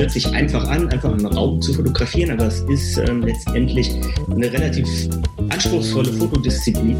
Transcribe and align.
Hört 0.00 0.12
sich 0.12 0.32
einfach 0.32 0.66
an, 0.68 0.88
einfach 0.88 1.12
einen 1.12 1.26
Raum 1.26 1.60
zu 1.60 1.74
fotografieren, 1.74 2.30
aber 2.30 2.46
es 2.46 2.60
ist 2.70 2.96
ähm, 2.96 3.20
letztendlich 3.20 3.90
eine 4.30 4.50
relativ 4.50 4.88
anspruchsvolle 5.50 6.10
Fotodisziplin. 6.14 6.96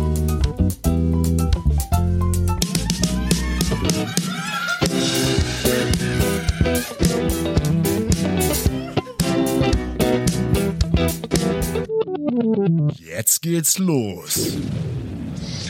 Jetzt 12.98 13.40
geht's 13.40 13.78
los. 13.78 14.58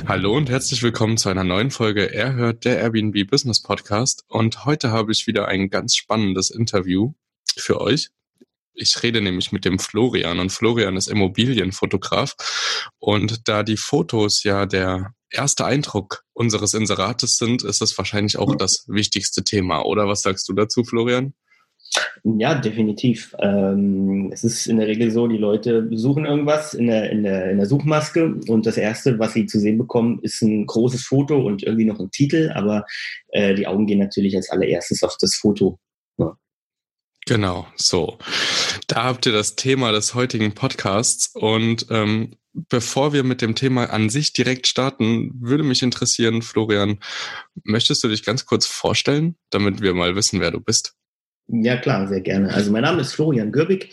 Hallo 0.06 0.37
und 0.37 0.51
herzlich 0.51 0.83
willkommen 0.83 1.17
zu 1.17 1.29
einer 1.29 1.45
neuen 1.45 1.70
Folge 1.70 2.12
Er 2.12 2.34
hört 2.34 2.65
der 2.65 2.79
Airbnb 2.79 3.29
Business 3.31 3.62
Podcast. 3.62 4.25
Und 4.29 4.65
heute 4.65 4.91
habe 4.91 5.12
ich 5.12 5.27
wieder 5.27 5.47
ein 5.47 5.70
ganz 5.70 5.95
spannendes 5.95 6.51
Interview 6.51 7.12
für 7.57 7.81
euch. 7.81 8.09
Ich 8.75 9.03
rede 9.03 9.20
nämlich 9.20 9.53
mit 9.53 9.65
dem 9.65 9.79
Florian 9.79 10.39
und 10.39 10.51
Florian 10.51 10.97
ist 10.97 11.09
Immobilienfotograf. 11.09 12.34
Und 12.98 13.48
da 13.48 13.62
die 13.62 13.77
Fotos 13.77 14.42
ja 14.42 14.67
der 14.67 15.15
erste 15.31 15.65
Eindruck 15.65 16.25
unseres 16.33 16.75
Inserates 16.75 17.37
sind, 17.37 17.62
ist 17.62 17.81
das 17.81 17.97
wahrscheinlich 17.97 18.39
auch 18.39 18.57
das 18.57 18.85
wichtigste 18.89 19.45
Thema. 19.45 19.85
Oder 19.85 20.09
was 20.09 20.23
sagst 20.23 20.48
du 20.48 20.55
dazu, 20.55 20.83
Florian? 20.83 21.35
Ja, 22.22 22.55
definitiv. 22.55 23.34
Ähm, 23.38 24.30
es 24.33 24.44
ist 24.44 24.66
in 24.66 24.77
der 24.77 24.86
Regel 24.86 25.10
so, 25.10 25.27
die 25.27 25.38
Leute 25.38 25.88
suchen 25.92 26.27
irgendwas 26.27 26.74
in 26.74 26.86
der, 26.86 27.10
in, 27.10 27.22
der, 27.22 27.50
in 27.50 27.56
der 27.56 27.66
Suchmaske 27.66 28.34
und 28.46 28.66
das 28.66 28.77
Erste, 28.77 29.19
was 29.19 29.33
sie 29.33 29.46
zu 29.46 29.58
sehen 29.58 29.78
bekommen, 29.78 30.20
ist 30.22 30.42
ein 30.42 30.66
großes 30.66 31.02
Foto 31.02 31.41
und 31.41 31.62
irgendwie 31.62 31.86
noch 31.86 31.98
ein 31.98 32.11
Titel, 32.11 32.52
aber 32.55 32.84
äh, 33.28 33.55
die 33.55 33.66
Augen 33.66 33.86
gehen 33.86 33.98
natürlich 33.98 34.36
als 34.36 34.50
allererstes 34.50 35.02
auf 35.02 35.16
das 35.18 35.34
Foto. 35.34 35.78
Ja. 36.18 36.36
Genau, 37.27 37.66
so. 37.77 38.18
Da 38.86 39.05
habt 39.05 39.24
ihr 39.24 39.33
das 39.33 39.56
Thema 39.56 39.92
des 39.92 40.14
heutigen 40.14 40.52
Podcasts 40.52 41.34
und 41.34 41.86
ähm, 41.91 42.36
bevor 42.52 43.12
wir 43.12 43.24
mit 43.24 43.41
dem 43.41 43.55
Thema 43.55 43.91
an 43.91 44.11
sich 44.11 44.33
direkt 44.33 44.66
starten, 44.66 45.33
würde 45.41 45.64
mich 45.64 45.83
interessieren, 45.83 46.42
Florian, 46.42 46.98
möchtest 47.64 48.05
du 48.05 48.08
dich 48.08 48.24
ganz 48.24 48.44
kurz 48.44 48.66
vorstellen, 48.66 49.36
damit 49.50 49.80
wir 49.80 49.94
mal 49.94 50.16
wissen, 50.16 50.41
wer 50.41 50.50
du 50.50 50.61
bist? 50.61 50.94
Ja, 51.52 51.77
klar, 51.77 52.06
sehr 52.06 52.20
gerne. 52.20 52.55
Also 52.55 52.70
mein 52.70 52.83
Name 52.83 53.00
ist 53.00 53.12
Florian 53.12 53.50
Gürbig. 53.50 53.92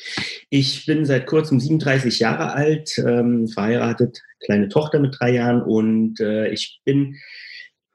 Ich 0.52 0.86
bin 0.86 1.06
seit 1.06 1.26
kurzem 1.26 1.60
37 1.60 2.20
Jahre 2.20 2.54
alt, 2.54 3.00
ähm, 3.00 3.48
verheiratet, 3.48 4.22
kleine 4.46 4.70
Tochter 4.70 5.00
mit 5.00 5.16
drei 5.20 5.32
Jahren 5.32 5.64
und 5.64 6.20
äh, 6.20 6.50
ich 6.50 6.82
bin 6.86 7.16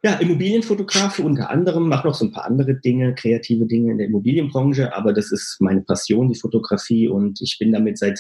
ja, 0.03 0.15
Immobilienfotograf 0.15 1.21
unter 1.21 1.51
anderem, 1.51 1.89
mache 1.89 2.09
noch 2.09 2.15
so 2.15 2.25
ein 2.25 2.33
paar 2.33 2.47
andere 2.47 2.75
Dinge, 2.75 3.15
kreative 3.15 3.67
Dinge 3.67 3.93
in 3.93 3.99
der 3.99 4.09
Immobilienbranche, 4.09 4.93
aber 4.97 5.13
das 5.13 5.31
ist 5.31 5.59
meine 5.61 5.83
Passion, 5.83 6.29
die 6.29 6.39
Fotografie 6.39 7.07
und 7.07 7.41
ich 7.41 7.57
bin 7.61 7.71
damit 7.71 7.99
seit 7.99 8.19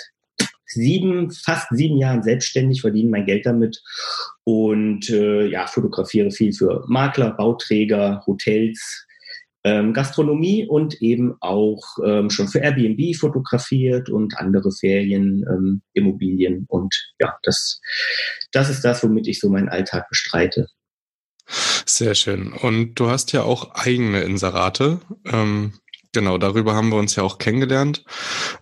sieben, 0.64 1.32
fast 1.32 1.66
sieben 1.70 1.98
Jahren 1.98 2.22
selbstständig, 2.22 2.82
verdiene 2.82 3.10
mein 3.10 3.26
Geld 3.26 3.46
damit 3.46 3.82
und 4.44 5.10
äh, 5.10 5.46
ja, 5.48 5.66
fotografiere 5.66 6.30
viel 6.30 6.52
für 6.52 6.84
Makler, 6.86 7.32
Bauträger, 7.32 8.22
Hotels, 8.28 9.06
ähm, 9.64 9.92
Gastronomie 9.92 10.66
und 10.66 11.00
eben 11.00 11.34
auch 11.40 11.82
ähm, 12.04 12.30
schon 12.30 12.48
für 12.48 12.58
Airbnb 12.58 13.16
fotografiert 13.16 14.10
und 14.10 14.36
andere 14.36 14.70
Ferien, 14.72 15.44
ähm, 15.48 15.82
Immobilien. 15.92 16.66
Und 16.68 16.94
ja, 17.20 17.36
das, 17.42 17.80
das 18.50 18.70
ist 18.70 18.82
das, 18.82 19.02
womit 19.02 19.28
ich 19.28 19.38
so 19.38 19.48
meinen 19.48 19.68
Alltag 19.68 20.08
bestreite. 20.08 20.68
Sehr 21.86 22.14
schön. 22.14 22.52
Und 22.52 22.94
du 22.94 23.10
hast 23.10 23.32
ja 23.32 23.42
auch 23.42 23.74
eigene 23.74 24.22
Inserate. 24.22 25.00
Ähm, 25.26 25.74
genau, 26.12 26.38
darüber 26.38 26.74
haben 26.74 26.90
wir 26.90 26.98
uns 26.98 27.16
ja 27.16 27.22
auch 27.22 27.38
kennengelernt, 27.38 28.04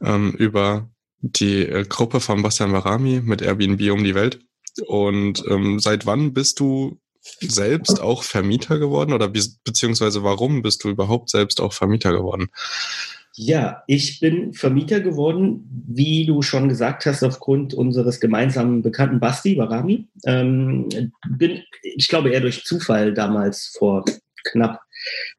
ähm, 0.03 0.33
über 0.33 0.91
die 1.21 1.63
äh, 1.67 1.85
Gruppe 1.85 2.21
von 2.21 2.43
Bastian 2.43 2.73
Barami 2.73 3.21
mit 3.23 3.43
Airbnb 3.43 3.91
um 3.93 4.05
die 4.05 4.15
Welt. 4.15 4.41
Und 4.87 5.45
ähm, 5.49 5.79
seit 5.79 6.07
wann 6.07 6.33
bist 6.33 6.61
du 6.61 6.99
selbst 7.23 8.01
auch 8.01 8.23
Vermieter 8.23 8.79
geworden 8.79 9.13
oder 9.13 9.29
be 9.29 9.41
beziehungsweise 9.65 10.23
warum 10.23 10.63
bist 10.63 10.85
du 10.85 10.89
überhaupt 10.89 11.31
selbst 11.31 11.61
auch 11.61 11.73
Vermieter 11.73 12.13
geworden? 12.13 12.49
Ja, 13.35 13.85
ich 13.87 14.21
bin 14.21 14.53
Vermieter 14.53 15.01
geworden, 15.01 15.67
wie 15.89 16.27
du 16.27 16.43
schon 16.43 16.69
gesagt 16.69 17.07
hast, 17.07 17.23
aufgrund 17.23 17.75
unseres 17.75 18.21
gemeinsamen 18.21 18.83
Bekannten 18.83 19.21
Basti 19.21 19.55
Barami. 19.55 20.09
Ähm, 20.27 20.89
bin, 21.29 21.63
ich 21.83 22.09
glaube, 22.09 22.31
eher 22.31 22.41
durch 22.41 22.65
Zufall 22.65 23.15
damals 23.15 23.75
vor 23.79 24.05
knapp 24.45 24.81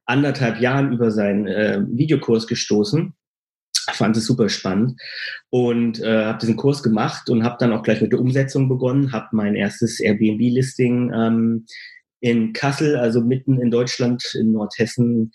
anderthalb 0.05 0.59
Jahren 0.61 0.93
über 0.93 1.11
seinen 1.11 1.47
äh, 1.47 1.81
Videokurs 1.87 2.47
gestoßen 2.47 3.13
fand 3.95 4.17
es 4.17 4.25
super 4.25 4.49
spannend 4.49 4.99
und 5.49 6.01
äh, 6.01 6.25
habe 6.25 6.39
diesen 6.39 6.57
Kurs 6.57 6.83
gemacht 6.83 7.29
und 7.29 7.43
habe 7.43 7.57
dann 7.59 7.73
auch 7.73 7.83
gleich 7.83 8.01
mit 8.01 8.11
der 8.11 8.19
Umsetzung 8.19 8.69
begonnen, 8.69 9.11
habe 9.11 9.27
mein 9.31 9.55
erstes 9.55 9.99
Airbnb-Listing 9.99 11.11
ähm, 11.13 11.65
in 12.19 12.53
Kassel, 12.53 12.97
also 12.97 13.21
mitten 13.21 13.59
in 13.59 13.71
Deutschland, 13.71 14.23
in 14.35 14.51
Nordhessen, 14.51 15.31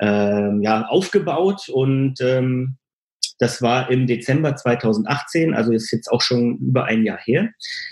ähm, 0.00 0.62
ja, 0.62 0.86
aufgebaut 0.86 1.68
und 1.68 2.20
ähm, 2.20 2.76
das 3.38 3.62
war 3.62 3.90
im 3.90 4.06
Dezember 4.06 4.54
2018, 4.54 5.54
also 5.54 5.72
ist 5.72 5.90
jetzt 5.90 6.08
auch 6.08 6.20
schon 6.20 6.58
über 6.58 6.84
ein 6.84 7.04
Jahr 7.04 7.18
her. 7.18 7.50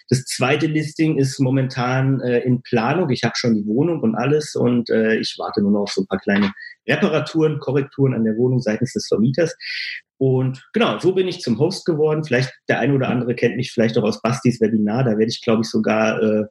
Das 0.08 0.24
zweite 0.24 0.66
Listing 0.66 1.18
ist 1.18 1.40
momentan 1.40 2.20
äh, 2.20 2.40
in 2.40 2.62
Planung. 2.62 3.10
Ich 3.10 3.24
habe 3.24 3.34
schon 3.36 3.54
die 3.54 3.66
Wohnung 3.66 4.00
und 4.00 4.14
alles 4.14 4.54
und 4.54 4.88
äh, 4.90 5.16
ich 5.16 5.34
warte 5.38 5.60
nur 5.60 5.72
noch 5.72 5.82
auf 5.82 5.92
so 5.92 6.02
ein 6.02 6.06
paar 6.06 6.20
kleine 6.20 6.52
Reparaturen, 6.88 7.58
Korrekturen 7.58 8.14
an 8.14 8.24
der 8.24 8.36
Wohnung 8.36 8.60
seitens 8.60 8.92
des 8.92 9.06
Vermieters. 9.08 9.54
Und 10.18 10.62
genau, 10.72 10.98
so 10.98 11.12
bin 11.12 11.26
ich 11.26 11.40
zum 11.40 11.58
Host 11.58 11.84
geworden. 11.84 12.24
Vielleicht 12.24 12.52
der 12.68 12.78
eine 12.78 12.94
oder 12.94 13.08
andere 13.08 13.34
kennt 13.34 13.56
mich 13.56 13.72
vielleicht 13.72 13.98
auch 13.98 14.04
aus 14.04 14.22
Bastis 14.22 14.60
Webinar. 14.60 15.04
Da 15.04 15.10
werde 15.18 15.30
ich, 15.30 15.40
glaube 15.42 15.62
ich, 15.62 15.68
sogar 15.68 16.22
äh, 16.22 16.44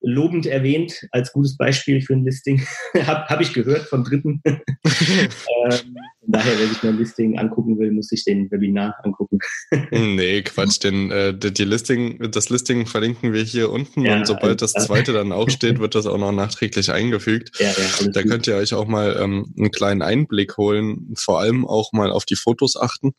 lobend 0.00 0.46
erwähnt 0.46 1.06
als 1.10 1.32
gutes 1.32 1.56
Beispiel 1.56 2.00
für 2.00 2.14
ein 2.14 2.24
Listing. 2.24 2.64
Habe 2.94 3.26
hab 3.26 3.40
ich 3.40 3.52
gehört 3.52 3.82
von 3.82 4.04
Dritten. 4.04 4.40
ähm, 4.46 5.96
daher, 6.28 6.58
wer 6.58 6.68
sich 6.68 6.82
mein 6.82 6.98
Listing 6.98 7.38
angucken 7.38 7.78
will, 7.78 7.90
muss 7.90 8.08
sich 8.08 8.24
den 8.24 8.50
Webinar 8.50 8.96
angucken. 9.02 9.38
nee, 9.90 10.42
Quatsch, 10.42 10.82
denn 10.82 11.10
äh, 11.10 11.36
die 11.36 11.64
Listing, 11.64 12.30
das 12.30 12.50
Listing 12.50 12.86
verlinken 12.86 13.32
wir 13.32 13.42
hier 13.42 13.70
unten 13.70 14.02
ja, 14.02 14.16
und 14.16 14.26
sobald 14.26 14.62
das 14.62 14.72
zweite 14.72 15.12
dann 15.12 15.32
auch 15.32 15.48
steht, 15.50 15.78
wird 15.80 15.94
das 15.94 16.06
auch 16.06 16.18
noch 16.18 16.32
nachträglich 16.32 16.92
eingefügt. 16.92 17.58
Ja, 17.58 17.70
ja, 17.70 18.08
da 18.08 18.22
könnt 18.22 18.46
ihr 18.46 18.56
euch 18.56 18.74
auch 18.74 18.86
mal 18.86 19.18
ähm, 19.20 19.52
einen 19.58 19.70
kleinen 19.70 20.02
Einblick 20.02 20.56
holen, 20.56 21.14
vor 21.16 21.40
allem 21.40 21.66
auch 21.66 21.92
mal 21.92 22.10
auf 22.10 22.24
die 22.24 22.36
Fotos 22.36 22.76
achten. 22.76 23.12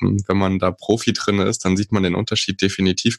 Wenn 0.00 0.36
man 0.36 0.58
da 0.58 0.70
Profi 0.70 1.12
drin 1.12 1.40
ist, 1.40 1.64
dann 1.64 1.76
sieht 1.76 1.90
man 1.90 2.02
den 2.02 2.14
Unterschied 2.14 2.62
definitiv. 2.62 3.16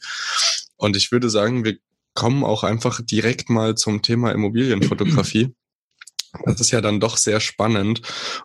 Und 0.76 0.96
ich 0.96 1.12
würde 1.12 1.28
sagen, 1.28 1.64
wir 1.64 1.76
kommen 2.14 2.44
auch 2.44 2.62
einfach 2.62 3.00
direkt 3.02 3.50
mal 3.50 3.74
zum 3.74 4.02
Thema 4.02 4.32
Immobilienfotografie. 4.32 5.54
Das 6.44 6.60
ist 6.60 6.70
ja 6.70 6.80
dann 6.80 7.00
doch 7.00 7.16
sehr 7.16 7.40
spannend 7.40 8.02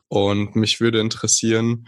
und 0.08 0.56
mich 0.56 0.80
würde 0.80 1.00
interessieren, 1.00 1.88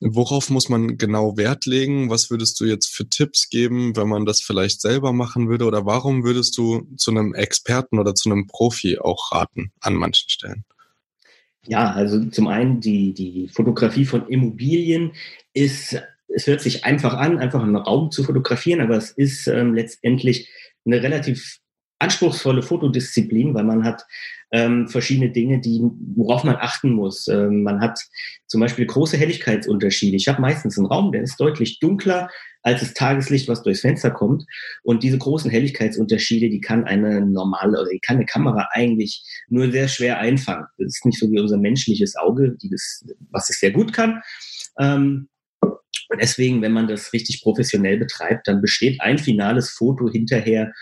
worauf 0.00 0.50
muss 0.50 0.68
man 0.68 0.98
genau 0.98 1.36
Wert 1.36 1.66
legen? 1.66 2.10
Was 2.10 2.30
würdest 2.30 2.58
du 2.60 2.64
jetzt 2.64 2.88
für 2.88 3.08
Tipps 3.08 3.48
geben, 3.48 3.96
wenn 3.96 4.08
man 4.08 4.26
das 4.26 4.40
vielleicht 4.40 4.80
selber 4.80 5.12
machen 5.12 5.48
würde? 5.48 5.64
Oder 5.64 5.86
warum 5.86 6.24
würdest 6.24 6.58
du 6.58 6.88
zu 6.96 7.12
einem 7.12 7.34
Experten 7.34 7.98
oder 7.98 8.14
zu 8.14 8.30
einem 8.30 8.46
Profi 8.46 8.98
auch 8.98 9.32
raten 9.32 9.72
an 9.80 9.94
manchen 9.94 10.28
Stellen? 10.28 10.64
Ja, 11.66 11.92
also 11.92 12.24
zum 12.26 12.48
einen 12.48 12.80
die, 12.80 13.14
die 13.14 13.48
Fotografie 13.48 14.04
von 14.04 14.28
Immobilien 14.28 15.12
ist, 15.54 15.96
es 16.26 16.46
hört 16.48 16.60
sich 16.60 16.84
einfach 16.84 17.14
an, 17.14 17.38
einfach 17.38 17.62
einen 17.62 17.76
Raum 17.76 18.10
zu 18.10 18.24
fotografieren, 18.24 18.80
aber 18.80 18.96
es 18.96 19.12
ist 19.12 19.46
ähm, 19.46 19.74
letztendlich 19.74 20.48
eine 20.84 21.00
relativ 21.02 21.60
anspruchsvolle 22.02 22.62
Fotodisziplin, 22.62 23.54
weil 23.54 23.64
man 23.64 23.84
hat 23.84 24.04
ähm, 24.50 24.88
verschiedene 24.88 25.30
Dinge, 25.30 25.60
die, 25.60 25.80
worauf 26.14 26.44
man 26.44 26.56
achten 26.56 26.90
muss. 26.90 27.26
Ähm, 27.28 27.62
man 27.62 27.80
hat 27.80 27.98
zum 28.46 28.60
Beispiel 28.60 28.84
große 28.84 29.16
Helligkeitsunterschiede. 29.16 30.16
Ich 30.16 30.28
habe 30.28 30.42
meistens 30.42 30.76
einen 30.76 30.86
Raum, 30.86 31.12
der 31.12 31.22
ist 31.22 31.40
deutlich 31.40 31.78
dunkler 31.78 32.28
als 32.62 32.80
das 32.80 32.94
Tageslicht, 32.94 33.48
was 33.48 33.62
durchs 33.62 33.80
Fenster 33.80 34.10
kommt. 34.10 34.44
Und 34.82 35.02
diese 35.02 35.18
großen 35.18 35.50
Helligkeitsunterschiede, 35.50 36.50
die 36.50 36.60
kann 36.60 36.84
eine 36.84 37.24
normale 37.24 37.80
oder 37.80 37.90
die 37.90 38.00
kann 38.00 38.16
eine 38.16 38.26
Kamera 38.26 38.68
eigentlich 38.72 39.24
nur 39.48 39.70
sehr 39.72 39.88
schwer 39.88 40.18
einfangen. 40.18 40.66
Das 40.78 40.96
ist 40.96 41.06
nicht 41.06 41.18
so 41.18 41.30
wie 41.30 41.40
unser 41.40 41.56
menschliches 41.56 42.14
Auge, 42.16 42.56
das, 42.70 43.04
was 43.30 43.48
es 43.48 43.58
sehr 43.58 43.72
gut 43.72 43.92
kann. 43.92 44.22
Ähm, 44.78 45.28
und 45.60 46.20
deswegen, 46.20 46.60
wenn 46.60 46.72
man 46.72 46.88
das 46.88 47.12
richtig 47.14 47.42
professionell 47.42 47.96
betreibt, 47.96 48.46
dann 48.46 48.60
besteht 48.60 49.00
ein 49.00 49.18
finales 49.18 49.70
Foto 49.70 50.10
hinterher 50.10 50.72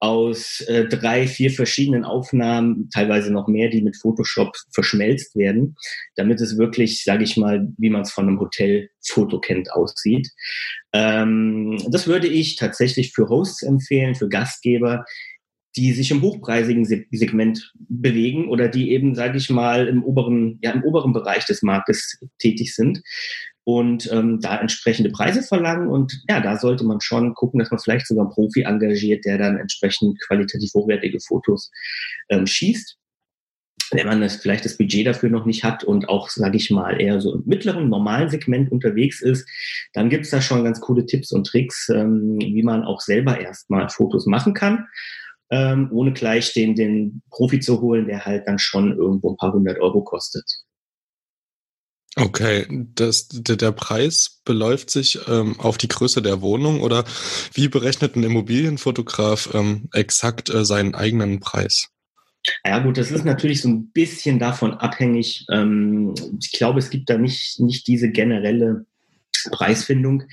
aus 0.00 0.62
äh, 0.62 0.86
drei, 0.86 1.28
vier 1.28 1.50
verschiedenen 1.50 2.04
Aufnahmen, 2.04 2.88
teilweise 2.88 3.30
noch 3.30 3.48
mehr, 3.48 3.68
die 3.68 3.82
mit 3.82 3.96
Photoshop 3.98 4.56
verschmelzt 4.72 5.36
werden, 5.36 5.76
damit 6.16 6.40
es 6.40 6.56
wirklich, 6.56 7.04
sage 7.04 7.22
ich 7.22 7.36
mal, 7.36 7.68
wie 7.76 7.90
man 7.90 8.02
es 8.02 8.10
von 8.10 8.26
einem 8.26 8.40
Hotelfoto 8.40 9.40
kennt, 9.40 9.70
aussieht. 9.72 10.28
Ähm, 10.94 11.78
das 11.90 12.06
würde 12.06 12.28
ich 12.28 12.56
tatsächlich 12.56 13.12
für 13.12 13.28
Hosts 13.28 13.62
empfehlen, 13.62 14.14
für 14.14 14.30
Gastgeber, 14.30 15.04
die 15.76 15.92
sich 15.92 16.10
im 16.10 16.22
hochpreisigen 16.22 16.84
Segment 16.84 17.72
bewegen 17.76 18.48
oder 18.48 18.68
die 18.68 18.90
eben, 18.90 19.14
sage 19.14 19.36
ich 19.36 19.50
mal, 19.50 19.86
im 19.86 20.02
oberen, 20.02 20.58
ja, 20.62 20.72
im 20.72 20.82
oberen 20.82 21.12
Bereich 21.12 21.44
des 21.44 21.62
Marktes 21.62 22.18
tätig 22.38 22.74
sind 22.74 23.02
und 23.78 24.10
ähm, 24.12 24.40
da 24.40 24.60
entsprechende 24.60 25.10
Preise 25.10 25.42
verlangen. 25.42 25.88
Und 25.88 26.22
ja, 26.28 26.40
da 26.40 26.58
sollte 26.58 26.84
man 26.84 27.00
schon 27.00 27.34
gucken, 27.34 27.58
dass 27.58 27.70
man 27.70 27.80
vielleicht 27.80 28.06
sogar 28.06 28.26
einen 28.26 28.34
Profi 28.34 28.62
engagiert, 28.62 29.24
der 29.24 29.38
dann 29.38 29.58
entsprechend 29.58 30.20
qualitativ 30.26 30.72
hochwertige 30.74 31.20
Fotos 31.20 31.70
ähm, 32.28 32.46
schießt. 32.46 32.96
Wenn 33.92 34.06
man 34.06 34.20
das, 34.20 34.36
vielleicht 34.36 34.64
das 34.64 34.78
Budget 34.78 35.06
dafür 35.06 35.30
noch 35.30 35.46
nicht 35.46 35.64
hat 35.64 35.82
und 35.82 36.08
auch, 36.08 36.28
sage 36.30 36.56
ich 36.56 36.70
mal, 36.70 37.00
eher 37.00 37.20
so 37.20 37.34
im 37.34 37.42
mittleren, 37.44 37.88
normalen 37.88 38.28
Segment 38.28 38.70
unterwegs 38.70 39.20
ist, 39.20 39.48
dann 39.94 40.10
gibt 40.10 40.26
es 40.26 40.30
da 40.30 40.40
schon 40.40 40.62
ganz 40.62 40.80
coole 40.80 41.06
Tipps 41.06 41.32
und 41.32 41.46
Tricks, 41.46 41.88
ähm, 41.88 42.38
wie 42.38 42.62
man 42.62 42.84
auch 42.84 43.00
selber 43.00 43.40
erstmal 43.40 43.88
Fotos 43.88 44.26
machen 44.26 44.54
kann 44.54 44.86
ähm, 45.50 45.88
ohne 45.92 46.12
gleich 46.12 46.52
den, 46.52 46.74
den 46.74 47.22
Profi 47.30 47.60
zu 47.60 47.80
holen, 47.80 48.06
der 48.06 48.24
halt 48.24 48.46
dann 48.46 48.58
schon 48.58 48.96
irgendwo 48.96 49.30
ein 49.30 49.36
paar 49.36 49.52
hundert 49.52 49.80
Euro 49.80 50.02
kostet. 50.02 50.44
Okay, 52.16 52.66
das, 52.94 53.28
der, 53.28 53.56
der 53.56 53.70
Preis 53.70 54.40
beläuft 54.44 54.90
sich 54.90 55.20
ähm, 55.28 55.58
auf 55.60 55.78
die 55.78 55.88
Größe 55.88 56.20
der 56.22 56.40
Wohnung 56.40 56.80
oder 56.80 57.04
wie 57.54 57.68
berechnet 57.68 58.16
ein 58.16 58.24
Immobilienfotograf 58.24 59.50
ähm, 59.54 59.88
exakt 59.92 60.50
äh, 60.50 60.64
seinen 60.64 60.94
eigenen 60.94 61.38
Preis? 61.38 61.88
Ja 62.64 62.80
gut, 62.80 62.96
das 62.96 63.10
ist 63.12 63.24
natürlich 63.24 63.60
so 63.60 63.68
ein 63.68 63.90
bisschen 63.92 64.38
davon 64.38 64.74
abhängig. 64.74 65.46
Ähm, 65.50 66.14
ich 66.40 66.50
glaube, 66.52 66.80
es 66.80 66.90
gibt 66.90 67.10
da 67.10 67.16
nicht, 67.16 67.60
nicht 67.60 67.86
diese 67.86 68.10
generelle 68.10 68.86
Preisfindung. 69.50 70.24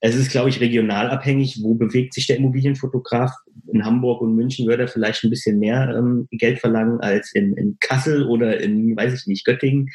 Es 0.00 0.14
ist, 0.14 0.30
glaube 0.30 0.48
ich, 0.48 0.60
regional 0.60 1.10
abhängig. 1.10 1.60
Wo 1.62 1.74
bewegt 1.74 2.14
sich 2.14 2.26
der 2.26 2.36
Immobilienfotograf? 2.36 3.32
In 3.72 3.84
Hamburg 3.84 4.20
und 4.20 4.34
München 4.34 4.66
würde 4.66 4.84
er 4.84 4.88
vielleicht 4.88 5.22
ein 5.24 5.30
bisschen 5.30 5.58
mehr 5.58 5.94
ähm, 5.96 6.26
Geld 6.32 6.58
verlangen 6.58 7.00
als 7.00 7.32
in, 7.32 7.56
in 7.56 7.76
Kassel 7.80 8.26
oder 8.26 8.60
in, 8.60 8.96
weiß 8.96 9.14
ich 9.14 9.26
nicht, 9.26 9.44
Göttingen. 9.44 9.88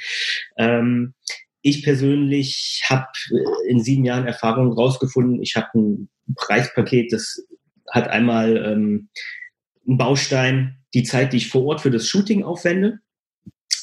Ähm, 0.57 1.13
ich 1.62 1.83
persönlich 1.83 2.83
habe 2.89 3.07
äh, 3.31 3.69
in 3.69 3.81
sieben 3.81 4.06
Jahren 4.06 4.27
Erfahrung 4.27 4.71
rausgefunden, 4.71 5.41
ich 5.41 5.56
habe 5.56 5.68
ein 5.73 6.09
Preispaket, 6.35 7.11
das 7.11 7.44
hat 7.91 8.07
einmal 8.07 8.57
ähm, 8.57 9.09
einen 9.88 9.97
Baustein, 9.97 10.77
die 10.94 11.03
Zeit, 11.03 11.33
die 11.33 11.38
ich 11.38 11.50
vor 11.50 11.65
Ort 11.65 11.81
für 11.81 11.91
das 11.91 12.07
Shooting 12.07 12.44
aufwende. 12.44 13.00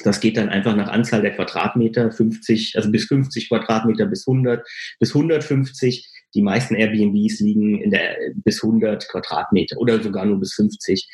Das 0.05 0.21
geht 0.21 0.37
dann 0.37 0.49
einfach 0.49 0.77
nach 0.77 0.89
Anzahl 0.89 1.23
der 1.23 1.35
Quadratmeter, 1.35 2.11
50, 2.11 2.77
also 2.77 2.91
bis 2.91 3.07
50 3.07 3.49
Quadratmeter 3.49 4.07
bis 4.07 4.27
100, 4.27 4.67
bis 4.99 5.15
150. 5.15 6.09
Die 6.35 6.43
meisten 6.43 6.75
Airbnbs 6.75 7.41
liegen 7.41 7.81
in 7.81 7.91
der 7.91 8.17
bis 8.37 8.63
100 8.63 9.09
Quadratmeter 9.09 9.77
oder 9.79 10.03
sogar 10.03 10.25
nur 10.25 10.41
bis 10.41 10.55
50. 10.55 11.09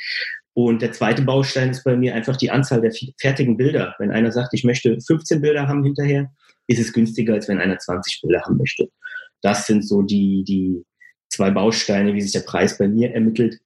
Und 0.54 0.82
der 0.82 0.92
zweite 0.92 1.22
Baustein 1.22 1.70
ist 1.70 1.84
bei 1.84 1.96
mir 1.96 2.14
einfach 2.14 2.36
die 2.36 2.50
Anzahl 2.50 2.80
der 2.80 2.92
fertigen 3.20 3.56
Bilder. 3.56 3.94
Wenn 3.98 4.10
einer 4.10 4.32
sagt, 4.32 4.54
ich 4.54 4.64
möchte 4.64 4.98
15 5.00 5.40
Bilder 5.40 5.68
haben 5.68 5.84
hinterher, 5.84 6.32
ist 6.66 6.80
es 6.80 6.92
günstiger, 6.92 7.34
als 7.34 7.48
wenn 7.48 7.60
einer 7.60 7.78
20 7.78 8.22
Bilder 8.22 8.42
haben 8.42 8.58
möchte. 8.58 8.88
Das 9.40 9.66
sind 9.66 9.86
so 9.86 10.02
die, 10.02 10.44
die 10.44 10.84
zwei 11.28 11.50
Bausteine, 11.50 12.14
wie 12.14 12.20
sich 12.20 12.32
der 12.32 12.40
Preis 12.40 12.78
bei 12.78 12.88
mir 12.88 13.12
ermittelt. 13.12 13.58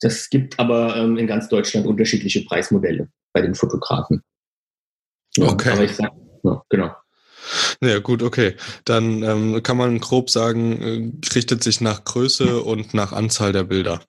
Das 0.00 0.28
gibt 0.28 0.58
aber 0.58 0.96
ähm, 0.96 1.16
in 1.16 1.26
ganz 1.26 1.48
Deutschland 1.48 1.86
unterschiedliche 1.86 2.44
Preismodelle 2.44 3.08
bei 3.32 3.40
den 3.40 3.54
Fotografen. 3.54 4.22
Ja, 5.36 5.48
okay. 5.48 5.70
Aber 5.70 5.84
ich 5.84 5.94
sag, 5.94 6.12
ja, 6.42 6.62
genau. 6.68 6.90
Ja, 7.82 7.98
gut, 7.98 8.22
okay. 8.22 8.54
Dann 8.84 9.22
ähm, 9.22 9.62
kann 9.62 9.76
man 9.76 9.98
grob 10.00 10.30
sagen, 10.30 10.82
äh, 10.82 11.34
richtet 11.34 11.62
sich 11.62 11.80
nach 11.80 12.04
Größe 12.04 12.62
und 12.62 12.94
nach 12.94 13.12
Anzahl 13.12 13.52
der 13.52 13.64
Bilder. 13.64 14.00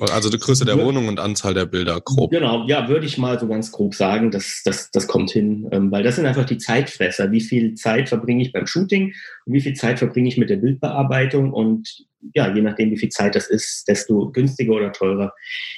Also 0.00 0.30
die 0.30 0.38
Größe 0.38 0.64
der 0.64 0.78
Wohnung 0.78 1.06
und 1.06 1.20
Anzahl 1.20 1.54
der 1.54 1.66
Bilder, 1.66 2.00
grob. 2.00 2.32
Genau, 2.32 2.66
ja, 2.66 2.88
würde 2.88 3.06
ich 3.06 3.18
mal 3.18 3.38
so 3.38 3.46
ganz 3.46 3.70
grob 3.70 3.94
sagen, 3.94 4.32
das, 4.32 4.62
das, 4.64 4.90
das 4.90 5.06
kommt 5.06 5.30
hin, 5.30 5.68
ähm, 5.70 5.92
weil 5.92 6.02
das 6.02 6.16
sind 6.16 6.26
einfach 6.26 6.46
die 6.46 6.58
Zeitfresser. 6.58 7.30
Wie 7.30 7.40
viel 7.40 7.74
Zeit 7.74 8.08
verbringe 8.08 8.42
ich 8.42 8.52
beim 8.52 8.66
Shooting 8.66 9.14
und 9.46 9.52
wie 9.52 9.60
viel 9.60 9.74
Zeit 9.74 10.00
verbringe 10.00 10.28
ich 10.28 10.38
mit 10.38 10.50
der 10.50 10.56
Bildbearbeitung 10.56 11.52
und 11.52 12.06
ja, 12.34 12.54
je 12.54 12.62
nachdem, 12.62 12.90
wie 12.90 12.98
viel 12.98 13.08
Zeit 13.08 13.34
das 13.34 13.48
ist, 13.48 13.86
desto 13.88 14.30
günstiger 14.30 14.72
oder 14.72 14.92
teurer 14.92 15.32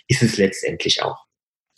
ist 0.08 0.22
es 0.22 0.36
letztendlich 0.36 1.02
auch. 1.02 1.24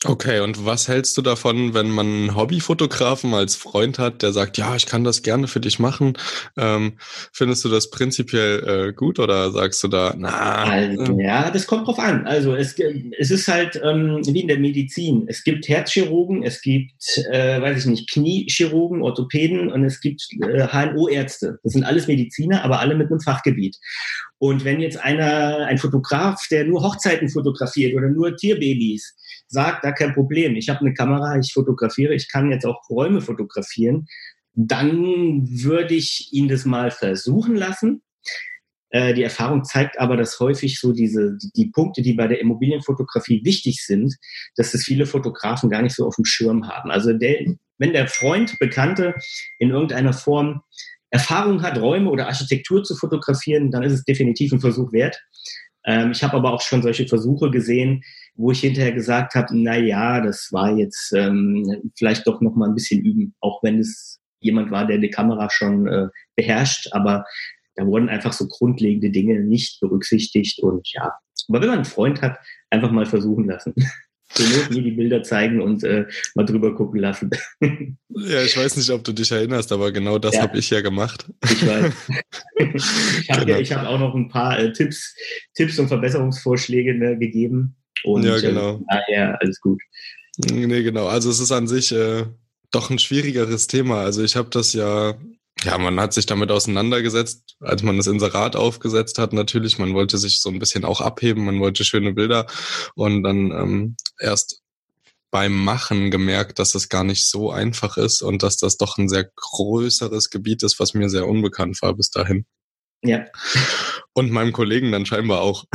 Okay, 0.05 0.41
und 0.41 0.67
was 0.67 0.89
hältst 0.89 1.17
du 1.17 1.23
davon, 1.23 1.73
wenn 1.73 1.89
man 1.89 2.07
einen 2.07 2.37
Hobbyfotografen 2.37 3.33
als 3.33 3.57
Freund 3.57 3.99
hat, 3.99 4.21
der 4.21 4.33
sagt, 4.33 4.59
ja, 4.59 4.77
ich 4.77 4.85
kann 4.85 5.05
das 5.05 5.23
gerne 5.23 5.49
für 5.49 5.59
dich 5.59 5.79
machen? 5.79 6.19
Ähm, 6.59 6.99
findest 7.33 7.65
du 7.65 7.71
das 7.71 7.89
prinzipiell 7.89 8.89
äh, 8.89 8.93
gut 8.93 9.19
oder 9.19 9.51
sagst 9.53 9.83
du 9.83 9.89
da, 9.89 10.15
na? 10.15 10.65
Also, 10.65 11.19
ja, 11.19 11.51
das 11.51 11.67
kommt 11.67 11.87
drauf 11.87 11.99
an. 11.99 12.27
Also 12.27 12.55
es, 12.55 12.77
es 13.19 13.31
ist 13.31 13.49
halt 13.49 13.81
ähm, 13.83 14.21
wie 14.27 14.41
in 14.43 14.49
der 14.49 14.59
Medizin. 14.59 15.25
Es 15.29 15.43
gibt 15.43 15.67
Herzchirurgen, 15.67 16.43
es 16.43 16.61
gibt, 16.61 16.93
äh, 17.31 17.63
weiß 17.63 17.79
ich 17.79 17.87
nicht, 17.87 18.11
Kniechirurgen, 18.11 19.01
Orthopäden 19.01 19.73
und 19.73 19.83
es 19.83 20.03
gibt 20.03 20.23
äh, 20.43 20.69
HNO-Ärzte. 20.69 21.59
Das 21.63 21.73
sind 21.73 21.85
alles 21.85 22.07
Mediziner, 22.07 22.63
aber 22.63 22.81
alle 22.81 22.97
mit 22.97 23.11
einem 23.11 23.21
Fachgebiet. 23.21 23.79
Und 24.39 24.65
wenn 24.65 24.81
jetzt 24.81 25.01
einer, 25.01 25.65
ein 25.67 25.79
Fotograf, 25.79 26.47
der 26.51 26.67
nur 26.67 26.83
Hochzeiten 26.83 27.31
fotografiert 27.31 27.95
oder 27.95 28.09
nur 28.09 28.37
Tierbabys, 28.37 29.15
sagt, 29.49 29.85
da 29.85 29.93
kein 29.93 30.15
Problem, 30.15 30.57
ich 30.57 30.69
habe 30.69 30.81
eine 30.81 30.95
Kamera, 30.95 31.39
ich 31.39 31.53
fotografiere, 31.53 32.15
ich 32.15 32.31
kann 32.31 32.51
jetzt 32.51 32.67
auch 32.67 32.89
Räume 32.91 33.21
fotografieren, 33.21 34.07
dann 34.55 35.47
würde 35.49 35.95
ich 35.95 36.31
ihn 36.33 36.49
das 36.49 36.65
mal 36.65 36.91
versuchen 36.91 37.55
lassen. 37.55 38.03
Äh, 38.91 39.15
die 39.15 39.23
Erfahrung 39.23 39.65
zeigt 39.65 39.99
aber, 39.99 40.17
dass 40.17 40.41
häufig 40.41 40.81
so 40.81 40.93
diese, 40.93 41.37
die, 41.55 41.71
Punkte, 41.71 42.03
die 42.03 42.15
bei 42.15 42.27
der 42.27 42.41
Immobilienfotografie 42.41 43.45
wichtig 43.45 43.85
sind, 43.85 44.17
dass 44.57 44.73
das 44.73 44.85
viele 44.85 45.07
Fotografen 45.07 45.69
gar 45.69 45.83
nicht 45.83 45.95
so 45.95 46.07
auf 46.07 46.17
dem 46.17 46.25
Schirm 46.25 46.69
haben. 46.69 46.91
Also 46.91 47.13
der, 47.13 47.55
wenn 47.79 47.93
der 47.93 48.09
Freund, 48.09 48.59
Bekannte 48.59 49.15
in 49.59 49.71
irgendeiner 49.71 50.13
Form 50.13 50.63
Erfahrung 51.11 51.63
hat, 51.63 51.79
Räume 51.79 52.11
oder 52.11 52.27
Architektur 52.27 52.83
zu 52.83 52.97
fotografieren, 52.97 53.71
dann 53.71 53.83
ist 53.83 53.93
es 53.93 54.05
definitiv 54.05 54.53
ein 54.53 54.61
Versuch 54.61 54.93
wert. 54.93 55.21
Ähm, 55.85 56.13
ich 56.13 56.23
habe 56.23 56.37
aber 56.37 56.53
auch 56.53 56.61
schon 56.61 56.83
solche 56.83 57.07
Versuche 57.07 57.51
gesehen, 57.51 58.03
wo 58.37 58.51
ich 58.51 58.61
hinterher 58.61 58.93
gesagt 58.93 59.35
habe, 59.35 59.49
na 59.53 59.77
ja, 59.77 60.21
das 60.21 60.49
war 60.53 60.77
jetzt 60.77 61.13
ähm, 61.13 61.91
vielleicht 61.97 62.27
doch 62.27 62.41
noch 62.41 62.55
mal 62.55 62.69
ein 62.69 62.75
bisschen 62.75 63.05
üben, 63.05 63.35
auch 63.41 63.63
wenn 63.63 63.79
es 63.79 64.21
jemand 64.41 64.71
war, 64.71 64.87
der 64.87 64.99
die 64.99 65.11
Kamera 65.11 65.49
schon 65.51 65.87
äh, 65.87 66.09
beherrscht, 66.37 66.89
aber 66.93 67.25
da 67.75 67.87
wurden 67.87 68.09
einfach 68.09 68.33
so 68.33 68.47
grundlegende 68.47 69.11
Dinge 69.11 69.41
nicht 69.41 69.81
berücksichtigt 69.81 70.61
und 70.61 70.89
ja, 70.93 71.13
aber 71.49 71.61
wenn 71.61 71.69
man 71.69 71.79
einen 71.79 71.85
Freund 71.85 72.23
hat, 72.23 72.39
einfach 72.71 72.91
mal 72.91 73.07
versuchen 73.07 73.47
lassen. 73.47 73.75
Not 74.39 74.71
mir 74.71 74.83
die 74.83 74.91
Bilder 74.91 75.23
zeigen 75.23 75.63
und 75.63 75.85
äh, 75.85 76.05
mal 76.35 76.45
drüber 76.45 76.75
gucken 76.75 77.01
lassen. 77.01 77.31
Ja, 78.19 78.43
ich 78.43 78.57
weiß 78.57 78.79
nicht, 78.79 78.89
ob 78.89 79.05
du 79.05 79.13
dich 79.13 79.31
erinnerst, 79.31 79.71
aber 79.73 79.93
genau 79.93 80.19
das 80.19 80.37
ja. 80.37 80.43
habe 80.43 80.57
ich 80.57 80.71
ja 80.71 80.81
gemacht. 80.81 81.31
Ich 81.45 81.67
weiß. 81.67 81.93
ich 83.21 83.31
habe 83.31 83.45
genau. 83.45 83.59
ja, 83.59 83.77
hab 83.77 83.87
auch 83.89 83.99
noch 83.99 84.15
ein 84.15 84.31
paar 84.31 84.59
äh, 84.59 84.73
Tipps, 84.73 85.15
Tipps 85.55 85.79
und 85.79 85.89
Verbesserungsvorschläge 85.89 86.95
ne, 86.95 87.19
gegeben. 87.19 87.77
Und, 88.07 88.25
ja, 88.25 88.39
genau. 88.41 88.81
Äh, 88.89 89.15
ja, 89.15 89.35
alles 89.41 89.61
gut. 89.61 89.81
Nee, 90.39 90.83
genau. 90.83 91.07
Also 91.07 91.31
es 91.31 91.41
ist 91.41 91.53
an 91.53 91.67
sich 91.67 91.93
äh, 91.93 92.25
doch 92.71 92.91
ein 92.91 92.99
schwierigeres 92.99 93.67
Thema. 93.67 94.01
Also 94.01 94.23
ich 94.23 94.37
habe 94.37 94.49
das 94.51 94.73
ja 94.73 95.17
ja, 95.65 95.79
man 95.79 95.99
hat 95.99 96.13
sich 96.13 96.27
damit 96.27 96.51
auseinandergesetzt, 96.51 97.57
als 97.61 97.83
man 97.83 97.97
das 97.97 98.07
Inserat 98.07 98.57
aufgesetzt 98.57 99.19
hat. 99.19 99.33
Natürlich, 99.33 99.79
man 99.79 99.95
wollte 99.95 100.19
sich 100.19 100.41
so 100.41 100.51
ein 100.51 100.59
bisschen 100.59 100.85
auch 100.85 101.01
abheben, 101.01 101.45
man 101.45 101.61
wollte 101.61 101.85
schöne 101.85 102.13
Bilder 102.13 102.47
und 102.95 103.23
dann 103.23 103.51
ähm, 103.53 103.97
erst 104.21 104.63
beim 105.31 105.53
Machen 105.65 106.11
gemerkt, 106.11 106.59
dass 106.59 106.75
es 106.75 106.89
gar 106.89 107.05
nicht 107.05 107.27
so 107.27 107.51
einfach 107.51 107.97
ist 107.97 108.23
und 108.23 108.43
dass 108.43 108.59
das 108.59 108.77
doch 108.77 108.99
ein 108.99 109.09
sehr 109.09 109.25
größeres 109.35 110.31
Gebiet 110.31 110.63
ist, 110.63 110.79
was 110.79 110.95
mir 110.95 111.09
sehr 111.09 111.27
unbekannt 111.27 111.81
war 111.83 111.95
bis 111.95 112.11
dahin. 112.11 112.45
Ja. 113.07 113.27
Und 114.13 114.31
meinem 114.31 114.53
Kollegen 114.53 114.93
dann 114.93 115.07
scheinbar 115.07 115.43
auch. 115.43 115.65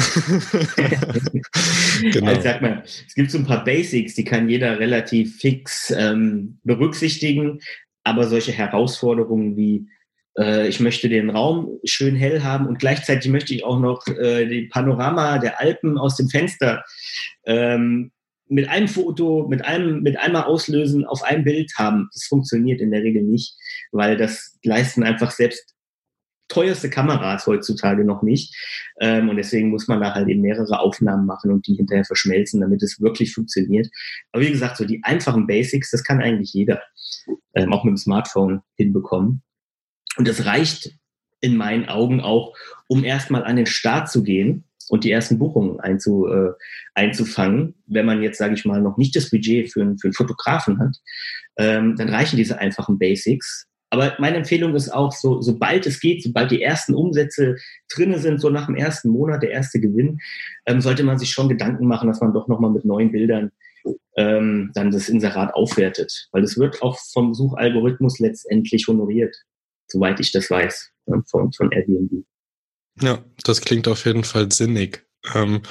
genau. 2.01 2.27
Also 2.27 2.41
sag 2.41 2.61
mal, 2.61 2.83
es 2.85 3.13
gibt 3.13 3.31
so 3.31 3.37
ein 3.37 3.45
paar 3.45 3.63
Basics, 3.63 4.15
die 4.15 4.23
kann 4.23 4.49
jeder 4.49 4.79
relativ 4.79 5.37
fix 5.37 5.93
ähm, 5.95 6.59
berücksichtigen, 6.63 7.59
aber 8.03 8.27
solche 8.27 8.51
Herausforderungen 8.51 9.57
wie 9.57 9.87
äh, 10.37 10.67
ich 10.67 10.79
möchte 10.79 11.09
den 11.09 11.29
Raum 11.29 11.79
schön 11.83 12.15
hell 12.15 12.43
haben 12.43 12.67
und 12.67 12.79
gleichzeitig 12.79 13.31
möchte 13.31 13.53
ich 13.53 13.63
auch 13.63 13.79
noch 13.79 14.05
äh, 14.07 14.45
die 14.45 14.67
Panorama 14.67 15.37
der 15.37 15.59
Alpen 15.59 15.97
aus 15.97 16.15
dem 16.15 16.29
Fenster 16.29 16.83
ähm, 17.45 18.11
mit 18.47 18.67
einem 18.67 18.89
Foto, 18.89 19.47
mit 19.47 19.63
einem, 19.63 20.01
mit 20.01 20.17
einmal 20.17 20.43
auslösen 20.43 21.05
auf 21.05 21.23
ein 21.23 21.43
Bild 21.43 21.71
haben. 21.77 22.09
Das 22.13 22.25
funktioniert 22.25 22.81
in 22.81 22.91
der 22.91 23.01
Regel 23.01 23.23
nicht, 23.23 23.55
weil 23.91 24.17
das 24.17 24.57
leisten 24.63 25.03
einfach 25.03 25.31
selbst 25.31 25.73
teuerste 26.51 26.89
Kameras 26.89 27.47
heutzutage 27.47 28.03
noch 28.03 28.21
nicht. 28.21 28.55
Ähm, 28.99 29.29
und 29.29 29.37
deswegen 29.37 29.69
muss 29.69 29.87
man 29.87 30.01
da 30.01 30.13
halt 30.13 30.27
eben 30.27 30.41
mehrere 30.41 30.79
Aufnahmen 30.79 31.25
machen 31.25 31.51
und 31.51 31.65
die 31.67 31.75
hinterher 31.75 32.05
verschmelzen, 32.05 32.61
damit 32.61 32.83
es 32.83 33.01
wirklich 33.01 33.33
funktioniert. 33.33 33.87
Aber 34.31 34.43
wie 34.43 34.51
gesagt, 34.51 34.77
so 34.77 34.85
die 34.85 35.03
einfachen 35.03 35.47
Basics, 35.47 35.91
das 35.91 36.03
kann 36.03 36.21
eigentlich 36.21 36.53
jeder 36.53 36.81
ähm, 37.55 37.71
auch 37.73 37.83
mit 37.83 37.93
dem 37.93 37.97
Smartphone 37.97 38.61
hinbekommen. 38.75 39.41
Und 40.17 40.27
das 40.27 40.45
reicht 40.45 40.91
in 41.39 41.57
meinen 41.57 41.87
Augen 41.87 42.21
auch, 42.21 42.55
um 42.87 43.03
erstmal 43.03 43.43
an 43.45 43.55
den 43.55 43.65
Start 43.65 44.09
zu 44.09 44.23
gehen 44.23 44.65
und 44.89 45.03
die 45.05 45.11
ersten 45.11 45.39
Buchungen 45.39 45.79
einzu, 45.79 46.27
äh, 46.27 46.51
einzufangen. 46.93 47.75
Wenn 47.87 48.05
man 48.05 48.21
jetzt, 48.21 48.37
sage 48.37 48.53
ich 48.53 48.65
mal, 48.65 48.81
noch 48.81 48.97
nicht 48.97 49.15
das 49.15 49.29
Budget 49.29 49.71
für, 49.71 49.81
einen, 49.81 49.97
für 49.97 50.07
einen 50.07 50.13
Fotografen 50.13 50.79
hat, 50.79 50.97
ähm, 51.57 51.95
dann 51.95 52.09
reichen 52.09 52.35
diese 52.35 52.59
einfachen 52.59 52.99
Basics. 52.99 53.67
Aber 53.91 54.15
meine 54.19 54.37
Empfehlung 54.37 54.73
ist 54.73 54.89
auch, 54.89 55.11
so, 55.11 55.41
sobald 55.41 55.85
es 55.85 55.99
geht, 55.99 56.23
sobald 56.23 56.49
die 56.49 56.61
ersten 56.61 56.95
Umsätze 56.95 57.57
drinne 57.93 58.19
sind, 58.19 58.39
so 58.39 58.49
nach 58.49 58.67
dem 58.67 58.75
ersten 58.75 59.09
Monat, 59.09 59.43
der 59.43 59.51
erste 59.51 59.81
Gewinn, 59.81 60.19
ähm, 60.65 60.79
sollte 60.79 61.03
man 61.03 61.19
sich 61.19 61.31
schon 61.31 61.49
Gedanken 61.49 61.87
machen, 61.87 62.07
dass 62.07 62.21
man 62.21 62.33
doch 62.33 62.47
nochmal 62.47 62.71
mit 62.71 62.85
neuen 62.85 63.11
Bildern 63.11 63.51
ähm, 64.15 64.71
dann 64.75 64.91
das 64.91 65.09
Inserat 65.09 65.53
aufwertet. 65.53 66.29
Weil 66.31 66.43
es 66.43 66.57
wird 66.57 66.81
auch 66.81 66.97
vom 67.11 67.33
Suchalgorithmus 67.33 68.19
letztendlich 68.19 68.87
honoriert, 68.87 69.35
soweit 69.87 70.21
ich 70.21 70.31
das 70.31 70.49
weiß, 70.49 70.91
äh, 71.07 71.17
von, 71.29 71.51
von 71.51 71.71
Airbnb. 71.71 72.25
Ja, 73.01 73.23
das 73.43 73.59
klingt 73.59 73.89
auf 73.89 74.05
jeden 74.05 74.23
Fall 74.23 74.49
sinnig. 74.53 75.05
Ähm, 75.35 75.63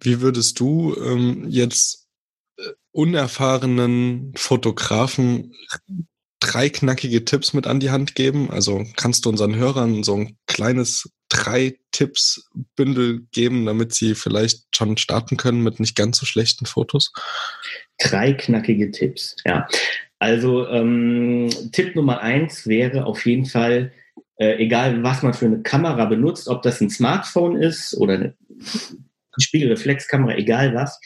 wie 0.00 0.20
würdest 0.20 0.60
du 0.60 0.94
ähm, 0.96 1.46
jetzt 1.48 2.08
äh, 2.58 2.62
unerfahrenen 2.92 4.34
Fotografen 4.36 5.54
drei 6.40 6.68
knackige 6.68 7.24
Tipps 7.24 7.52
mit 7.52 7.66
an 7.66 7.80
die 7.80 7.90
Hand 7.90 8.14
geben? 8.14 8.50
Also 8.50 8.84
kannst 8.96 9.24
du 9.24 9.28
unseren 9.28 9.56
Hörern 9.56 10.02
so 10.02 10.16
ein 10.16 10.36
kleines 10.46 11.10
drei 11.28 11.78
Tipps 11.92 12.48
Bündel 12.76 13.26
geben, 13.32 13.66
damit 13.66 13.94
sie 13.94 14.14
vielleicht 14.14 14.74
schon 14.74 14.96
starten 14.96 15.36
können 15.36 15.62
mit 15.62 15.80
nicht 15.80 15.96
ganz 15.96 16.18
so 16.18 16.26
schlechten 16.26 16.66
Fotos? 16.66 17.12
Drei 17.98 18.32
knackige 18.32 18.90
Tipps, 18.90 19.36
ja. 19.44 19.66
Also 20.18 20.66
ähm, 20.68 21.48
Tipp 21.72 21.94
Nummer 21.94 22.20
eins 22.20 22.66
wäre 22.66 23.06
auf 23.06 23.24
jeden 23.26 23.46
Fall, 23.46 23.92
äh, 24.36 24.56
egal 24.56 25.02
was 25.02 25.22
man 25.22 25.34
für 25.34 25.46
eine 25.46 25.62
Kamera 25.62 26.06
benutzt, 26.06 26.48
ob 26.48 26.62
das 26.62 26.80
ein 26.80 26.90
Smartphone 26.90 27.56
ist 27.56 27.96
oder 27.96 28.14
eine 28.14 28.34
Spiegelreflexkamera, 29.38 30.34
egal 30.36 30.74
was, 30.74 30.98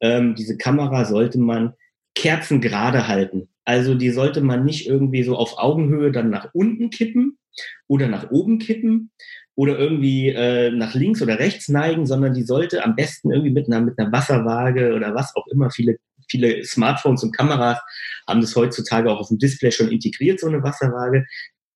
ähm, 0.00 0.34
diese 0.34 0.56
Kamera 0.56 1.04
sollte 1.04 1.38
man 1.38 1.74
kerzengerade 2.14 3.08
halten. 3.08 3.48
Also 3.70 3.94
die 3.94 4.10
sollte 4.10 4.40
man 4.40 4.64
nicht 4.64 4.88
irgendwie 4.88 5.22
so 5.22 5.36
auf 5.36 5.56
Augenhöhe 5.56 6.10
dann 6.10 6.28
nach 6.28 6.48
unten 6.54 6.90
kippen 6.90 7.38
oder 7.86 8.08
nach 8.08 8.32
oben 8.32 8.58
kippen 8.58 9.12
oder 9.54 9.78
irgendwie 9.78 10.30
äh, 10.30 10.72
nach 10.72 10.94
links 10.94 11.22
oder 11.22 11.38
rechts 11.38 11.68
neigen, 11.68 12.04
sondern 12.04 12.34
die 12.34 12.42
sollte 12.42 12.84
am 12.84 12.96
besten 12.96 13.30
irgendwie 13.30 13.52
mit 13.52 13.68
einer, 13.68 13.80
mit 13.80 13.96
einer 13.96 14.10
Wasserwaage 14.10 14.92
oder 14.92 15.14
was 15.14 15.36
auch 15.36 15.46
immer. 15.52 15.70
Viele, 15.70 15.98
viele 16.28 16.64
Smartphones 16.64 17.22
und 17.22 17.30
Kameras 17.30 17.78
haben 18.28 18.40
das 18.40 18.56
heutzutage 18.56 19.08
auch 19.08 19.20
auf 19.20 19.28
dem 19.28 19.38
Display 19.38 19.70
schon 19.70 19.92
integriert, 19.92 20.40
so 20.40 20.48
eine 20.48 20.64
Wasserwaage 20.64 21.24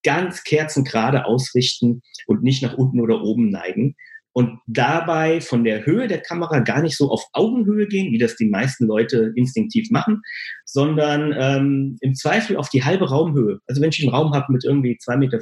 ganz 0.03 0.43
kerzengerade 0.43 1.27
ausrichten 1.27 2.03
und 2.27 2.43
nicht 2.43 2.61
nach 2.61 2.77
unten 2.77 3.01
oder 3.01 3.23
oben 3.23 3.51
neigen. 3.51 3.95
Und 4.35 4.59
dabei 4.67 5.41
von 5.41 5.63
der 5.63 5.87
Höhe 5.87 6.09
der 6.09 6.21
Kamera 6.21 6.59
gar 6.59 6.83
nicht 6.83 6.97
so 6.97 7.09
auf 7.09 7.25
Augenhöhe 7.33 7.87
gehen, 7.87 8.13
wie 8.13 8.19
das 8.19 8.35
die 8.35 8.49
meisten 8.49 8.85
Leute 8.85 9.33
instinktiv 9.37 9.91
machen, 9.93 10.23
sondern 10.65 11.33
ähm, 11.39 11.97
im 12.01 12.15
Zweifel 12.15 12.57
auf 12.57 12.69
die 12.69 12.83
halbe 12.83 13.09
Raumhöhe. 13.09 13.61
Also 13.69 13.81
wenn 13.81 13.91
ich 13.91 14.03
einen 14.03 14.13
Raum 14.13 14.35
habe 14.35 14.53
mit 14.53 14.65
irgendwie 14.65 14.99
2,50 15.01 15.17
Meter 15.19 15.39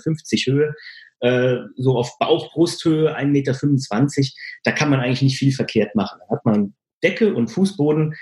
Höhe, 0.53 0.75
äh, 1.21 1.57
so 1.77 1.97
auf 1.97 2.19
Bauch-Brusthöhe 2.19 3.17
1,25 3.17 3.25
Meter, 3.29 4.31
da 4.65 4.73
kann 4.73 4.91
man 4.91 5.01
eigentlich 5.01 5.23
nicht 5.23 5.39
viel 5.39 5.53
verkehrt 5.53 5.95
machen. 5.95 6.21
Da 6.21 6.37
hat 6.37 6.45
man 6.45 6.75
Decke 7.03 7.33
und 7.33 7.49
Fußboden 7.49 8.15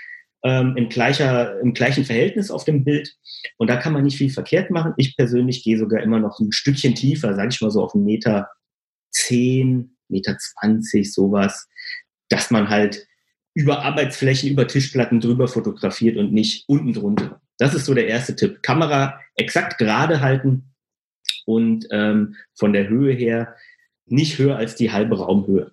ähm, 0.43 0.75
im, 0.77 0.87
gleicher, 0.87 1.59
im 1.59 1.73
gleichen 1.73 2.05
Verhältnis 2.05 2.49
auf 2.49 2.63
dem 2.63 2.85
Bild. 2.85 3.13
Und 3.57 3.69
da 3.69 3.75
kann 3.75 3.91
man 3.91 4.03
nicht 4.03 4.17
viel 4.17 4.29
verkehrt 4.29 4.71
machen. 4.71 4.93
Ich 4.95 5.17
persönlich 5.17 5.65
gehe 5.65 5.77
sogar 5.77 6.01
immer 6.01 6.19
noch 6.19 6.39
ein 6.39 6.53
Stückchen 6.53 6.95
tiefer, 6.95 7.35
sage 7.35 7.49
ich 7.51 7.61
mal 7.61 7.71
so 7.71 7.83
auf 7.83 7.93
einen 7.93 8.05
Meter 8.05 8.47
zehn, 9.09 9.97
Meter 10.11 10.37
zwanzig, 10.37 11.13
sowas, 11.13 11.67
dass 12.29 12.51
man 12.51 12.69
halt 12.69 13.07
über 13.53 13.83
Arbeitsflächen, 13.83 14.49
über 14.49 14.67
Tischplatten 14.67 15.19
drüber 15.19 15.47
fotografiert 15.47 16.17
und 16.17 16.31
nicht 16.31 16.65
unten 16.67 16.93
drunter. 16.93 17.41
Das 17.57 17.73
ist 17.73 17.85
so 17.85 17.93
der 17.93 18.07
erste 18.07 18.35
Tipp. 18.35 18.63
Kamera 18.63 19.19
exakt 19.35 19.77
gerade 19.77 20.21
halten 20.21 20.73
und 21.45 21.87
ähm, 21.91 22.35
von 22.55 22.73
der 22.73 22.87
Höhe 22.87 23.13
her 23.13 23.55
nicht 24.05 24.37
höher 24.37 24.57
als 24.57 24.75
die 24.75 24.91
halbe 24.91 25.17
Raumhöhe. 25.17 25.71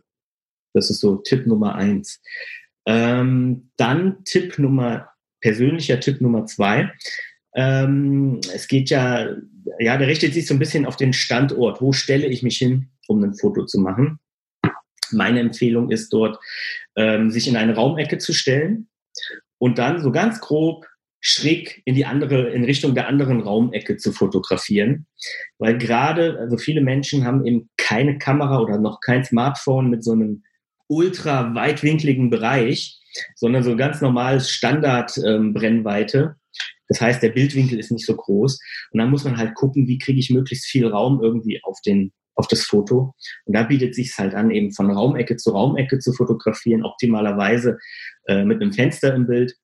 Das 0.74 0.90
ist 0.90 1.00
so 1.00 1.16
Tipp 1.16 1.46
Nummer 1.46 1.74
eins. 1.76 2.20
Ähm, 2.86 3.70
dann 3.76 4.24
Tipp 4.24 4.58
Nummer, 4.58 5.10
persönlicher 5.40 6.00
Tipp 6.00 6.20
Nummer 6.20 6.46
zwei. 6.46 6.92
Ähm, 7.54 8.40
es 8.52 8.68
geht 8.68 8.90
ja, 8.90 9.28
ja, 9.78 9.96
der 9.96 10.08
richtet 10.08 10.34
sich 10.34 10.46
so 10.46 10.54
ein 10.54 10.58
bisschen 10.58 10.84
auf 10.84 10.96
den 10.96 11.12
Standort. 11.12 11.80
Wo 11.80 11.92
stelle 11.92 12.26
ich 12.26 12.42
mich 12.42 12.58
hin, 12.58 12.90
um 13.06 13.22
ein 13.22 13.34
Foto 13.34 13.64
zu 13.64 13.80
machen? 13.80 14.18
Meine 15.12 15.40
Empfehlung 15.40 15.90
ist 15.90 16.12
dort, 16.12 16.38
ähm, 16.96 17.30
sich 17.30 17.48
in 17.48 17.56
eine 17.56 17.74
Raumecke 17.74 18.18
zu 18.18 18.32
stellen 18.32 18.88
und 19.58 19.78
dann 19.78 20.00
so 20.00 20.12
ganz 20.12 20.40
grob 20.40 20.86
schräg 21.20 21.82
in 21.84 21.94
die 21.94 22.06
andere, 22.06 22.50
in 22.50 22.64
Richtung 22.64 22.94
der 22.94 23.08
anderen 23.08 23.40
Raumecke 23.40 23.96
zu 23.96 24.12
fotografieren. 24.12 25.06
Weil 25.58 25.78
gerade, 25.78 26.38
also 26.38 26.56
viele 26.56 26.80
Menschen 26.80 27.24
haben 27.24 27.44
eben 27.44 27.68
keine 27.76 28.18
Kamera 28.18 28.60
oder 28.60 28.78
noch 28.78 29.00
kein 29.00 29.24
Smartphone 29.24 29.90
mit 29.90 30.04
so 30.04 30.12
einem 30.12 30.44
ultra 30.86 31.54
weitwinkligen 31.54 32.30
Bereich, 32.30 32.98
sondern 33.34 33.62
so 33.62 33.76
ganz 33.76 34.00
normales 34.00 34.50
Standard-Brennweite. 34.50 36.18
Ähm, 36.18 36.34
das 36.88 37.00
heißt, 37.00 37.22
der 37.22 37.30
Bildwinkel 37.30 37.78
ist 37.78 37.90
nicht 37.90 38.06
so 38.06 38.16
groß. 38.16 38.58
Und 38.92 38.98
dann 38.98 39.10
muss 39.10 39.24
man 39.24 39.36
halt 39.36 39.54
gucken, 39.54 39.86
wie 39.86 39.98
kriege 39.98 40.18
ich 40.18 40.30
möglichst 40.30 40.66
viel 40.66 40.86
Raum 40.86 41.20
irgendwie 41.22 41.60
auf 41.62 41.78
den 41.84 42.12
auf 42.38 42.46
das 42.46 42.62
Foto. 42.62 43.14
Und 43.44 43.56
da 43.56 43.64
bietet 43.64 43.94
sich 43.94 44.16
halt 44.16 44.34
an, 44.34 44.50
eben 44.50 44.72
von 44.72 44.90
Raumecke 44.90 45.36
zu 45.36 45.50
Raumecke 45.50 45.98
zu 45.98 46.12
fotografieren, 46.12 46.84
optimalerweise 46.84 47.78
äh, 48.26 48.44
mit 48.44 48.62
einem 48.62 48.72
Fenster 48.72 49.14
im 49.14 49.26
Bild. 49.26 49.54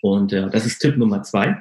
Und 0.00 0.32
äh, 0.32 0.48
das 0.48 0.64
ist 0.64 0.78
Tipp 0.78 0.96
Nummer 0.96 1.22
zwei. 1.22 1.56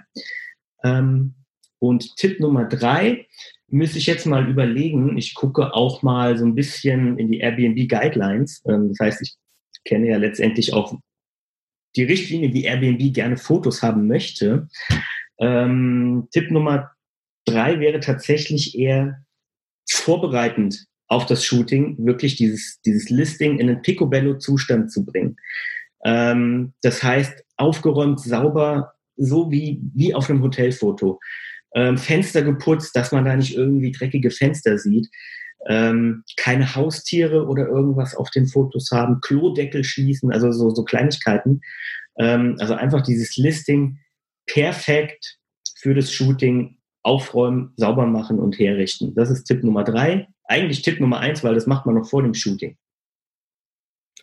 Ähm, 0.84 1.34
und 1.80 2.16
Tipp 2.18 2.40
Nummer 2.40 2.66
drei 2.66 3.28
müsste 3.68 3.98
ich 3.98 4.06
jetzt 4.06 4.28
mal 4.28 4.48
überlegen. 4.48 5.18
Ich 5.18 5.34
gucke 5.34 5.74
auch 5.74 6.04
mal 6.04 6.38
so 6.38 6.46
ein 6.46 6.56
bisschen 6.56 7.18
in 7.18 7.32
die 7.32 7.40
Airbnb 7.40 7.90
Guidelines. 7.90 8.62
Ähm, 8.68 8.90
das 8.90 9.00
heißt, 9.00 9.22
ich 9.24 9.36
kenne 9.86 10.08
ja 10.08 10.18
letztendlich 10.18 10.74
auch 10.74 10.96
die 11.96 12.04
Richtlinie, 12.04 12.54
wie 12.54 12.66
Airbnb 12.66 13.14
gerne 13.14 13.38
Fotos 13.38 13.82
haben 13.82 14.08
möchte. 14.08 14.68
Ähm, 15.40 16.28
Tipp 16.32 16.52
Nummer 16.52 16.92
drei 17.46 17.80
wäre 17.80 18.00
tatsächlich 18.00 18.78
eher 18.78 19.25
vorbereitend 19.94 20.86
auf 21.08 21.26
das 21.26 21.46
Shooting 21.46 21.96
wirklich 22.00 22.36
dieses, 22.36 22.82
dieses 22.82 23.10
Listing 23.10 23.60
in 23.60 23.70
einen 23.70 23.82
Picobello-Zustand 23.82 24.92
zu 24.92 25.06
bringen. 25.06 25.36
Ähm, 26.04 26.74
das 26.82 27.04
heißt, 27.04 27.44
aufgeräumt, 27.58 28.20
sauber, 28.20 28.94
so 29.18 29.52
wie, 29.52 29.82
wie 29.94 30.14
auf 30.14 30.30
einem 30.30 30.42
Hotelfoto 30.42 31.20
ähm, 31.76 31.98
Fenster 31.98 32.42
geputzt, 32.42 32.96
dass 32.96 33.12
man 33.12 33.26
da 33.26 33.36
nicht 33.36 33.56
irgendwie 33.56 33.92
dreckige 33.92 34.32
Fenster 34.32 34.78
sieht. 34.78 35.08
Ähm, 35.68 36.24
keine 36.38 36.76
Haustiere 36.76 37.48
oder 37.48 37.68
irgendwas 37.68 38.16
auf 38.16 38.30
den 38.30 38.48
Fotos 38.48 38.92
haben, 38.92 39.20
Klodeckel 39.22 39.84
schließen, 39.84 40.32
also 40.32 40.52
so, 40.52 40.70
so 40.70 40.84
Kleinigkeiten. 40.84 41.62
Ähm, 42.20 42.56
also 42.60 42.76
einfach 42.76 43.02
dieses 43.02 43.36
Listing 43.36 44.00
perfekt 44.48 45.38
für 45.80 45.94
das 45.94 46.12
Shooting 46.12 46.75
aufräumen, 47.06 47.72
sauber 47.78 48.08
machen 48.08 48.40
und 48.40 48.58
herrichten. 48.58 49.14
Das 49.16 49.30
ist 49.30 49.46
Tipp 49.46 49.64
Nummer 49.64 49.84
drei. 49.84 50.28
Eigentlich 50.46 50.82
Tipp 50.82 51.00
Nummer 51.00 51.20
eins, 51.20 51.44
weil 51.44 51.54
das 51.54 51.68
macht 51.68 51.86
man 51.86 51.96
noch 51.96 52.10
vor 52.10 52.24
dem 52.24 52.34
Shooting. 52.34 52.78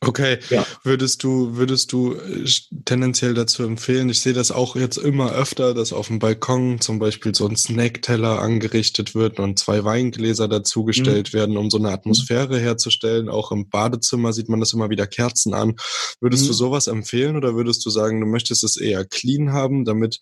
Okay, 0.05 0.39
ja. 0.51 0.67
würdest 0.83 1.23
du, 1.23 1.57
würdest 1.57 1.93
du 1.93 2.15
äh, 2.15 2.45
tendenziell 2.85 3.35
dazu 3.35 3.63
empfehlen? 3.63 4.09
Ich 4.09 4.21
sehe 4.21 4.33
das 4.33 4.51
auch 4.51 4.75
jetzt 4.75 4.97
immer 4.97 5.31
öfter, 5.31 5.75
dass 5.75 5.93
auf 5.93 6.09
dem 6.09 6.19
Balkon 6.19 6.81
zum 6.81 6.99
Beispiel 6.99 7.37
so 7.37 7.47
ein 7.47 7.55
Snackteller 7.55 8.43
angerichtet 8.43 9.15
wird 9.15 9.39
und 9.39 9.61
zwei 9.61 9.85
Weingläser 9.85 10.49
dazugestellt 10.49 11.33
mhm. 11.33 11.39
werden, 11.39 11.57
um 11.57 11.71
so 11.71 11.79
eine 11.79 11.91
Atmosphäre 11.91 12.59
herzustellen. 12.59 13.29
Auch 13.29 13.53
im 13.53 13.69
Badezimmer 13.69 14.33
sieht 14.33 14.49
man 14.49 14.59
das 14.59 14.73
immer 14.73 14.91
wieder 14.91 15.07
Kerzen 15.07 15.55
an. 15.55 15.77
Würdest 16.21 16.45
mhm. 16.45 16.49
du 16.49 16.53
sowas 16.55 16.89
empfehlen 16.89 17.37
oder 17.37 17.55
würdest 17.55 17.87
du 17.87 17.91
sagen, 17.91 18.21
du 18.21 18.27
möchtest 18.27 18.65
es 18.65 18.77
eher 18.77 19.05
clean 19.05 19.53
haben, 19.53 19.85
damit 19.85 20.19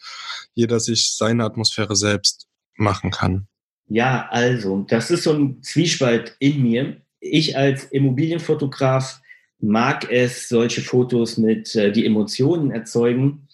jeder 0.55 0.79
sich 0.79 1.17
seine 1.17 1.45
Atmosphäre 1.45 1.97
selbst 1.97 2.50
machen 2.81 3.11
kann? 3.11 3.47
Ja, 3.89 4.29
also, 4.31 4.85
das 4.89 5.11
ist 5.11 5.25
so 5.25 5.33
ein 5.33 5.63
Zwiespalt 5.63 6.37
in 6.39 6.63
mir. 6.63 6.97
Ich 7.21 7.57
als 7.57 7.85
Immobilienfotograf 7.85 9.21
mag 9.59 10.11
es, 10.11 10.49
solche 10.49 10.81
Fotos 10.81 11.37
mit, 11.37 11.75
äh, 11.75 11.93
die 11.93 12.07
Emotionen 12.07 12.71
erzeugen, 12.71 13.49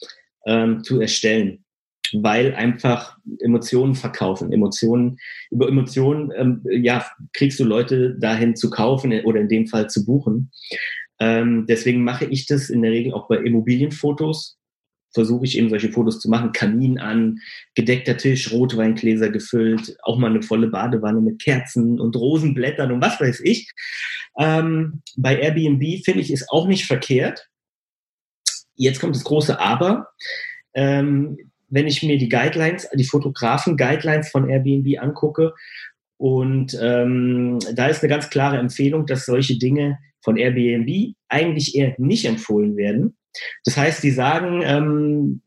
ähm, 0.47 0.85
zu 0.85 1.00
erstellen. 1.00 1.64
Weil 2.12 2.54
einfach 2.54 3.16
Emotionen 3.40 3.97
verkaufen. 3.97 4.52
Emotionen, 4.52 5.18
über 5.50 5.68
Emotionen, 5.68 6.30
ähm, 6.37 6.62
ja, 6.71 7.04
kriegst 7.33 7.59
du 7.59 7.64
Leute 7.64 8.16
dahin 8.21 8.54
zu 8.54 8.71
kaufen 8.71 9.12
oder 9.25 9.40
in 9.40 9.49
dem 9.49 9.66
Fall 9.66 9.90
zu 9.90 10.04
buchen. 10.04 10.52
Ähm, 11.18 11.66
deswegen 11.66 12.04
mache 12.04 12.26
ich 12.26 12.47
das 12.47 12.71
in 12.71 12.83
der 12.83 12.92
Regel 12.92 13.12
auch 13.14 13.26
bei 13.26 13.38
Immobilienfotos. 13.38 14.59
Versuche 15.16 15.46
ich 15.46 15.56
eben 15.56 15.70
solche 15.70 15.90
Fotos 15.90 16.20
zu 16.20 16.28
machen. 16.28 16.52
Kamin 16.52 16.99
an, 16.99 17.38
gedeckter 17.75 18.18
Tisch, 18.18 18.52
Rotweingläser 18.52 19.30
gefüllt, 19.30 19.96
auch 20.02 20.18
mal 20.18 20.30
eine 20.30 20.42
volle 20.42 20.66
Badewanne 20.68 21.23
mit 21.23 21.42
Kerzen 21.42 21.99
und 21.99 22.14
Rosenblättern 22.14 22.92
und 22.92 23.00
was 23.00 23.18
weiß 23.18 23.40
ich. 23.40 23.73
Ähm, 24.38 25.00
bei 25.16 25.40
Airbnb 25.40 26.04
finde 26.04 26.20
ich 26.20 26.30
es 26.30 26.46
auch 26.50 26.68
nicht 26.68 26.85
verkehrt. 26.85 27.49
Jetzt 28.75 29.00
kommt 29.00 29.16
das 29.16 29.25
große 29.25 29.58
Aber. 29.58 30.08
Ähm, 30.75 31.38
wenn 31.68 31.87
ich 31.87 32.02
mir 32.02 32.18
die 32.18 32.28
Guidelines, 32.28 32.87
die 32.92 33.04
Fotografen-Guidelines 33.04 34.28
von 34.28 34.50
Airbnb 34.50 35.00
angucke, 35.00 35.54
und 36.18 36.76
ähm, 36.80 37.58
da 37.75 37.87
ist 37.88 38.02
eine 38.02 38.11
ganz 38.11 38.28
klare 38.28 38.58
Empfehlung, 38.58 39.06
dass 39.06 39.26
solche 39.26 39.58
Dinge 39.58 39.99
von 40.23 40.37
Airbnb 40.37 41.14
eigentlich 41.28 41.75
eher 41.75 41.94
nicht 41.99 42.26
empfohlen 42.26 42.76
werden. 42.76 43.16
Das 43.64 43.76
heißt, 43.76 44.02
die 44.02 44.11
sagen, 44.11 44.62
ähm, 44.64 45.43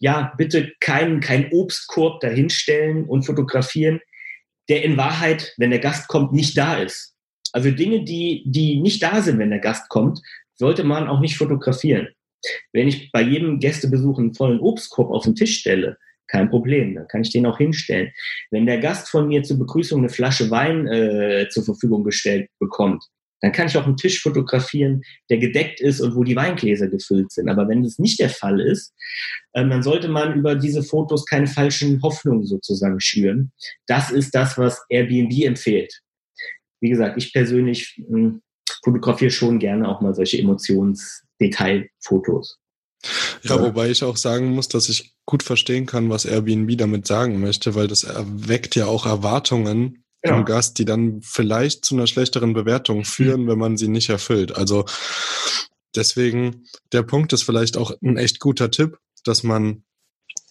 ja, 0.00 0.32
bitte 0.36 0.72
keinen 0.80 1.20
kein 1.20 1.52
Obstkorb 1.52 2.20
dahinstellen 2.20 3.04
und 3.04 3.22
fotografieren, 3.24 4.00
der 4.68 4.84
in 4.84 4.96
Wahrheit, 4.96 5.54
wenn 5.58 5.70
der 5.70 5.78
Gast 5.78 6.08
kommt, 6.08 6.32
nicht 6.32 6.56
da 6.56 6.76
ist. 6.76 7.14
Also 7.52 7.70
Dinge, 7.70 8.04
die, 8.04 8.44
die 8.46 8.80
nicht 8.80 9.02
da 9.02 9.20
sind, 9.20 9.38
wenn 9.38 9.50
der 9.50 9.58
Gast 9.58 9.88
kommt, 9.88 10.20
sollte 10.54 10.84
man 10.84 11.08
auch 11.08 11.20
nicht 11.20 11.36
fotografieren. 11.36 12.08
Wenn 12.72 12.88
ich 12.88 13.12
bei 13.12 13.22
jedem 13.22 13.60
Gästebesuch 13.60 14.18
einen 14.18 14.34
vollen 14.34 14.60
Obstkorb 14.60 15.10
auf 15.10 15.24
den 15.24 15.34
Tisch 15.34 15.58
stelle, 15.60 15.98
kein 16.26 16.48
Problem, 16.48 16.94
dann 16.94 17.06
kann 17.08 17.22
ich 17.22 17.30
den 17.30 17.46
auch 17.46 17.58
hinstellen. 17.58 18.10
Wenn 18.50 18.66
der 18.66 18.78
Gast 18.78 19.08
von 19.10 19.28
mir 19.28 19.42
zur 19.42 19.58
Begrüßung 19.58 20.00
eine 20.00 20.08
Flasche 20.08 20.50
Wein 20.50 20.86
äh, 20.86 21.48
zur 21.50 21.64
Verfügung 21.64 22.04
gestellt 22.04 22.48
bekommt, 22.58 23.04
dann 23.42 23.52
kann 23.52 23.66
ich 23.66 23.76
auch 23.76 23.84
einen 23.84 23.98
Tisch 23.98 24.22
fotografieren, 24.22 25.02
der 25.28 25.38
gedeckt 25.38 25.80
ist 25.80 26.00
und 26.00 26.14
wo 26.14 26.24
die 26.24 26.36
Weingläser 26.36 26.88
gefüllt 26.88 27.32
sind. 27.32 27.50
Aber 27.50 27.68
wenn 27.68 27.82
das 27.82 27.98
nicht 27.98 28.20
der 28.20 28.30
Fall 28.30 28.60
ist, 28.60 28.94
ähm, 29.54 29.68
dann 29.68 29.82
sollte 29.82 30.08
man 30.08 30.34
über 30.34 30.54
diese 30.54 30.82
Fotos 30.82 31.26
keine 31.26 31.46
falschen 31.46 32.00
Hoffnungen 32.02 32.46
sozusagen 32.46 33.00
schüren. 33.00 33.52
Das 33.86 34.10
ist 34.10 34.34
das, 34.34 34.56
was 34.56 34.80
Airbnb 34.88 35.44
empfiehlt 35.44 36.02
wie 36.82 36.90
gesagt, 36.90 37.16
ich 37.16 37.32
persönlich 37.32 37.98
hm, 38.08 38.42
fotografiere 38.84 39.30
schon 39.30 39.58
gerne 39.58 39.88
auch 39.88 40.02
mal 40.02 40.14
solche 40.14 40.36
Emotionsdetailfotos. 40.38 42.58
Ja, 43.42 43.60
wobei 43.60 43.90
ich 43.90 44.04
auch 44.04 44.16
sagen 44.16 44.50
muss, 44.50 44.68
dass 44.68 44.88
ich 44.88 45.16
gut 45.24 45.42
verstehen 45.42 45.86
kann, 45.86 46.08
was 46.10 46.24
Airbnb 46.24 46.76
damit 46.76 47.04
sagen 47.06 47.40
möchte, 47.40 47.74
weil 47.74 47.88
das 47.88 48.04
erweckt 48.04 48.76
ja 48.76 48.86
auch 48.86 49.06
Erwartungen 49.06 50.04
ja. 50.24 50.36
im 50.36 50.44
Gast, 50.44 50.78
die 50.78 50.84
dann 50.84 51.20
vielleicht 51.22 51.84
zu 51.84 51.94
einer 51.94 52.06
schlechteren 52.06 52.52
Bewertung 52.52 53.04
führen, 53.04 53.48
wenn 53.48 53.58
man 53.58 53.76
sie 53.76 53.88
nicht 53.88 54.08
erfüllt. 54.08 54.56
Also 54.56 54.84
deswegen, 55.94 56.64
der 56.92 57.02
Punkt 57.02 57.32
ist 57.32 57.42
vielleicht 57.42 57.76
auch 57.76 57.92
ein 58.02 58.16
echt 58.16 58.40
guter 58.40 58.70
Tipp, 58.70 58.98
dass 59.24 59.42
man 59.42 59.84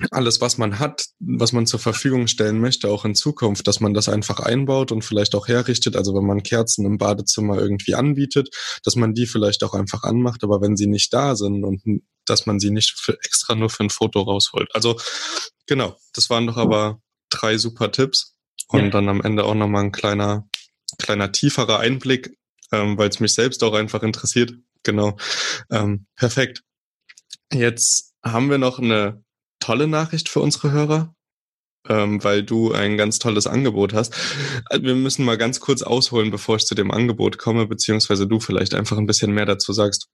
alles, 0.10 0.42
was 0.42 0.58
man 0.58 0.80
hat, 0.80 1.06
was 1.20 1.54
man 1.54 1.68
zur 1.68 1.80
Verfügung 1.80 2.28
stellen 2.28 2.60
möchte, 2.60 2.90
auch 2.90 3.06
in 3.06 3.14
Zukunft, 3.14 3.68
dass 3.68 3.80
man 3.80 3.94
das 3.94 4.10
einfach 4.10 4.40
einbaut 4.40 4.92
und 4.92 5.04
vielleicht 5.04 5.36
auch 5.36 5.48
herrichtet. 5.48 5.96
Also 5.96 6.16
wenn 6.16 6.26
man 6.26 6.44
Kerzen 6.44 6.86
im 6.86 6.98
Badezimmer 6.98 7.60
irgendwie 7.60 7.94
anbietet, 7.94 8.50
dass 8.84 8.96
man 8.96 9.14
die 9.14 9.28
vielleicht 9.28 9.64
auch 9.64 9.74
einfach 9.74 10.04
anmacht, 10.04 10.44
aber 10.44 10.62
wenn 10.62 10.76
sie 10.76 10.88
nicht 10.88 11.14
da 11.14 11.36
sind 11.36 11.64
und 11.64 12.02
dass 12.26 12.46
man 12.46 12.60
sie 12.60 12.72
nicht 12.72 13.00
für 13.00 13.18
extra 13.24 13.56
nur 13.56 13.70
für 13.70 13.84
ein 13.84 13.90
Foto 13.90 14.22
rausholt. 14.22 14.74
Also 14.74 15.00
genau, 15.68 15.98
das 16.14 16.30
waren 16.30 16.48
doch 16.48 16.58
aber 16.58 17.00
drei 17.30 17.58
super 17.58 17.92
Tipps 17.92 18.31
und 18.72 18.86
ja. 18.86 18.90
dann 18.90 19.10
am 19.10 19.22
Ende 19.22 19.44
auch 19.46 19.56
nochmal 19.56 19.84
ein 19.84 19.92
kleiner, 19.92 20.48
kleiner 20.98 21.32
tieferer 21.32 21.80
Einblick, 21.80 22.38
ähm, 22.72 22.98
weil 22.98 23.10
es 23.10 23.20
mich 23.20 23.34
selbst 23.34 23.64
auch 23.64 23.74
einfach 23.74 24.04
interessiert. 24.04 24.54
Genau, 24.84 25.18
ähm, 25.70 26.08
perfekt. 26.16 26.64
Jetzt 27.54 28.14
haben 28.24 28.50
wir 28.50 28.58
noch 28.58 28.80
eine 28.80 29.24
tolle 29.60 29.88
Nachricht 29.88 30.30
für 30.30 30.40
unsere 30.40 30.72
Hörer, 30.72 31.14
ähm, 31.88 32.24
weil 32.24 32.44
du 32.44 32.72
ein 32.72 32.98
ganz 32.98 33.20
tolles 33.20 33.48
Angebot 33.48 33.94
hast. 33.94 34.16
Also 34.66 34.84
wir 34.84 34.96
müssen 34.96 35.26
mal 35.26 35.38
ganz 35.38 35.60
kurz 35.60 35.82
ausholen, 35.82 36.32
bevor 36.32 36.56
ich 36.56 36.66
zu 36.66 36.76
dem 36.76 36.92
Angebot 36.92 37.38
komme, 37.38 37.68
beziehungsweise 37.68 38.28
du 38.28 38.40
vielleicht 38.40 38.74
einfach 38.74 38.98
ein 38.98 39.08
bisschen 39.08 39.32
mehr 39.32 39.46
dazu 39.46 39.74
sagst. 39.74 40.08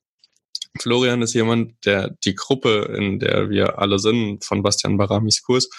Florian 0.79 1.21
ist 1.21 1.33
jemand, 1.33 1.73
der 1.85 2.15
die 2.25 2.35
Gruppe, 2.35 2.93
in 2.97 3.19
der 3.19 3.49
wir 3.49 3.79
alle 3.79 3.99
sind, 3.99 4.43
von 4.45 4.63
Bastian 4.63 4.97
Baramis 4.97 5.41
Kurs, 5.43 5.69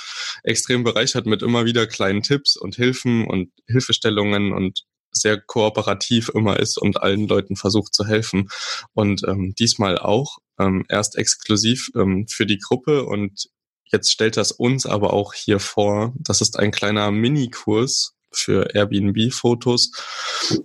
extrem 0.43 0.85
bereichert 0.85 1.27
mit 1.27 1.43
immer 1.43 1.65
wieder 1.65 1.87
kleinen 1.87 2.23
Tipps 2.23 2.57
und 2.57 2.77
Hilfen 2.77 3.27
und 3.27 3.51
Hilfestellungen 3.67 4.53
und 4.53 4.85
sehr 5.11 5.41
kooperativ 5.41 6.29
immer 6.35 6.59
ist 6.59 6.79
und 6.79 7.03
allen 7.03 7.29
Leuten 7.29 7.57
versucht 7.57 7.95
zu 7.95 8.07
helfen. 8.07 8.49
Und 8.93 9.23
ähm, 9.27 9.55
diesmal 9.59 9.99
auch 9.99 10.39
ähm, 10.59 10.85
erst 10.89 11.17
exklusiv 11.17 11.91
ähm, 11.95 12.27
für 12.29 12.47
die 12.47 12.59
Gruppe 12.59 13.05
und 13.05 13.49
Jetzt 13.91 14.13
stellt 14.13 14.37
das 14.37 14.53
uns 14.53 14.85
aber 14.85 15.13
auch 15.15 15.33
hier 15.33 15.61
vor. 15.61 16.13
Das 16.19 16.41
ist 16.41 16.59
ein 16.59 16.71
kleiner 16.71 17.11
Minikurs 17.11 18.15
für 18.31 18.75
Airbnb-Fotos, 18.75 19.93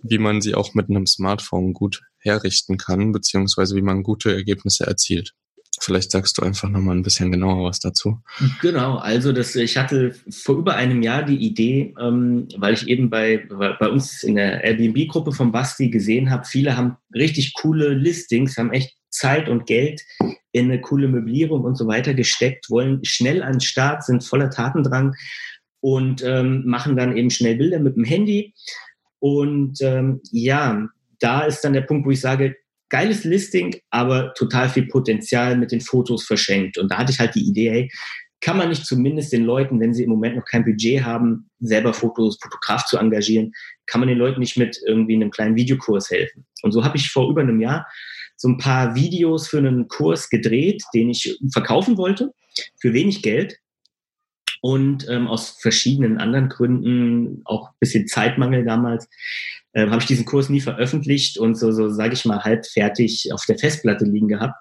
wie 0.04 0.18
man 0.18 0.42
sie 0.42 0.56
auch 0.56 0.74
mit 0.74 0.90
einem 0.90 1.08
Smartphone 1.08 1.74
gut 1.74 2.02
herrichten 2.24 2.78
kann, 2.78 3.12
beziehungsweise 3.12 3.76
wie 3.76 3.82
man 3.82 4.04
gute 4.04 4.34
Ergebnisse 4.34 4.86
erzielt. 4.86 5.34
Vielleicht 5.80 6.12
sagst 6.12 6.38
du 6.38 6.44
einfach 6.44 6.70
nochmal 6.70 6.96
ein 6.96 7.04
bisschen 7.04 7.32
genauer 7.32 7.66
was 7.68 7.80
dazu. 7.80 8.20
Genau, 8.62 8.98
also 8.98 9.32
das, 9.32 9.56
ich 9.56 9.76
hatte 9.76 10.16
vor 10.30 10.56
über 10.58 10.76
einem 10.76 11.02
Jahr 11.02 11.24
die 11.24 11.38
Idee, 11.38 11.94
ähm, 12.00 12.48
weil 12.58 12.76
ich 12.76 12.88
eben 12.88 13.10
bei, 13.10 13.48
bei 13.48 13.90
uns 13.90 14.24
in 14.24 14.36
der 14.36 14.64
Airbnb-Gruppe 14.64 15.32
von 15.32 15.52
Basti 15.52 15.90
gesehen 15.90 16.30
habe, 16.30 16.46
viele 16.46 16.78
haben 16.78 16.98
richtig 17.14 17.54
coole 17.56 17.90
Listings, 17.90 18.58
haben 18.58 18.72
echt 18.72 18.96
Zeit 19.10 19.50
und 19.50 19.66
Geld 19.66 20.02
in 20.52 20.66
eine 20.66 20.82
coole 20.82 21.08
Möblierung 21.08 21.64
und 21.64 21.76
so 21.76 21.88
weiter 21.88 22.14
gesteckt, 22.14 22.70
wollen 22.70 23.04
schnell 23.04 23.42
an 23.42 23.54
den 23.54 23.62
Start, 23.62 24.04
sind 24.04 24.24
voller 24.24 24.50
Tatendrang 24.50 25.16
und 25.80 26.24
ähm, 26.24 26.64
machen 26.66 26.96
dann 26.96 27.18
eben 27.18 27.30
schnell 27.30 27.56
Bilder 27.56 27.80
mit 27.80 27.96
dem 27.96 28.06
Handy. 28.06 28.54
Und 29.20 29.82
ähm, 29.82 30.22
ja, 30.32 30.88
da 31.24 31.42
ist 31.42 31.62
dann 31.62 31.74
der 31.74 31.82
Punkt, 31.82 32.06
wo 32.06 32.12
ich 32.12 32.22
sage, 32.22 32.56
geiles 32.90 33.24
Listing, 33.24 33.76
aber 33.90 34.34
total 34.36 34.70
viel 34.70 34.88
Potenzial 34.88 35.58
mit 35.58 35.72
den 35.72 35.82
Fotos 35.82 36.26
verschenkt. 36.26 36.78
Und 36.78 36.92
da 36.92 36.98
hatte 36.98 37.12
ich 37.12 37.20
halt 37.20 37.34
die 37.34 37.48
Idee, 37.48 37.70
hey, 37.72 37.92
kann 38.42 38.58
man 38.58 38.70
nicht 38.70 38.86
zumindest 38.86 39.32
den 39.32 39.46
Leuten, 39.46 39.80
wenn 39.80 39.94
sie 39.94 40.04
im 40.04 40.10
Moment 40.10 40.36
noch 40.36 40.46
kein 40.46 40.66
Budget 40.66 41.04
haben, 41.04 41.50
selber 41.60 41.94
Fotos, 41.94 42.38
Fotograf 42.42 42.86
zu 42.86 42.98
engagieren, 42.98 43.54
kann 43.88 44.02
man 44.02 44.10
den 44.10 44.18
Leuten 44.18 44.42
nicht 44.42 44.58
mit 44.58 44.80
irgendwie 44.86 45.16
einem 45.16 45.32
kleinen 45.32 45.56
Videokurs 45.56 46.12
helfen. 46.12 46.46
Und 46.62 46.74
so 46.74 46.84
habe 46.84 46.98
ich 46.98 47.10
vor 47.10 47.30
über 47.30 47.42
einem 47.42 47.62
Jahr 47.62 47.88
so 48.36 48.50
ein 48.50 48.58
paar 48.58 48.96
Videos 48.96 49.48
für 49.48 49.60
einen 49.60 49.88
Kurs 49.88 50.30
gedreht, 50.30 50.84
den 50.94 51.10
ich 51.10 51.40
verkaufen 51.54 51.98
wollte, 51.98 52.32
für 52.82 52.94
wenig 52.94 53.22
Geld. 53.22 53.58
Und 54.62 55.08
ähm, 55.10 55.28
aus 55.28 55.58
verschiedenen 55.62 56.18
anderen 56.18 56.50
Gründen, 56.50 57.42
auch 57.46 57.70
ein 57.70 57.76
bisschen 57.80 58.08
Zeitmangel 58.08 58.66
damals, 58.66 59.10
äh, 59.74 59.88
habe 59.88 60.00
ich 60.00 60.08
diesen 60.08 60.26
Kurs 60.26 60.50
nie 60.50 60.62
veröffentlicht 60.62 61.38
und 61.38 61.56
so, 61.56 61.72
so 61.72 61.90
sage 61.90 62.14
ich 62.14 62.26
mal, 62.26 62.44
halb 62.44 62.66
fertig 62.66 63.30
auf 63.34 63.46
der 63.46 63.58
Festplatte 63.58 64.06
liegen 64.06 64.28
gehabt. 64.28 64.56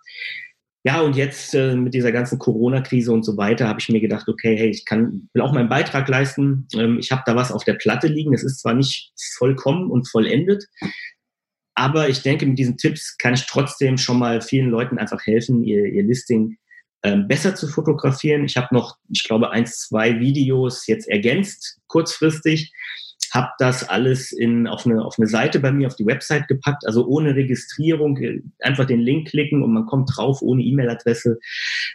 Ja, 0.84 1.00
und 1.00 1.14
jetzt 1.14 1.54
äh, 1.54 1.76
mit 1.76 1.94
dieser 1.94 2.10
ganzen 2.10 2.40
Corona-Krise 2.40 3.12
und 3.12 3.22
so 3.22 3.36
weiter 3.36 3.68
habe 3.68 3.78
ich 3.78 3.88
mir 3.88 4.00
gedacht, 4.00 4.28
okay, 4.28 4.56
hey, 4.56 4.68
ich 4.68 4.84
kann, 4.84 5.28
will 5.32 5.42
auch 5.42 5.52
meinen 5.52 5.68
Beitrag 5.68 6.08
leisten. 6.08 6.66
Ähm, 6.74 6.98
ich 6.98 7.12
habe 7.12 7.22
da 7.24 7.36
was 7.36 7.52
auf 7.52 7.62
der 7.62 7.74
Platte 7.74 8.08
liegen. 8.08 8.34
Es 8.34 8.42
ist 8.42 8.60
zwar 8.60 8.74
nicht 8.74 9.12
vollkommen 9.38 9.90
und 9.92 10.10
vollendet, 10.10 10.64
aber 11.74 12.08
ich 12.08 12.22
denke, 12.22 12.46
mit 12.46 12.58
diesen 12.58 12.76
Tipps 12.76 13.16
kann 13.16 13.34
ich 13.34 13.46
trotzdem 13.46 13.96
schon 13.96 14.18
mal 14.18 14.40
vielen 14.42 14.70
Leuten 14.70 14.98
einfach 14.98 15.24
helfen, 15.24 15.62
ihr, 15.64 15.86
ihr 15.86 16.02
Listing 16.02 16.58
ähm, 17.02 17.26
besser 17.28 17.54
zu 17.54 17.66
fotografieren. 17.66 18.44
Ich 18.44 18.56
habe 18.56 18.74
noch, 18.74 18.96
ich 19.08 19.24
glaube, 19.24 19.50
eins, 19.50 19.80
zwei 19.88 20.20
Videos 20.20 20.86
jetzt 20.86 21.08
ergänzt, 21.08 21.80
kurzfristig. 21.86 22.72
Habe 23.32 23.48
das 23.58 23.88
alles 23.88 24.30
in, 24.32 24.66
auf, 24.66 24.86
eine, 24.86 25.04
auf 25.04 25.18
eine 25.18 25.26
Seite 25.26 25.58
bei 25.58 25.72
mir, 25.72 25.86
auf 25.86 25.96
die 25.96 26.06
Website 26.06 26.48
gepackt, 26.48 26.86
also 26.86 27.06
ohne 27.06 27.34
Registrierung, 27.34 28.18
einfach 28.60 28.84
den 28.84 29.00
Link 29.00 29.28
klicken 29.28 29.62
und 29.62 29.72
man 29.72 29.86
kommt 29.86 30.10
drauf 30.14 30.42
ohne 30.42 30.62
E-Mail-Adresse. 30.62 31.38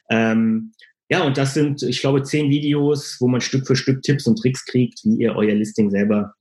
Ähm, 0.10 0.73
ja, 1.10 1.23
und 1.23 1.38
das 1.38 1.54
sind, 1.54 1.84
ich 1.84 2.02
glaube, 2.02 2.23
zehn 2.23 2.50
Videos, 2.50 3.17
wo 3.19 3.28
man 3.28 3.39
Stück 3.39 3.67
für 3.67 3.76
Stück 3.76 4.02
Tipps 4.02 4.28
und 4.28 4.38
Tricks 4.38 4.65
kriegt, 4.65 5.06
wie 5.06 5.21
ihr 5.21 5.36
euer 5.36 5.54
Listing 5.54 5.89
selber 5.89 6.34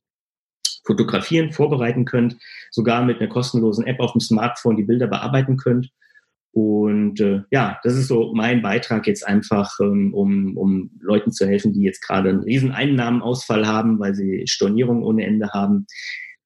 fotografieren, 0.85 1.53
vorbereiten 1.53 2.05
könnt, 2.05 2.37
sogar 2.71 3.05
mit 3.05 3.21
einer 3.21 3.29
kostenlosen 3.29 3.87
App 3.87 4.01
auf 4.01 4.13
dem 4.13 4.21
Smartphone 4.21 4.77
die 4.77 4.85
Bilder 4.85 5.09
bearbeiten 5.09 5.57
könnt. 5.57 5.91
Und 6.57 7.21
äh, 7.21 7.42
ja, 7.51 7.79
das 7.83 7.97
ist 7.97 8.09
so 8.09 8.33
mein 8.35 8.62
Beitrag 8.62 9.07
jetzt 9.07 9.27
einfach, 9.27 9.79
ähm, 9.79 10.14
um, 10.14 10.57
um 10.57 10.90
Leuten 11.03 11.31
zu 11.31 11.47
helfen, 11.47 11.75
die 11.75 11.83
jetzt 11.83 12.01
gerade 12.01 12.31
einen 12.31 12.45
riesen 12.45 12.73
Einnahmenausfall 12.73 13.66
haben, 13.66 13.99
weil 13.99 14.14
sie 14.14 14.42
Stornierungen 14.47 15.03
ohne 15.03 15.27
Ende 15.27 15.51
haben. 15.51 15.87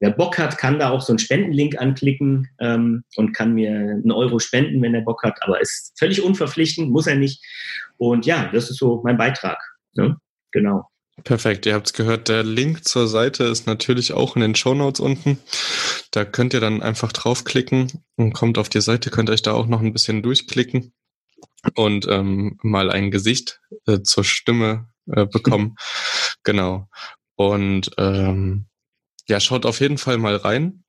Wer 0.01 0.11
Bock 0.11 0.37
hat, 0.37 0.59
kann 0.59 0.81
da 0.81 0.91
auch 0.91 1.01
so 1.01 1.13
einen 1.13 1.21
Spendenlink 1.21 1.79
anklicken 1.81 2.49
ähm, 2.59 3.05
und 3.15 3.35
kann 3.35 3.55
mir 3.55 3.71
einen 3.71 4.11
Euro 4.11 4.41
spenden, 4.41 4.83
wenn 4.83 4.97
er 4.97 5.03
Bock 5.03 5.23
hat, 5.23 5.41
aber 5.43 5.61
ist 5.61 5.97
völlig 5.97 6.21
unverpflichtend, 6.25 6.91
muss 6.91 7.07
er 7.07 7.15
nicht. 7.15 7.41
Und 7.97 8.27
ja, 8.27 8.51
das 8.53 8.69
ist 8.69 8.79
so 8.79 9.03
mein 9.05 9.17
Beitrag. 9.17 9.59
Ne? 9.95 10.17
Genau. 10.51 10.90
Perfekt, 11.25 11.67
ihr 11.67 11.75
habt 11.75 11.87
es 11.87 11.93
gehört. 11.93 12.29
Der 12.29 12.43
Link 12.43 12.85
zur 12.87 13.07
Seite 13.07 13.45
ist 13.45 13.67
natürlich 13.67 14.13
auch 14.13 14.37
in 14.37 14.43
den 14.43 14.55
Show 14.55 14.75
Notes 14.75 15.01
unten. 15.01 15.39
Da 16.11 16.25
könnt 16.25 16.55
ihr 16.55 16.61
dann 16.61 16.83
einfach 16.83 17.13
draufklicken 17.13 18.05
und 18.17 18.33
kommt 18.33 18.59
auf 18.59 18.69
die 18.69 18.81
Seite, 18.81 19.11
könnt 19.11 19.31
euch 19.31 19.43
da 19.43 19.53
auch 19.53 19.67
noch 19.67 19.81
ein 19.81 19.93
bisschen 19.93 20.23
durchklicken 20.23 20.93
und 21.75 22.07
ähm, 22.09 22.59
mal 22.63 22.91
ein 22.91 23.11
Gesicht 23.11 23.61
äh, 23.87 24.01
zur 24.03 24.25
Stimme 24.25 24.89
äh, 25.07 25.27
bekommen. 25.27 25.77
genau. 26.43 26.89
Und 27.37 27.91
ähm, 27.99 28.67
ja, 29.29 29.41
schaut 29.41 29.67
auf 29.67 29.81
jeden 29.81 29.99
Fall 29.99 30.19
mal 30.19 30.37
rein. 30.37 30.85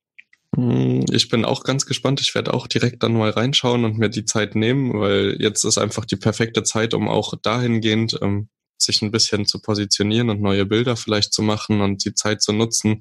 Hm, 0.54 1.04
ich 1.10 1.28
bin 1.28 1.44
auch 1.44 1.64
ganz 1.64 1.86
gespannt. 1.86 2.20
Ich 2.20 2.34
werde 2.34 2.54
auch 2.54 2.66
direkt 2.66 3.02
dann 3.02 3.14
mal 3.14 3.30
reinschauen 3.30 3.84
und 3.84 3.98
mir 3.98 4.08
die 4.08 4.24
Zeit 4.24 4.54
nehmen, 4.54 4.98
weil 4.98 5.36
jetzt 5.40 5.64
ist 5.64 5.78
einfach 5.78 6.04
die 6.04 6.16
perfekte 6.16 6.62
Zeit, 6.62 6.94
um 6.94 7.08
auch 7.08 7.34
dahingehend 7.40 8.18
ähm, 8.22 8.48
sich 8.82 9.02
ein 9.02 9.10
bisschen 9.10 9.46
zu 9.46 9.60
positionieren 9.60 10.30
und 10.30 10.40
neue 10.40 10.66
Bilder 10.66 10.96
vielleicht 10.96 11.32
zu 11.32 11.42
machen 11.42 11.80
und 11.80 12.04
die 12.04 12.14
Zeit 12.14 12.42
zu 12.42 12.52
nutzen, 12.52 13.00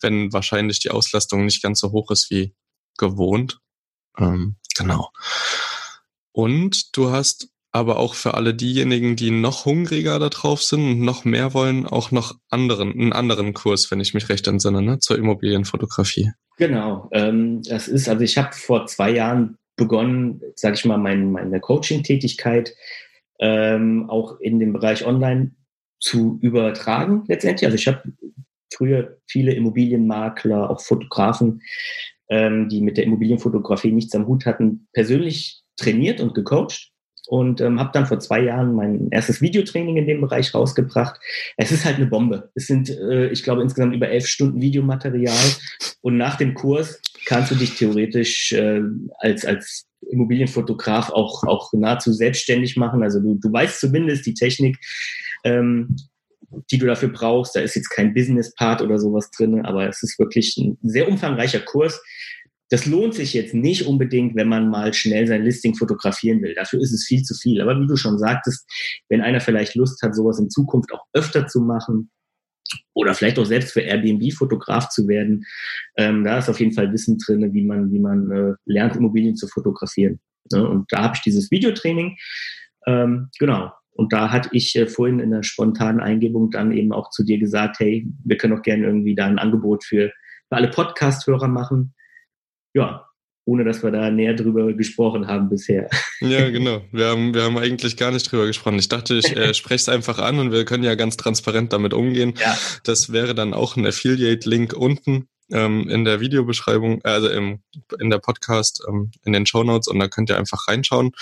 wenn 0.00 0.32
wahrscheinlich 0.32 0.80
die 0.80 0.90
Auslastung 0.90 1.44
nicht 1.44 1.62
ganz 1.62 1.80
so 1.80 1.92
hoch 1.92 2.10
ist 2.10 2.30
wie 2.30 2.54
gewohnt. 2.96 3.60
Ähm, 4.18 4.56
genau. 4.76 5.10
Und 6.32 6.96
du 6.96 7.10
hast 7.10 7.48
aber 7.70 7.98
auch 7.98 8.14
für 8.14 8.34
alle 8.34 8.54
diejenigen, 8.54 9.14
die 9.16 9.30
noch 9.30 9.64
hungriger 9.64 10.18
da 10.18 10.30
drauf 10.30 10.62
sind 10.62 10.80
und 10.80 11.00
noch 11.00 11.24
mehr 11.24 11.52
wollen, 11.54 11.86
auch 11.86 12.10
noch 12.10 12.34
anderen, 12.48 12.92
einen 12.92 13.12
anderen 13.12 13.54
Kurs, 13.54 13.90
wenn 13.90 14.00
ich 14.00 14.14
mich 14.14 14.28
recht 14.28 14.46
entsinne, 14.46 14.82
ne, 14.82 14.98
zur 14.98 15.18
Immobilienfotografie. 15.18 16.32
Genau, 16.56 17.08
ähm, 17.12 17.62
das 17.62 17.86
ist, 17.86 18.08
also 18.08 18.22
ich 18.24 18.38
habe 18.38 18.54
vor 18.54 18.86
zwei 18.86 19.10
Jahren 19.10 19.58
begonnen, 19.76 20.40
sage 20.56 20.74
ich 20.74 20.84
mal, 20.84 20.98
mein, 20.98 21.30
meine 21.30 21.60
Coaching-Tätigkeit 21.60 22.74
ähm, 23.38 24.08
auch 24.08 24.40
in 24.40 24.58
dem 24.58 24.72
Bereich 24.72 25.06
Online 25.06 25.52
zu 26.00 26.38
übertragen 26.42 27.24
letztendlich. 27.28 27.66
Also 27.66 27.76
ich 27.76 27.88
habe 27.88 28.02
früher 28.72 29.18
viele 29.26 29.52
Immobilienmakler, 29.54 30.70
auch 30.70 30.80
Fotografen, 30.80 31.62
ähm, 32.28 32.68
die 32.68 32.80
mit 32.80 32.96
der 32.96 33.04
Immobilienfotografie 33.04 33.92
nichts 33.92 34.14
am 34.14 34.26
Hut 34.26 34.46
hatten, 34.46 34.88
persönlich 34.92 35.62
trainiert 35.76 36.20
und 36.20 36.34
gecoacht 36.34 36.90
und 37.28 37.60
ähm, 37.60 37.78
habe 37.78 37.90
dann 37.92 38.06
vor 38.06 38.20
zwei 38.20 38.40
Jahren 38.40 38.74
mein 38.74 39.08
erstes 39.10 39.40
Videotraining 39.40 39.96
in 39.96 40.06
dem 40.06 40.20
Bereich 40.20 40.54
rausgebracht. 40.54 41.20
Es 41.56 41.72
ist 41.72 41.84
halt 41.84 41.96
eine 41.96 42.06
Bombe. 42.06 42.50
Es 42.54 42.66
sind, 42.66 42.90
äh, 42.90 43.28
ich 43.28 43.42
glaube, 43.42 43.62
insgesamt 43.62 43.94
über 43.94 44.08
elf 44.08 44.26
Stunden 44.26 44.60
Videomaterial 44.60 45.36
und 46.00 46.16
nach 46.16 46.36
dem 46.36 46.54
Kurs 46.54 47.00
kannst 47.26 47.50
du 47.50 47.54
dich 47.54 47.76
theoretisch 47.76 48.52
äh, 48.52 48.80
als, 49.18 49.44
als 49.44 49.87
Immobilienfotograf 50.10 51.10
auch, 51.10 51.44
auch 51.44 51.72
nahezu 51.72 52.12
selbstständig 52.12 52.76
machen. 52.76 53.02
Also 53.02 53.20
du, 53.20 53.34
du 53.34 53.52
weißt 53.52 53.80
zumindest 53.80 54.26
die 54.26 54.34
Technik, 54.34 54.78
ähm, 55.44 55.96
die 56.70 56.78
du 56.78 56.86
dafür 56.86 57.08
brauchst. 57.08 57.56
Da 57.56 57.60
ist 57.60 57.74
jetzt 57.74 57.90
kein 57.90 58.14
Business-Part 58.14 58.82
oder 58.82 58.98
sowas 58.98 59.30
drin, 59.30 59.64
aber 59.64 59.88
es 59.88 60.02
ist 60.02 60.18
wirklich 60.18 60.56
ein 60.56 60.78
sehr 60.82 61.08
umfangreicher 61.08 61.60
Kurs. 61.60 62.00
Das 62.70 62.84
lohnt 62.84 63.14
sich 63.14 63.32
jetzt 63.32 63.54
nicht 63.54 63.86
unbedingt, 63.86 64.36
wenn 64.36 64.48
man 64.48 64.68
mal 64.68 64.92
schnell 64.92 65.26
sein 65.26 65.42
Listing 65.42 65.74
fotografieren 65.74 66.42
will. 66.42 66.54
Dafür 66.54 66.80
ist 66.80 66.92
es 66.92 67.06
viel 67.06 67.22
zu 67.22 67.34
viel. 67.34 67.62
Aber 67.62 67.80
wie 67.80 67.86
du 67.86 67.96
schon 67.96 68.18
sagtest, 68.18 68.66
wenn 69.08 69.22
einer 69.22 69.40
vielleicht 69.40 69.74
Lust 69.74 70.02
hat, 70.02 70.14
sowas 70.14 70.38
in 70.38 70.50
Zukunft 70.50 70.92
auch 70.92 71.04
öfter 71.14 71.46
zu 71.46 71.60
machen, 71.60 72.10
oder 72.94 73.14
vielleicht 73.14 73.38
auch 73.38 73.46
selbst 73.46 73.72
für 73.72 73.80
Airbnb 73.80 74.32
Fotograf 74.32 74.88
zu 74.88 75.08
werden. 75.08 75.44
Ähm, 75.96 76.24
da 76.24 76.38
ist 76.38 76.48
auf 76.48 76.60
jeden 76.60 76.72
Fall 76.72 76.92
Wissen 76.92 77.18
drin, 77.18 77.52
wie 77.52 77.64
man, 77.64 77.90
wie 77.92 78.00
man 78.00 78.30
äh, 78.30 78.54
lernt, 78.66 78.96
Immobilien 78.96 79.36
zu 79.36 79.48
fotografieren. 79.48 80.20
Ne? 80.52 80.68
Und 80.68 80.86
da 80.90 81.02
habe 81.02 81.14
ich 81.16 81.22
dieses 81.22 81.50
Videotraining. 81.50 82.16
Ähm, 82.86 83.28
genau. 83.38 83.72
Und 83.92 84.12
da 84.12 84.30
hatte 84.30 84.50
ich 84.52 84.76
äh, 84.76 84.86
vorhin 84.86 85.18
in 85.18 85.30
der 85.30 85.42
spontanen 85.42 86.00
Eingebung 86.00 86.50
dann 86.50 86.72
eben 86.72 86.92
auch 86.92 87.10
zu 87.10 87.24
dir 87.24 87.38
gesagt, 87.38 87.80
hey, 87.80 88.06
wir 88.24 88.36
können 88.36 88.56
auch 88.56 88.62
gerne 88.62 88.84
irgendwie 88.84 89.14
da 89.14 89.26
ein 89.26 89.38
Angebot 89.38 89.84
für, 89.84 90.10
für 90.48 90.56
alle 90.56 90.70
Podcast-Hörer 90.70 91.48
machen. 91.48 91.94
Ja, 92.74 93.07
ohne 93.48 93.64
dass 93.64 93.82
wir 93.82 93.90
da 93.90 94.10
näher 94.10 94.34
drüber 94.34 94.70
gesprochen 94.74 95.26
haben 95.26 95.48
bisher. 95.48 95.88
Ja, 96.20 96.50
genau. 96.50 96.82
Wir 96.92 97.06
haben, 97.06 97.32
wir 97.32 97.44
haben 97.44 97.56
eigentlich 97.56 97.96
gar 97.96 98.10
nicht 98.10 98.30
drüber 98.30 98.46
gesprochen. 98.46 98.78
Ich 98.78 98.88
dachte, 98.88 99.14
ich 99.14 99.34
äh, 99.34 99.54
spreche 99.54 99.76
es 99.76 99.88
einfach 99.88 100.18
an 100.18 100.38
und 100.38 100.52
wir 100.52 100.66
können 100.66 100.84
ja 100.84 100.96
ganz 100.96 101.16
transparent 101.16 101.72
damit 101.72 101.94
umgehen. 101.94 102.34
Ja. 102.38 102.58
Das 102.84 103.10
wäre 103.10 103.34
dann 103.34 103.54
auch 103.54 103.76
ein 103.76 103.86
Affiliate-Link 103.86 104.74
unten 104.74 105.28
ähm, 105.50 105.88
in 105.88 106.04
der 106.04 106.20
Videobeschreibung, 106.20 107.00
äh, 107.04 107.08
also 107.08 107.28
im, 107.28 107.60
in 107.98 108.10
der 108.10 108.18
Podcast, 108.18 108.82
ähm, 108.86 109.12
in 109.24 109.32
den 109.32 109.46
Show 109.46 109.64
Notes 109.64 109.88
und 109.88 109.98
da 109.98 110.08
könnt 110.08 110.28
ihr 110.28 110.36
einfach 110.36 110.68
reinschauen, 110.68 111.12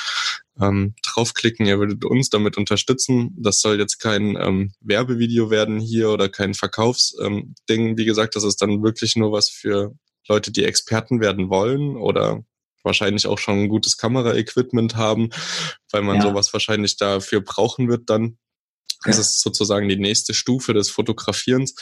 ähm, 0.60 0.94
draufklicken, 1.04 1.66
ihr 1.66 1.78
würdet 1.78 2.04
uns 2.04 2.30
damit 2.30 2.56
unterstützen. 2.56 3.36
Das 3.38 3.60
soll 3.60 3.78
jetzt 3.78 3.98
kein 3.98 4.36
ähm, 4.36 4.72
Werbevideo 4.80 5.50
werden 5.50 5.78
hier 5.78 6.10
oder 6.10 6.28
kein 6.28 6.54
Verkaufsding. 6.54 7.54
Ähm, 7.68 7.98
Wie 7.98 8.04
gesagt, 8.04 8.34
das 8.34 8.42
ist 8.42 8.60
dann 8.62 8.82
wirklich 8.82 9.14
nur 9.14 9.30
was 9.30 9.48
für 9.48 9.94
Leute, 10.28 10.52
die 10.52 10.64
Experten 10.64 11.20
werden 11.20 11.50
wollen 11.50 11.96
oder 11.96 12.44
wahrscheinlich 12.82 13.26
auch 13.26 13.38
schon 13.38 13.64
ein 13.64 13.68
gutes 13.68 13.96
Kameraequipment 13.96 14.96
haben, 14.96 15.30
weil 15.90 16.02
man 16.02 16.16
ja. 16.16 16.22
sowas 16.22 16.52
wahrscheinlich 16.52 16.96
dafür 16.96 17.40
brauchen 17.40 17.88
wird 17.88 18.08
dann. 18.08 18.38
Das 19.04 19.16
ja. 19.16 19.20
ist 19.20 19.40
sozusagen 19.40 19.88
die 19.88 19.98
nächste 19.98 20.34
Stufe 20.34 20.72
des 20.72 20.90
Fotografierens. 20.90 21.74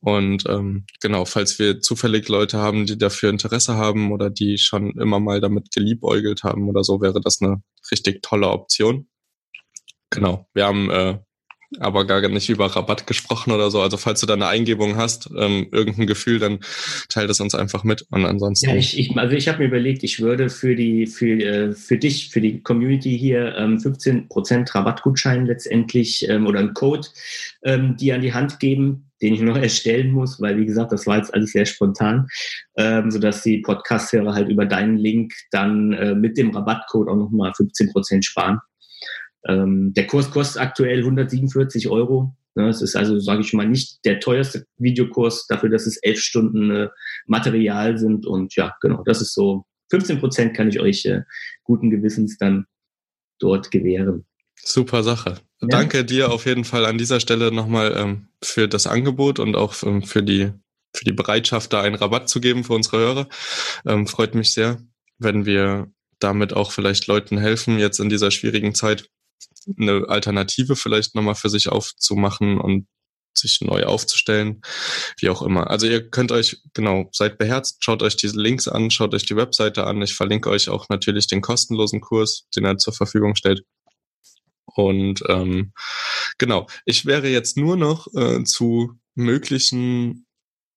Und 0.00 0.44
ähm, 0.48 0.84
genau, 1.00 1.24
falls 1.24 1.58
wir 1.58 1.80
zufällig 1.80 2.28
Leute 2.28 2.58
haben, 2.58 2.86
die 2.86 2.98
dafür 2.98 3.30
Interesse 3.30 3.76
haben 3.76 4.12
oder 4.12 4.30
die 4.30 4.58
schon 4.58 4.98
immer 4.98 5.20
mal 5.20 5.40
damit 5.40 5.70
geliebäugelt 5.70 6.42
haben 6.42 6.68
oder 6.68 6.82
so, 6.82 7.00
wäre 7.00 7.20
das 7.20 7.40
eine 7.40 7.62
richtig 7.90 8.22
tolle 8.22 8.48
Option. 8.48 9.08
Genau, 10.10 10.46
wir 10.52 10.66
haben 10.66 10.90
äh, 10.90 11.18
aber 11.80 12.06
gar 12.06 12.26
nicht 12.28 12.48
über 12.48 12.66
Rabatt 12.66 13.06
gesprochen 13.06 13.52
oder 13.52 13.70
so. 13.70 13.80
Also 13.80 13.96
falls 13.96 14.20
du 14.20 14.26
da 14.26 14.34
eine 14.34 14.46
Eingebung 14.46 14.96
hast, 14.96 15.30
ähm, 15.36 15.68
irgendein 15.72 16.06
Gefühl, 16.06 16.38
dann 16.38 16.60
teile 17.08 17.28
das 17.28 17.40
uns 17.40 17.54
einfach 17.54 17.84
mit. 17.84 18.06
Und 18.10 18.24
ansonsten. 18.24 18.70
Ja, 18.70 18.76
ich, 18.76 18.98
ich, 18.98 19.16
also 19.16 19.34
ich 19.34 19.48
habe 19.48 19.58
mir 19.58 19.66
überlegt, 19.66 20.02
ich 20.02 20.20
würde 20.20 20.48
für 20.48 20.74
die, 20.74 21.06
für, 21.06 21.40
äh, 21.40 21.72
für 21.72 21.98
dich, 21.98 22.30
für 22.30 22.40
die 22.40 22.62
Community 22.62 23.18
hier 23.18 23.54
ähm, 23.56 23.78
15% 23.78 24.74
Rabattgutschein 24.74 25.46
letztendlich 25.46 26.28
ähm, 26.28 26.46
oder 26.46 26.60
einen 26.60 26.74
Code 26.74 27.08
ähm, 27.64 27.96
die 27.96 28.12
an 28.12 28.20
die 28.20 28.34
Hand 28.34 28.60
geben, 28.60 29.10
den 29.20 29.34
ich 29.34 29.40
noch 29.40 29.56
erstellen 29.62 30.10
muss, 30.10 30.40
weil 30.40 30.58
wie 30.58 30.66
gesagt, 30.66 30.92
das 30.92 31.06
war 31.06 31.16
jetzt 31.16 31.32
alles 31.32 31.52
sehr 31.52 31.66
spontan, 31.66 32.28
ähm, 32.76 33.10
sodass 33.10 33.42
die 33.42 33.58
Podcast-Hörer 33.58 34.34
halt 34.34 34.48
über 34.48 34.66
deinen 34.66 34.96
Link 34.96 35.32
dann 35.50 35.92
äh, 35.92 36.14
mit 36.14 36.36
dem 36.36 36.50
Rabattcode 36.50 37.08
auch 37.08 37.16
nochmal 37.16 37.52
15% 37.52 38.22
sparen. 38.24 38.58
Ähm, 39.48 39.92
der 39.94 40.06
Kurs 40.06 40.30
kostet 40.30 40.62
aktuell 40.62 41.00
147 41.00 41.88
Euro. 41.88 42.34
Ne, 42.54 42.68
es 42.68 42.82
ist 42.82 42.96
also, 42.96 43.18
sage 43.18 43.40
ich 43.40 43.52
mal, 43.54 43.66
nicht 43.66 44.04
der 44.04 44.20
teuerste 44.20 44.66
Videokurs 44.76 45.46
dafür, 45.46 45.70
dass 45.70 45.86
es 45.86 45.96
elf 46.02 46.20
Stunden 46.20 46.70
äh, 46.70 46.88
Material 47.26 47.98
sind. 47.98 48.26
Und 48.26 48.54
ja, 48.56 48.74
genau, 48.80 49.02
das 49.04 49.22
ist 49.22 49.34
so 49.34 49.64
15 49.90 50.20
Prozent 50.20 50.56
kann 50.56 50.68
ich 50.68 50.78
euch 50.78 51.04
äh, 51.06 51.22
guten 51.64 51.90
Gewissens 51.90 52.36
dann 52.38 52.66
dort 53.38 53.70
gewähren. 53.70 54.26
Super 54.56 55.02
Sache. 55.02 55.38
Ja. 55.60 55.68
Danke 55.68 56.04
dir 56.04 56.30
auf 56.30 56.46
jeden 56.46 56.64
Fall 56.64 56.84
an 56.84 56.98
dieser 56.98 57.20
Stelle 57.20 57.52
nochmal 57.52 57.94
ähm, 57.96 58.28
für 58.42 58.68
das 58.68 58.86
Angebot 58.86 59.38
und 59.38 59.56
auch 59.56 59.82
ähm, 59.82 60.02
für 60.02 60.22
die 60.22 60.52
für 60.94 61.04
die 61.04 61.12
Bereitschaft, 61.12 61.72
da 61.72 61.80
einen 61.80 61.94
Rabatt 61.94 62.28
zu 62.28 62.40
geben 62.40 62.64
für 62.64 62.74
unsere 62.74 62.98
Hörer. 62.98 63.28
Ähm, 63.86 64.06
freut 64.06 64.34
mich 64.34 64.52
sehr, 64.52 64.82
wenn 65.18 65.46
wir 65.46 65.90
damit 66.18 66.52
auch 66.52 66.70
vielleicht 66.70 67.06
Leuten 67.06 67.38
helfen, 67.38 67.78
jetzt 67.78 67.98
in 67.98 68.10
dieser 68.10 68.30
schwierigen 68.30 68.74
Zeit 68.74 69.08
eine 69.78 70.08
Alternative 70.08 70.76
vielleicht 70.76 71.14
nochmal 71.14 71.34
für 71.34 71.50
sich 71.50 71.68
aufzumachen 71.68 72.60
und 72.60 72.86
sich 73.34 73.60
neu 73.60 73.84
aufzustellen, 73.84 74.60
wie 75.18 75.30
auch 75.30 75.42
immer. 75.42 75.70
Also 75.70 75.86
ihr 75.86 76.10
könnt 76.10 76.32
euch, 76.32 76.62
genau, 76.74 77.08
seid 77.12 77.38
beherzt, 77.38 77.78
schaut 77.80 78.02
euch 78.02 78.16
diese 78.16 78.38
Links 78.38 78.68
an, 78.68 78.90
schaut 78.90 79.14
euch 79.14 79.24
die 79.24 79.36
Webseite 79.36 79.84
an. 79.86 80.02
Ich 80.02 80.14
verlinke 80.14 80.50
euch 80.50 80.68
auch 80.68 80.88
natürlich 80.88 81.26
den 81.26 81.40
kostenlosen 81.40 82.00
Kurs, 82.00 82.46
den 82.54 82.64
er 82.64 82.78
zur 82.78 82.92
Verfügung 82.92 83.34
stellt. 83.34 83.64
Und 84.66 85.22
ähm, 85.28 85.72
genau, 86.38 86.66
ich 86.84 87.04
wäre 87.06 87.28
jetzt 87.28 87.56
nur 87.56 87.76
noch 87.76 88.06
äh, 88.14 88.44
zu 88.44 88.98
möglichen 89.14 90.26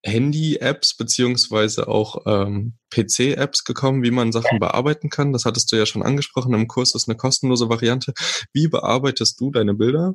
Handy-Apps 0.05 0.95
beziehungsweise 0.95 1.87
auch 1.87 2.25
ähm, 2.25 2.73
PC-Apps 2.91 3.63
gekommen, 3.63 4.03
wie 4.03 4.11
man 4.11 4.31
Sachen 4.31 4.59
bearbeiten 4.59 5.09
kann. 5.09 5.33
Das 5.33 5.45
hattest 5.45 5.71
du 5.71 5.75
ja 5.75 5.85
schon 5.85 6.03
angesprochen. 6.03 6.53
Im 6.53 6.67
Kurs 6.67 6.93
ist 6.93 7.09
eine 7.09 7.17
kostenlose 7.17 7.69
Variante. 7.69 8.13
Wie 8.53 8.67
bearbeitest 8.67 9.39
du 9.41 9.51
deine 9.51 9.73
Bilder? 9.73 10.13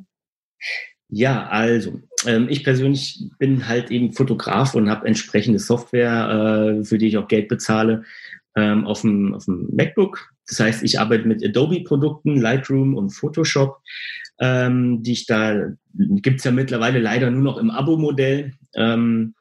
Ja, 1.09 1.47
also 1.47 1.99
ähm, 2.25 2.47
ich 2.49 2.63
persönlich 2.63 3.21
bin 3.37 3.67
halt 3.67 3.91
eben 3.91 4.13
Fotograf 4.13 4.75
und 4.75 4.89
habe 4.89 5.05
entsprechende 5.07 5.59
Software, 5.59 6.79
äh, 6.79 6.85
für 6.85 6.97
die 6.97 7.07
ich 7.07 7.17
auch 7.17 7.27
Geld 7.27 7.49
bezahle, 7.49 8.03
ähm, 8.55 8.85
auf, 8.85 9.01
dem, 9.01 9.33
auf 9.33 9.43
dem 9.43 9.67
MacBook. 9.73 10.31
Das 10.47 10.61
heißt, 10.61 10.83
ich 10.83 10.99
arbeite 10.99 11.27
mit 11.27 11.43
Adobe-Produkten, 11.43 12.39
Lightroom 12.39 12.95
und 12.95 13.09
Photoshop, 13.09 13.81
ähm, 14.39 15.03
die 15.03 15.11
ich 15.11 15.25
da, 15.25 15.71
gibt's 15.93 16.45
ja 16.45 16.51
mittlerweile 16.51 16.99
leider 16.99 17.29
nur 17.29 17.43
noch 17.43 17.57
im 17.57 17.71
Abo-Modell. 17.71 18.53
Ähm, 18.73 19.33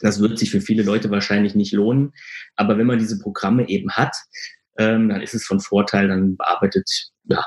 das 0.00 0.20
wird 0.20 0.38
sich 0.38 0.50
für 0.50 0.60
viele 0.60 0.82
Leute 0.82 1.10
wahrscheinlich 1.10 1.54
nicht 1.54 1.72
lohnen. 1.72 2.12
Aber 2.56 2.78
wenn 2.78 2.86
man 2.86 2.98
diese 2.98 3.18
Programme 3.18 3.68
eben 3.68 3.90
hat, 3.92 4.16
ähm, 4.78 5.08
dann 5.08 5.20
ist 5.20 5.34
es 5.34 5.44
von 5.44 5.60
Vorteil, 5.60 6.08
dann 6.08 6.36
bearbeitet 6.36 6.88
ja, 7.24 7.44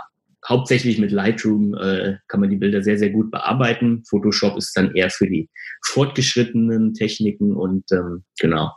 hauptsächlich 0.47 0.99
mit 0.99 1.11
Lightroom 1.11 1.75
äh, 1.75 2.15
kann 2.27 2.39
man 2.39 2.49
die 2.49 2.55
Bilder 2.57 2.81
sehr, 2.81 2.97
sehr 2.97 3.09
gut 3.09 3.29
bearbeiten. 3.31 4.03
Photoshop 4.09 4.57
ist 4.57 4.71
dann 4.75 4.95
eher 4.95 5.09
für 5.09 5.27
die 5.27 5.49
fortgeschrittenen 5.85 6.93
Techniken 6.93 7.53
und 7.55 7.83
ähm, 7.91 8.23
genau. 8.39 8.71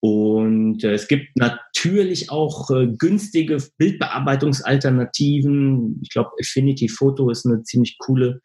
Und 0.00 0.84
äh, 0.84 0.92
es 0.94 1.08
gibt 1.08 1.36
natürlich 1.36 2.30
auch 2.30 2.70
äh, 2.70 2.88
günstige 2.88 3.58
Bildbearbeitungsalternativen. 3.78 6.00
Ich 6.02 6.10
glaube, 6.10 6.30
Affinity 6.40 6.88
Photo 6.88 7.30
ist 7.30 7.46
eine 7.46 7.62
ziemlich 7.62 7.96
coole 7.98 8.40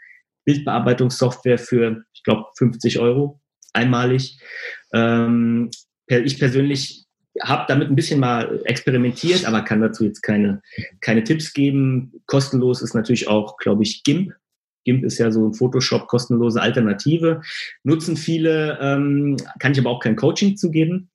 Bildbearbeitungssoftware 0.46 1.58
für, 1.58 2.04
ich 2.13 2.24
glaube, 2.24 2.46
50 2.58 3.00
Euro 3.00 3.41
einmalig. 3.77 4.39
Ähm, 4.93 5.69
ich 6.07 6.39
persönlich 6.39 7.05
habe 7.41 7.65
damit 7.67 7.89
ein 7.89 7.95
bisschen 7.95 8.19
mal 8.19 8.61
experimentiert, 8.65 9.45
aber 9.45 9.61
kann 9.61 9.81
dazu 9.81 10.03
jetzt 10.03 10.21
keine, 10.21 10.61
keine 11.01 11.23
Tipps 11.23 11.53
geben. 11.53 12.13
Kostenlos 12.25 12.81
ist 12.81 12.95
natürlich 12.95 13.27
auch, 13.27 13.57
glaube 13.57 13.83
ich, 13.83 14.03
GIMP. 14.03 14.33
GIMP 14.85 15.03
ist 15.03 15.17
ja 15.17 15.31
so 15.31 15.47
ein 15.47 15.53
Photoshop 15.53 16.07
kostenlose 16.07 16.61
Alternative. 16.61 17.41
Nutzen 17.83 18.17
viele, 18.17 18.79
ähm, 18.81 19.37
kann 19.59 19.73
ich 19.73 19.79
aber 19.79 19.89
auch 19.89 19.99
kein 19.99 20.15
Coaching 20.15 20.57
zu 20.57 20.71
geben. 20.71 21.09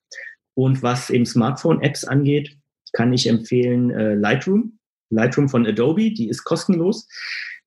Und 0.54 0.82
was 0.82 1.10
eben 1.10 1.26
Smartphone-Apps 1.26 2.04
angeht, 2.04 2.56
kann 2.92 3.12
ich 3.12 3.26
empfehlen 3.26 3.90
äh, 3.90 4.14
Lightroom. 4.14 4.78
Lightroom 5.10 5.48
von 5.48 5.66
Adobe, 5.66 6.12
die 6.12 6.28
ist 6.28 6.44
kostenlos. 6.44 7.08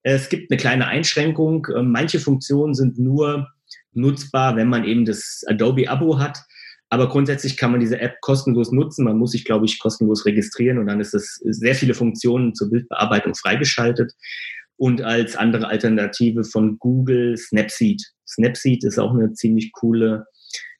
Es 0.02 0.28
gibt 0.28 0.50
eine 0.50 0.58
kleine 0.58 0.86
Einschränkung. 0.86 1.66
Äh, 1.66 1.82
manche 1.82 2.20
Funktionen 2.20 2.74
sind 2.74 2.98
nur 2.98 3.48
nutzbar, 3.96 4.56
wenn 4.56 4.68
man 4.68 4.84
eben 4.84 5.04
das 5.04 5.42
Adobe-Abo 5.46 6.18
hat. 6.18 6.38
Aber 6.88 7.08
grundsätzlich 7.08 7.56
kann 7.56 7.72
man 7.72 7.80
diese 7.80 8.00
App 8.00 8.20
kostenlos 8.20 8.70
nutzen. 8.70 9.04
Man 9.04 9.18
muss 9.18 9.32
sich, 9.32 9.44
glaube 9.44 9.66
ich, 9.66 9.80
kostenlos 9.80 10.24
registrieren 10.24 10.78
und 10.78 10.86
dann 10.86 11.00
ist 11.00 11.14
es 11.14 11.40
sehr 11.44 11.74
viele 11.74 11.94
Funktionen 11.94 12.54
zur 12.54 12.70
Bildbearbeitung 12.70 13.34
freigeschaltet. 13.34 14.12
Und 14.76 15.02
als 15.02 15.36
andere 15.36 15.68
Alternative 15.68 16.44
von 16.44 16.78
Google 16.78 17.36
Snapseed. 17.36 18.02
Snapseed 18.28 18.84
ist 18.84 18.98
auch 18.98 19.14
eine 19.14 19.32
ziemlich 19.32 19.72
coole, 19.72 20.26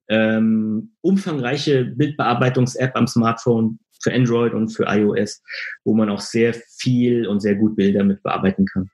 ähm, 0.08 0.92
umfangreiche 1.00 1.86
Bildbearbeitungs-App 1.86 2.94
am 2.94 3.06
Smartphone 3.06 3.78
für 4.00 4.12
Android 4.12 4.52
und 4.52 4.68
für 4.68 4.84
iOS, 4.86 5.42
wo 5.84 5.94
man 5.94 6.10
auch 6.10 6.20
sehr 6.20 6.54
viel 6.54 7.26
und 7.26 7.40
sehr 7.40 7.56
gut 7.56 7.74
Bilder 7.74 8.04
mit 8.04 8.22
bearbeiten 8.22 8.66
kann. 8.66 8.90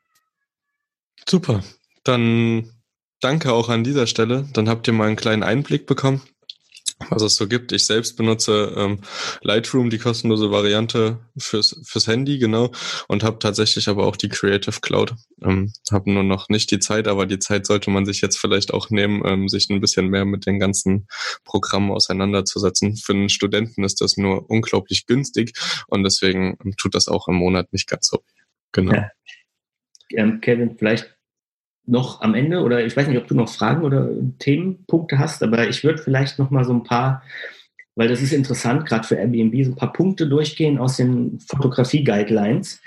Super. 1.29 1.63
Dann 2.05 2.71
danke 3.23 3.53
auch 3.53 3.69
an 3.69 3.85
dieser 3.85 4.07
Stelle. 4.07 4.49
Dann 4.53 4.69
habt 4.69 4.87
ihr 4.87 4.93
mal 4.93 5.07
einen 5.07 5.17
kleinen 5.17 5.43
Einblick 5.43 5.87
bekommen 5.87 6.23
was 7.11 7.23
es 7.23 7.37
so 7.37 7.49
gibt. 7.49 7.73
Ich 7.73 7.87
selbst 7.87 8.17
benutze 8.17 8.75
ähm, 8.77 9.01
Lightroom, 9.43 9.91
die 9.91 9.99
kostenlose 9.99 10.51
Variante 10.51 11.19
fürs, 11.37 11.81
fürs 11.85 12.07
Handy, 12.07 12.39
genau, 12.39 12.71
und 13.09 13.25
habe 13.25 13.39
tatsächlich 13.39 13.89
aber 13.89 14.07
auch 14.07 14.17
die 14.17 14.29
Creative 14.29 14.81
Cloud. 14.81 15.15
Ähm, 15.43 15.73
habe 15.91 16.13
nur 16.13 16.23
noch 16.23 16.49
nicht 16.49 16.71
die 16.71 16.79
Zeit, 16.79 17.09
aber 17.09 17.27
die 17.27 17.39
Zeit 17.39 17.67
sollte 17.67 17.91
man 17.91 18.07
sich 18.07 18.21
jetzt 18.21 18.39
vielleicht 18.39 18.73
auch 18.73 18.91
nehmen, 18.91 19.23
ähm, 19.25 19.49
sich 19.49 19.69
ein 19.71 19.81
bisschen 19.81 20.09
mehr 20.09 20.25
mit 20.25 20.47
den 20.47 20.59
ganzen 20.59 21.07
Programmen 21.45 21.91
auseinanderzusetzen. 21.91 22.97
Für 22.97 23.13
einen 23.13 23.29
Studenten 23.29 23.85
ist 23.85 24.01
das 24.01 24.17
nur 24.17 24.49
unglaublich 24.51 25.07
günstig 25.07 25.53
und 25.89 26.03
deswegen 26.03 26.57
ähm, 26.65 26.75
tut 26.77 26.95
das 26.95 27.09
auch 27.09 27.29
im 27.29 27.37
Monat 27.37 27.73
nicht 27.73 27.89
ganz 27.89 28.09
so. 28.09 28.23
Genau. 28.73 28.95
Ja. 28.95 29.11
Ähm, 30.11 30.41
Kevin, 30.41 30.77
vielleicht 30.77 31.15
noch 31.87 32.21
am 32.21 32.35
Ende 32.35 32.61
oder 32.63 32.85
ich 32.85 32.97
weiß 32.97 33.09
nicht, 33.09 33.19
ob 33.19 33.27
du 33.27 33.35
noch 33.35 33.49
Fragen 33.49 33.85
oder 33.85 34.09
Themenpunkte 34.39 35.19
hast, 35.19 35.43
aber 35.43 35.69
ich 35.69 35.83
würde 35.83 36.03
vielleicht 36.03 36.39
noch 36.39 36.51
mal 36.51 36.65
so 36.65 36.73
ein 36.73 36.85
paar, 36.85 37.23
weil 37.97 38.09
das 38.09 38.23
ist 38.23 38.33
interessant, 38.33 38.87
gerade 38.87 39.07
für 39.07 39.17
Airbnb, 39.17 39.65
so 39.65 39.73
ein 39.73 39.77
paar 39.77 39.93
Punkte 39.93 40.29
durchgehen 40.29 40.79
aus 40.79 40.97
den 40.97 41.41
Fotografie-Guidelines, 41.41 42.81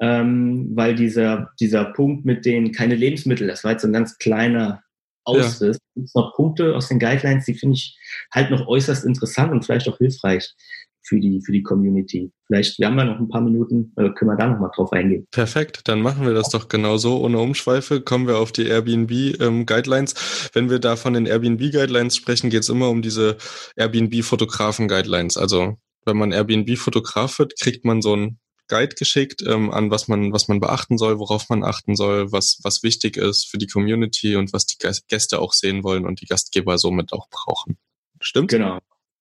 ähm, 0.00 0.70
weil 0.74 0.94
dieser, 0.94 1.50
dieser 1.60 1.84
Punkt 1.84 2.24
mit 2.24 2.46
den 2.46 2.72
keine 2.72 2.94
Lebensmittel, 2.94 3.46
das 3.46 3.62
war 3.62 3.72
jetzt 3.72 3.82
so 3.82 3.88
ein 3.88 3.92
ganz 3.92 4.16
kleiner 4.18 4.82
Ausriss. 5.24 5.76
Ja. 5.76 5.92
Gibt 5.94 6.08
es 6.08 6.14
noch 6.14 6.34
Punkte 6.34 6.74
aus 6.74 6.88
den 6.88 6.98
Guidelines, 6.98 7.44
die 7.44 7.54
finde 7.54 7.74
ich 7.74 7.98
halt 8.32 8.50
noch 8.50 8.66
äußerst 8.66 9.04
interessant 9.04 9.52
und 9.52 9.64
vielleicht 9.64 9.88
auch 9.88 9.98
hilfreich 9.98 10.54
für 11.02 11.18
die, 11.18 11.40
für 11.44 11.52
die 11.52 11.62
Community. 11.62 12.32
Vielleicht, 12.46 12.78
wir 12.78 12.86
haben 12.86 12.98
ja 12.98 13.04
noch 13.04 13.18
ein 13.18 13.28
paar 13.28 13.40
Minuten, 13.40 13.92
äh, 13.96 14.10
können 14.10 14.30
wir 14.30 14.36
da 14.36 14.48
noch 14.48 14.58
mal 14.58 14.70
drauf 14.74 14.92
eingehen. 14.92 15.26
Perfekt, 15.30 15.82
dann 15.84 16.02
machen 16.02 16.26
wir 16.26 16.34
das 16.34 16.50
doch 16.50 16.68
genau 16.68 16.96
so. 16.96 17.20
Ohne 17.20 17.38
Umschweife 17.38 18.00
kommen 18.00 18.26
wir 18.26 18.38
auf 18.38 18.52
die 18.52 18.66
Airbnb-Guidelines. 18.66 20.12
Ähm, 20.12 20.50
Wenn 20.52 20.70
wir 20.70 20.78
da 20.78 20.96
von 20.96 21.14
den 21.14 21.26
Airbnb-Guidelines 21.26 22.16
sprechen, 22.16 22.50
geht 22.50 22.62
es 22.62 22.68
immer 22.68 22.90
um 22.90 23.02
diese 23.02 23.36
Airbnb-Fotografen-Guidelines. 23.76 25.36
Also 25.36 25.76
wenn 26.04 26.16
man 26.16 26.32
Airbnb-Fotograf 26.32 27.38
wird, 27.38 27.58
kriegt 27.58 27.84
man 27.84 28.02
so 28.02 28.16
ein 28.16 28.38
Guide 28.70 28.94
geschickt, 28.94 29.42
ähm, 29.46 29.70
an 29.70 29.90
was 29.90 30.08
man, 30.08 30.32
was 30.32 30.48
man 30.48 30.60
beachten 30.60 30.96
soll, 30.96 31.18
worauf 31.18 31.48
man 31.48 31.64
achten 31.64 31.96
soll, 31.96 32.32
was, 32.32 32.60
was 32.62 32.82
wichtig 32.82 33.16
ist 33.16 33.50
für 33.50 33.58
die 33.58 33.66
Community 33.66 34.36
und 34.36 34.52
was 34.52 34.64
die 34.64 34.76
Gäste 34.78 35.40
auch 35.40 35.52
sehen 35.52 35.82
wollen 35.82 36.06
und 36.06 36.20
die 36.20 36.26
Gastgeber 36.26 36.78
somit 36.78 37.12
auch 37.12 37.28
brauchen. 37.28 37.78
Stimmt? 38.20 38.50
Genau. 38.50 38.78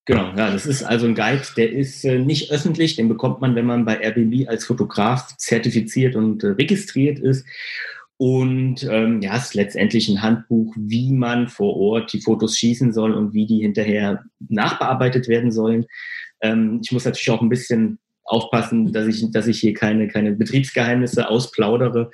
Genau, 0.10 0.34
ja, 0.36 0.50
das 0.50 0.66
ist 0.66 0.82
also 0.82 1.06
ein 1.06 1.14
Guide, 1.14 1.44
der 1.56 1.72
ist 1.72 2.04
äh, 2.04 2.18
nicht 2.18 2.52
öffentlich, 2.52 2.96
den 2.96 3.08
bekommt 3.08 3.42
man, 3.42 3.54
wenn 3.54 3.68
man 3.68 3.86
bei 3.86 4.00
Airbnb 4.00 4.50
als 4.50 4.66
Fotograf 4.66 5.38
zertifiziert 5.38 6.16
und 6.16 6.44
äh, 6.44 6.48
registriert 6.48 7.20
ist. 7.20 7.46
Und 8.18 8.88
ähm, 8.90 9.22
ja, 9.22 9.38
es 9.38 9.44
ist 9.44 9.54
letztendlich 9.54 10.10
ein 10.10 10.24
Handbuch, 10.24 10.74
wie 10.76 11.12
man 11.12 11.48
vor 11.48 11.78
Ort 11.78 12.12
die 12.12 12.22
Fotos 12.22 12.58
schießen 12.58 12.92
soll 12.92 13.14
und 13.14 13.36
wie 13.36 13.46
die 13.46 13.60
hinterher 13.60 14.24
nachbearbeitet 14.40 15.28
werden 15.28 15.52
sollen. 15.52 15.86
Ähm, 16.42 16.80
ich 16.84 16.92
muss 16.92 17.06
natürlich 17.06 17.30
auch 17.30 17.44
ein 17.44 17.50
bisschen 17.50 18.00
aufpassen, 18.24 18.92
dass 18.92 19.06
ich, 19.06 19.30
dass 19.30 19.46
ich 19.46 19.60
hier 19.60 19.76
keine, 19.76 20.08
keine 20.08 20.32
Betriebsgeheimnisse 20.32 21.30
ausplaudere. 21.30 22.10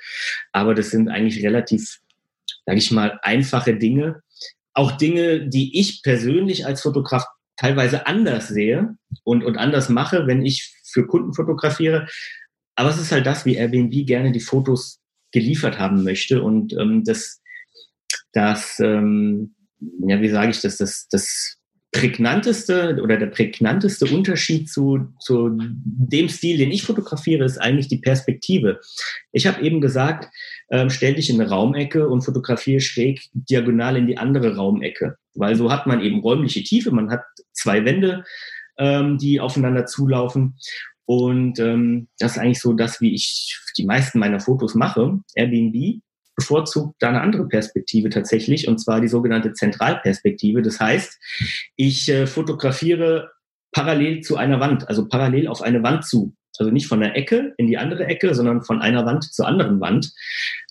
Aber 0.52 0.74
das 0.74 0.90
sind 0.90 1.08
eigentlich 1.08 1.42
relativ, 1.42 2.00
sage 2.66 2.76
ich 2.76 2.90
mal, 2.90 3.18
einfache 3.22 3.74
Dinge. 3.74 4.20
Auch 4.74 4.92
Dinge, 4.92 5.48
die 5.48 5.80
ich 5.80 6.02
persönlich 6.02 6.66
als 6.66 6.82
Fotograf 6.82 7.24
teilweise 7.56 8.06
anders 8.06 8.48
sehe 8.48 8.96
und, 9.24 9.44
und 9.44 9.56
anders 9.56 9.88
mache, 9.88 10.26
wenn 10.26 10.44
ich 10.44 10.74
für 10.84 11.06
Kunden 11.06 11.34
fotografiere. 11.34 12.06
Aber 12.74 12.90
es 12.90 12.98
ist 12.98 13.12
halt 13.12 13.26
das, 13.26 13.44
wie 13.46 13.56
Airbnb 13.56 14.06
gerne 14.06 14.32
die 14.32 14.40
Fotos 14.40 15.00
geliefert 15.32 15.78
haben 15.78 16.04
möchte. 16.04 16.42
Und 16.42 16.72
ähm, 16.74 17.02
das, 17.04 17.40
das 18.32 18.78
ähm, 18.80 19.54
ja, 19.80 20.20
wie 20.20 20.28
sage 20.28 20.50
ich 20.50 20.60
das, 20.60 20.76
das, 20.76 21.08
das 21.08 21.55
prägnanteste 22.00 22.98
oder 23.02 23.16
der 23.16 23.26
prägnanteste 23.26 24.06
Unterschied 24.06 24.70
zu, 24.70 25.08
zu 25.18 25.50
dem 25.58 26.28
Stil, 26.28 26.58
den 26.58 26.70
ich 26.70 26.82
fotografiere, 26.82 27.44
ist 27.44 27.58
eigentlich 27.58 27.88
die 27.88 27.98
Perspektive. 27.98 28.80
Ich 29.32 29.46
habe 29.46 29.62
eben 29.62 29.80
gesagt, 29.80 30.32
ähm, 30.70 30.90
stell 30.90 31.14
dich 31.14 31.30
in 31.30 31.40
eine 31.40 31.50
Raumecke 31.50 32.08
und 32.08 32.22
fotografiere 32.22 32.80
schräg 32.80 33.20
diagonal 33.32 33.96
in 33.96 34.06
die 34.06 34.18
andere 34.18 34.56
Raumecke, 34.56 35.16
weil 35.34 35.56
so 35.56 35.70
hat 35.70 35.86
man 35.86 36.00
eben 36.00 36.20
räumliche 36.20 36.62
Tiefe, 36.62 36.90
man 36.90 37.10
hat 37.10 37.22
zwei 37.52 37.84
Wände, 37.84 38.24
ähm, 38.78 39.18
die 39.18 39.40
aufeinander 39.40 39.86
zulaufen 39.86 40.56
und 41.06 41.60
ähm, 41.60 42.08
das 42.18 42.32
ist 42.32 42.38
eigentlich 42.38 42.60
so 42.60 42.72
das, 42.72 43.00
wie 43.00 43.14
ich 43.14 43.56
die 43.78 43.86
meisten 43.86 44.18
meiner 44.18 44.40
Fotos 44.40 44.74
mache. 44.74 45.20
Airbnb 45.34 46.02
bevorzugt 46.36 46.96
da 47.00 47.08
eine 47.08 47.22
andere 47.22 47.48
Perspektive 47.48 48.10
tatsächlich, 48.10 48.68
und 48.68 48.78
zwar 48.78 49.00
die 49.00 49.08
sogenannte 49.08 49.52
Zentralperspektive. 49.52 50.62
Das 50.62 50.78
heißt, 50.78 51.18
ich 51.76 52.08
äh, 52.08 52.26
fotografiere 52.26 53.32
parallel 53.72 54.20
zu 54.20 54.36
einer 54.36 54.60
Wand, 54.60 54.88
also 54.88 55.08
parallel 55.08 55.48
auf 55.48 55.62
eine 55.62 55.82
Wand 55.82 56.04
zu. 56.04 56.34
Also 56.58 56.70
nicht 56.72 56.86
von 56.86 57.00
der 57.00 57.16
Ecke 57.16 57.54
in 57.58 57.66
die 57.66 57.78
andere 57.78 58.06
Ecke, 58.06 58.34
sondern 58.34 58.62
von 58.62 58.80
einer 58.80 59.04
Wand 59.04 59.24
zur 59.24 59.46
anderen 59.46 59.80
Wand. 59.80 60.12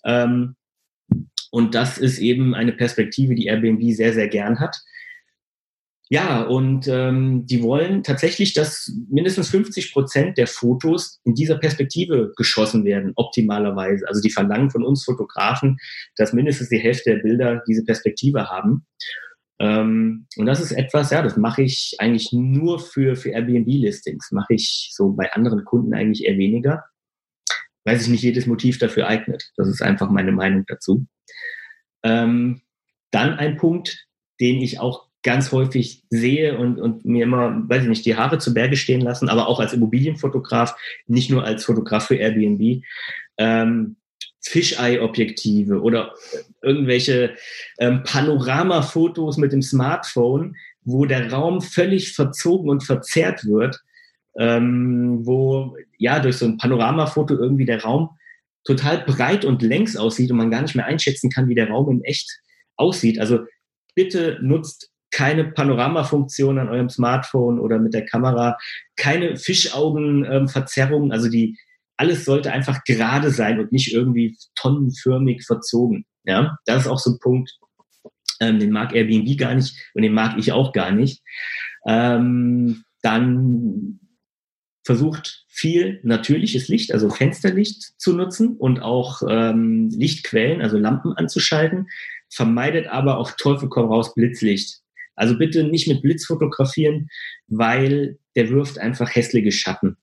Ähm, 0.03 0.55
und 1.51 1.75
das 1.75 1.97
ist 1.97 2.19
eben 2.19 2.55
eine 2.55 2.73
Perspektive, 2.73 3.35
die 3.35 3.45
Airbnb 3.45 3.81
sehr, 3.93 4.13
sehr 4.13 4.27
gern 4.27 4.59
hat. 4.59 4.77
Ja, 6.09 6.43
und 6.43 6.87
ähm, 6.87 7.47
die 7.47 7.63
wollen 7.63 8.03
tatsächlich, 8.03 8.53
dass 8.53 8.93
mindestens 9.09 9.49
50 9.49 9.91
Prozent 9.91 10.37
der 10.37 10.45
Fotos 10.45 11.19
in 11.23 11.33
dieser 11.33 11.57
Perspektive 11.57 12.31
geschossen 12.35 12.85
werden, 12.85 13.13
optimalerweise. 13.15 14.07
Also 14.07 14.21
die 14.21 14.29
verlangen 14.29 14.69
von 14.69 14.83
uns 14.83 15.03
Fotografen, 15.03 15.77
dass 16.15 16.31
mindestens 16.33 16.69
die 16.69 16.77
Hälfte 16.77 17.11
der 17.15 17.23
Bilder 17.23 17.63
diese 17.67 17.83
Perspektive 17.83 18.49
haben. 18.49 18.85
Ähm, 19.57 20.27
und 20.37 20.45
das 20.45 20.59
ist 20.59 20.73
etwas, 20.73 21.09
ja, 21.09 21.23
das 21.23 21.37
mache 21.37 21.63
ich 21.63 21.95
eigentlich 21.97 22.31
nur 22.31 22.79
für, 22.79 23.15
für 23.15 23.31
Airbnb-Listings. 23.31 24.31
Mache 24.31 24.53
ich 24.53 24.91
so 24.93 25.13
bei 25.13 25.33
anderen 25.33 25.65
Kunden 25.65 25.95
eigentlich 25.95 26.27
eher 26.27 26.37
weniger, 26.37 26.83
weil 27.83 27.97
sich 27.97 28.09
nicht 28.09 28.23
jedes 28.23 28.45
Motiv 28.45 28.77
dafür 28.77 29.07
eignet. 29.07 29.51
Das 29.57 29.67
ist 29.67 29.81
einfach 29.81 30.11
meine 30.11 30.33
Meinung 30.33 30.65
dazu. 30.67 31.07
Ähm, 32.03 32.61
dann 33.09 33.33
ein 33.33 33.57
Punkt, 33.57 34.05
den 34.39 34.61
ich 34.61 34.79
auch 34.79 35.04
ganz 35.25 35.51
häufig 35.51 36.03
sehe 36.11 36.55
und, 36.57 36.79
und 36.79 37.03
mir 37.03 37.23
immer, 37.23 37.67
weiß 37.67 37.81
ich 37.83 37.89
nicht, 37.89 38.05
die 38.05 38.15
Haare 38.15 38.37
zu 38.37 38.53
Berge 38.53 38.77
stehen 38.77 39.01
lassen, 39.01 39.27
aber 39.27 39.47
auch 39.47 39.59
als 39.59 39.73
Immobilienfotograf, 39.73 40.75
nicht 41.07 41.31
nur 41.31 41.43
als 41.43 41.65
Fotograf 41.65 42.05
für 42.07 42.15
Airbnb. 42.15 42.83
Ähm, 43.37 43.95
Fisheye-Objektive 44.41 45.81
oder 45.81 46.13
irgendwelche 46.61 47.33
ähm, 47.79 48.03
Panoramafotos 48.03 49.37
mit 49.37 49.51
dem 49.51 49.63
Smartphone, 49.63 50.55
wo 50.83 51.05
der 51.05 51.31
Raum 51.31 51.59
völlig 51.61 52.13
verzogen 52.13 52.69
und 52.69 52.83
verzerrt 52.83 53.45
wird, 53.45 53.81
ähm, 54.37 55.25
wo 55.25 55.75
ja 55.97 56.19
durch 56.19 56.37
so 56.37 56.45
ein 56.45 56.57
Panoramafoto 56.57 57.33
irgendwie 57.33 57.65
der 57.65 57.81
Raum 57.81 58.11
total 58.63 58.99
breit 58.99 59.43
und 59.43 59.63
längs 59.63 59.97
aussieht 59.97 60.29
und 60.29 60.37
man 60.37 60.51
gar 60.51 60.61
nicht 60.61 60.75
mehr 60.75 60.85
einschätzen 60.85 61.31
kann, 61.31 61.49
wie 61.49 61.55
der 61.55 61.69
Raum 61.69 61.89
in 61.89 62.03
echt 62.03 62.39
aussieht. 62.75 63.19
Also 63.19 63.39
bitte 63.95 64.37
nutzt 64.43 64.91
keine 65.15 65.45
Panoramafunktion 65.45 66.59
an 66.59 66.67
eurem 66.67 66.89
Smartphone 66.89 67.57
oder 67.57 67.79
mit 67.79 67.93
der 67.93 68.05
Kamera, 68.05 68.57
keine 68.97 69.37
Fischaugenverzerrungen, 69.37 71.07
ähm, 71.07 71.11
also 71.13 71.29
die 71.29 71.57
alles 71.95 72.25
sollte 72.25 72.51
einfach 72.51 72.83
gerade 72.83 73.31
sein 73.31 73.61
und 73.61 73.71
nicht 73.71 73.93
irgendwie 73.93 74.37
tonnenförmig 74.55 75.45
verzogen. 75.45 76.05
Ja, 76.25 76.57
das 76.65 76.81
ist 76.81 76.87
auch 76.89 76.99
so 76.99 77.11
ein 77.11 77.19
Punkt, 77.19 77.49
ähm, 78.41 78.59
den 78.59 78.71
mag 78.71 78.93
Airbnb 78.93 79.37
gar 79.37 79.55
nicht 79.55 79.77
und 79.93 80.01
den 80.01 80.13
mag 80.13 80.37
ich 80.37 80.51
auch 80.51 80.73
gar 80.73 80.91
nicht. 80.91 81.23
Ähm, 81.87 82.83
dann 83.01 84.01
versucht 84.83 85.45
viel 85.47 86.01
natürliches 86.03 86.67
Licht, 86.67 86.91
also 86.91 87.09
Fensterlicht 87.09 87.93
zu 87.97 88.11
nutzen 88.11 88.57
und 88.57 88.81
auch 88.81 89.21
ähm, 89.29 89.89
Lichtquellen, 89.95 90.61
also 90.61 90.77
Lampen 90.77 91.13
anzuschalten, 91.13 91.87
vermeidet 92.29 92.87
aber 92.87 93.17
auf 93.17 93.37
Teufel 93.37 93.69
komm 93.69 93.87
raus 93.87 94.13
Blitzlicht. 94.13 94.81
Also 95.15 95.37
bitte 95.37 95.63
nicht 95.63 95.87
mit 95.87 96.01
Blitz 96.01 96.25
fotografieren, 96.25 97.07
weil 97.47 98.17
der 98.35 98.49
wirft 98.49 98.79
einfach 98.79 99.15
hässliche 99.15 99.51
Schatten. 99.51 99.97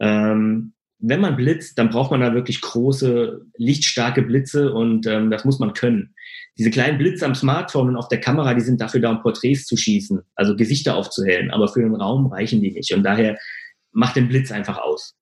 Ähm, 0.00 0.72
wenn 1.00 1.20
man 1.20 1.36
blitzt, 1.36 1.78
dann 1.78 1.90
braucht 1.90 2.10
man 2.10 2.20
da 2.20 2.34
wirklich 2.34 2.60
große, 2.60 3.46
lichtstarke 3.56 4.22
Blitze 4.22 4.72
und 4.72 5.06
ähm, 5.06 5.30
das 5.30 5.44
muss 5.44 5.60
man 5.60 5.72
können. 5.72 6.14
Diese 6.58 6.70
kleinen 6.70 6.98
Blitze 6.98 7.24
am 7.24 7.36
Smartphone 7.36 7.90
und 7.90 7.96
auf 7.96 8.08
der 8.08 8.20
Kamera, 8.20 8.54
die 8.54 8.60
sind 8.60 8.80
dafür 8.80 9.00
da, 9.00 9.10
um 9.10 9.22
Porträts 9.22 9.66
zu 9.66 9.76
schießen, 9.76 10.20
also 10.34 10.56
Gesichter 10.56 10.96
aufzuhellen, 10.96 11.50
aber 11.52 11.68
für 11.68 11.82
den 11.82 11.94
Raum 11.94 12.26
reichen 12.26 12.60
die 12.60 12.72
nicht. 12.72 12.92
Und 12.92 13.04
daher 13.04 13.38
macht 13.92 14.16
den 14.16 14.28
Blitz 14.28 14.50
einfach 14.50 14.78
aus. 14.78 15.14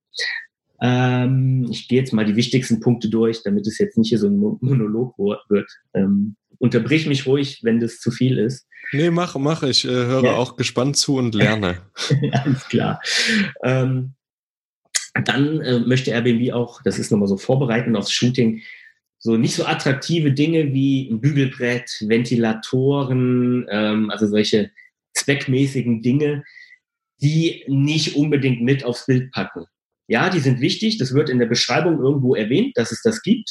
Ähm, 0.81 1.67
ich 1.71 1.89
gehe 1.89 2.01
jetzt 2.01 2.13
mal 2.13 2.25
die 2.25 2.37
wichtigsten 2.37 2.81
Punkte 2.81 3.09
durch, 3.09 3.43
damit 3.43 3.67
es 3.67 3.79
jetzt 3.79 3.99
nicht 3.99 4.09
hier 4.09 4.19
so 4.19 4.29
ein 4.29 4.39
Monolog 4.39 5.19
wird. 5.19 5.71
Ähm, 5.95 6.37
unterbrich 6.59 7.07
mich 7.07 7.27
ruhig, 7.27 7.61
wenn 7.63 7.81
das 7.81 7.99
zu 7.99 8.11
viel 8.11 8.39
ist. 8.39 8.67
Nee, 8.93 9.11
mach, 9.11 9.37
mach. 9.37 9.63
Ich 9.63 9.85
äh, 9.85 9.89
höre 9.89 10.25
ja. 10.25 10.37
auch 10.37 10.57
gespannt 10.57 10.97
zu 10.97 11.17
und 11.17 11.35
lerne. 11.35 11.83
Alles 12.33 12.69
klar. 12.69 13.01
Ähm, 13.63 14.15
dann 15.25 15.61
äh, 15.61 15.81
möchte 15.81 16.11
Airbnb 16.11 16.53
auch, 16.53 16.83
das 16.83 16.99
ist 16.99 17.11
nochmal 17.11 17.29
so 17.29 17.37
vorbereitend 17.37 17.97
aufs 17.97 18.13
Shooting, 18.13 18.63
so 19.19 19.37
nicht 19.37 19.55
so 19.55 19.65
attraktive 19.65 20.33
Dinge 20.33 20.73
wie 20.73 21.09
ein 21.11 21.21
Bügelbrett, 21.21 21.91
Ventilatoren, 22.07 23.67
ähm, 23.71 24.11
also 24.11 24.27
solche 24.27 24.71
zweckmäßigen 25.15 26.03
Dinge, 26.03 26.45
die 27.21 27.65
nicht 27.67 28.15
unbedingt 28.15 28.63
mit 28.63 28.85
aufs 28.85 29.07
Bild 29.07 29.33
packen. 29.33 29.65
Ja, 30.09 30.31
die 30.31 30.39
sind 30.39 30.61
wichtig, 30.61 30.99
das 30.99 31.15
wird 31.15 31.31
in 31.31 31.39
der 31.39 31.47
Beschreibung 31.47 31.99
irgendwo 31.99 32.35
erwähnt, 32.35 32.77
dass 32.77 32.93
es 32.93 33.03
das 33.03 33.23
gibt, 33.23 33.51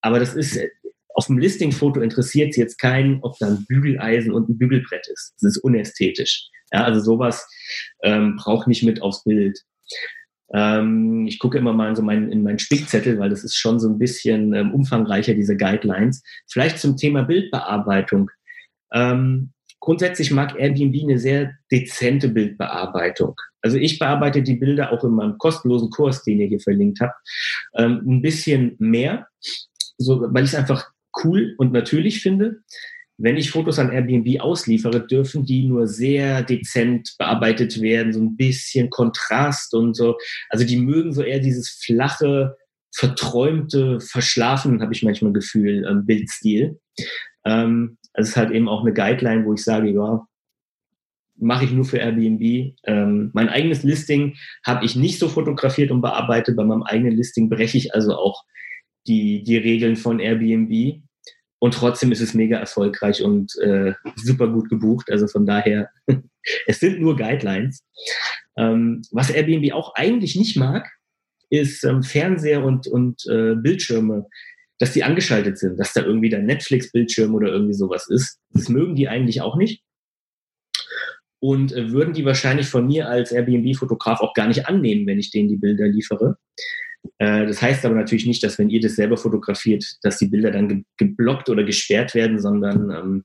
aber 0.00 0.18
das 0.18 0.34
ist 0.34 0.58
auf 1.14 1.26
dem 1.26 1.38
Listingfoto 1.38 2.00
interessiert 2.00 2.50
es 2.50 2.56
jetzt 2.56 2.78
keinen, 2.78 3.20
ob 3.22 3.38
da 3.38 3.48
ein 3.48 3.64
Bügeleisen 3.66 4.32
und 4.32 4.48
ein 4.48 4.58
Bügelbrett 4.58 5.06
ist. 5.08 5.34
Das 5.40 5.56
ist 5.56 5.58
unästhetisch. 5.58 6.48
Ja, 6.72 6.84
also 6.84 7.00
sowas 7.00 7.48
ähm, 8.02 8.36
braucht 8.36 8.68
nicht 8.68 8.82
mit 8.82 9.02
aufs 9.02 9.24
Bild. 9.24 9.58
Ähm, 10.52 11.26
ich 11.26 11.38
gucke 11.38 11.58
immer 11.58 11.72
mal 11.72 11.88
in, 11.88 11.96
so 11.96 12.02
mein, 12.02 12.30
in 12.30 12.42
meinen 12.42 12.58
Spickzettel, 12.58 13.18
weil 13.18 13.30
das 13.30 13.44
ist 13.44 13.56
schon 13.56 13.78
so 13.78 13.88
ein 13.88 13.98
bisschen 13.98 14.52
ähm, 14.54 14.72
umfangreicher, 14.72 15.34
diese 15.34 15.56
Guidelines. 15.56 16.22
Vielleicht 16.48 16.78
zum 16.78 16.96
Thema 16.96 17.22
Bildbearbeitung. 17.22 18.30
Ähm, 18.92 19.52
grundsätzlich 19.80 20.30
mag 20.30 20.58
Airbnb 20.58 21.02
eine 21.02 21.18
sehr 21.18 21.52
dezente 21.70 22.28
Bildbearbeitung. 22.28 23.36
Also 23.62 23.76
ich 23.76 23.98
bearbeite 23.98 24.42
die 24.42 24.56
Bilder 24.56 24.92
auch 24.92 25.04
in 25.04 25.12
meinem 25.12 25.38
kostenlosen 25.38 25.90
Kurs, 25.90 26.22
den 26.22 26.40
ihr 26.40 26.48
hier 26.48 26.60
verlinkt 26.60 27.00
habt, 27.00 27.16
ähm, 27.76 28.02
ein 28.06 28.22
bisschen 28.22 28.76
mehr, 28.78 29.28
so, 29.98 30.20
weil 30.32 30.44
ich 30.44 30.50
es 30.50 30.58
einfach 30.58 30.90
cool 31.24 31.54
und 31.58 31.72
natürlich 31.72 32.22
finde 32.22 32.62
wenn 33.22 33.36
ich 33.36 33.50
Fotos 33.50 33.78
an 33.78 33.92
Airbnb 33.92 34.40
ausliefere, 34.40 35.06
dürfen 35.06 35.44
die 35.44 35.66
nur 35.66 35.86
sehr 35.86 36.42
dezent 36.42 37.16
bearbeitet 37.18 37.82
werden, 37.82 38.14
so 38.14 38.20
ein 38.20 38.34
bisschen 38.34 38.88
Kontrast 38.88 39.74
und 39.74 39.94
so. 39.94 40.16
Also 40.48 40.64
die 40.64 40.78
mögen 40.78 41.12
so 41.12 41.22
eher 41.22 41.38
dieses 41.38 41.68
flache, 41.68 42.56
verträumte, 42.94 44.00
verschlafen, 44.00 44.80
habe 44.80 44.94
ich 44.94 45.02
manchmal 45.02 45.34
Gefühl, 45.34 45.86
ähm, 45.86 46.06
Bildstil. 46.06 46.80
Ähm, 47.44 47.98
das 48.14 48.30
ist 48.30 48.36
halt 48.36 48.52
eben 48.52 48.68
auch 48.68 48.80
eine 48.80 48.94
Guideline, 48.94 49.44
wo 49.44 49.52
ich 49.52 49.62
sage, 49.62 49.90
ja, 49.90 50.26
mache 51.36 51.64
ich 51.66 51.72
nur 51.72 51.84
für 51.84 51.98
Airbnb. 51.98 52.74
Ähm, 52.84 53.30
mein 53.34 53.50
eigenes 53.50 53.82
Listing 53.82 54.36
habe 54.64 54.86
ich 54.86 54.96
nicht 54.96 55.18
so 55.18 55.28
fotografiert 55.28 55.90
und 55.90 56.00
bearbeitet. 56.00 56.56
Bei 56.56 56.64
meinem 56.64 56.84
eigenen 56.84 57.16
Listing 57.16 57.50
breche 57.50 57.76
ich 57.76 57.94
also 57.94 58.14
auch 58.16 58.44
die, 59.06 59.42
die 59.42 59.56
Regeln 59.56 59.96
von 59.96 60.20
Airbnb. 60.20 61.02
Und 61.58 61.74
trotzdem 61.74 62.10
ist 62.10 62.20
es 62.20 62.32
mega 62.34 62.58
erfolgreich 62.58 63.22
und 63.22 63.54
äh, 63.58 63.92
super 64.16 64.48
gut 64.48 64.70
gebucht. 64.70 65.10
Also 65.10 65.26
von 65.26 65.44
daher, 65.44 65.90
es 66.66 66.80
sind 66.80 67.00
nur 67.00 67.16
Guidelines. 67.16 67.84
Ähm, 68.56 69.02
was 69.10 69.30
Airbnb 69.30 69.72
auch 69.72 69.94
eigentlich 69.94 70.36
nicht 70.36 70.56
mag, 70.56 70.88
ist 71.50 71.84
ähm, 71.84 72.02
Fernseher 72.02 72.64
und, 72.64 72.86
und 72.86 73.26
äh, 73.28 73.54
Bildschirme, 73.56 74.26
dass 74.78 74.92
die 74.92 75.04
angeschaltet 75.04 75.58
sind, 75.58 75.78
dass 75.78 75.92
da 75.92 76.02
irgendwie 76.02 76.30
der 76.30 76.42
Netflix-Bildschirm 76.42 77.34
oder 77.34 77.48
irgendwie 77.48 77.74
sowas 77.74 78.08
ist. 78.08 78.38
Das 78.50 78.68
mögen 78.68 78.94
die 78.94 79.08
eigentlich 79.08 79.42
auch 79.42 79.56
nicht. 79.56 79.82
Und 81.40 81.72
äh, 81.72 81.90
würden 81.90 82.12
die 82.12 82.24
wahrscheinlich 82.24 82.68
von 82.68 82.86
mir 82.86 83.08
als 83.08 83.32
Airbnb-Fotograf 83.32 84.20
auch 84.20 84.34
gar 84.34 84.48
nicht 84.48 84.66
annehmen, 84.66 85.06
wenn 85.06 85.18
ich 85.18 85.30
denen 85.30 85.48
die 85.48 85.56
Bilder 85.56 85.86
liefere. 85.86 86.36
Äh, 87.18 87.46
das 87.46 87.62
heißt 87.62 87.84
aber 87.84 87.94
natürlich 87.94 88.26
nicht, 88.26 88.42
dass 88.42 88.58
wenn 88.58 88.70
ihr 88.70 88.80
das 88.80 88.96
selber 88.96 89.16
fotografiert, 89.16 89.84
dass 90.02 90.18
die 90.18 90.28
Bilder 90.28 90.50
dann 90.50 90.84
geblockt 90.98 91.48
oder 91.48 91.64
gesperrt 91.64 92.14
werden, 92.14 92.38
sondern 92.38 92.90
ähm, 92.90 93.24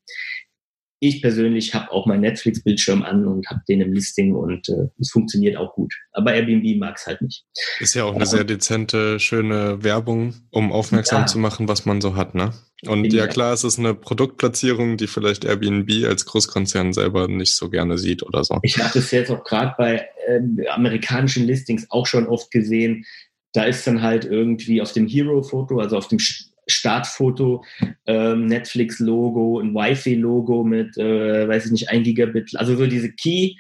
ich 1.00 1.22
persönlich 1.22 1.74
habe 1.74 1.92
auch 1.92 2.06
meinen 2.06 2.22
Netflix-Bildschirm 2.22 3.04
an 3.04 3.28
und 3.28 3.48
habe 3.48 3.62
den 3.68 3.82
im 3.82 3.94
Listing 3.94 4.34
und 4.34 4.70
äh, 4.70 4.88
es 5.00 5.12
funktioniert 5.12 5.58
auch 5.58 5.74
gut. 5.74 5.94
Aber 6.14 6.34
Airbnb 6.34 6.80
mag 6.80 6.96
es 6.98 7.06
halt 7.06 7.22
nicht. 7.22 7.46
Ist 7.80 7.96
ja 7.96 8.06
auch 8.06 8.16
eine 8.16 8.26
sehr 8.26 8.44
dezente, 8.44 9.20
schöne 9.20 9.84
Werbung, 9.84 10.34
um 10.52 10.72
aufmerksam 10.72 11.22
ja. 11.22 11.26
zu 11.28 11.40
machen, 11.40 11.68
was 11.68 11.86
man 11.86 12.02
so 12.02 12.16
hat, 12.16 12.36
ne? 12.36 12.54
Und 12.88 13.12
ja, 13.14 13.28
klar, 13.28 13.54
es 13.54 13.64
ist 13.64 13.80
eine 13.80 13.96
Produktplatzierung, 13.96 14.98
die 14.98 15.08
vielleicht 15.08 15.44
Airbnb 15.44 16.06
als 16.06 16.26
Großkonzern 16.26 16.94
selber 16.94 17.28
nicht 17.28 17.56
so 17.56 17.70
gerne 17.70 17.98
sieht 17.98 18.22
oder 18.22 18.44
so. 18.44 18.60
Ich 18.64 18.78
habe 18.78 18.92
das 18.94 19.12
jetzt 19.12 19.32
auch 19.32 19.44
gerade 19.44 19.74
bei 19.78 20.08
äh, 20.28 20.68
amerikanischen 20.68 21.46
Listings 21.46 21.88
auch 21.90 22.06
schon 22.06 22.28
oft 22.28 22.52
gesehen, 22.52 23.06
da 23.54 23.64
ist 23.64 23.88
dann 23.88 24.02
halt 24.02 24.26
irgendwie 24.26 24.82
auf 24.82 24.92
dem 24.92 25.08
Hero-Foto, 25.08 25.80
also 25.80 25.98
auf 25.98 26.10
dem 26.10 26.20
Startfoto, 26.67 27.63
ähm, 28.06 28.47
Netflix-Logo, 28.47 29.60
ein 29.60 29.73
Wi-Fi-Logo 29.73 30.63
mit, 30.63 30.97
äh, 30.97 31.47
weiß 31.47 31.65
ich 31.65 31.71
nicht, 31.71 31.89
ein 31.89 32.04
Gigabit. 32.04 32.51
Also 32.56 32.75
so 32.75 32.88
diese 32.88 33.12
Key, 33.12 33.56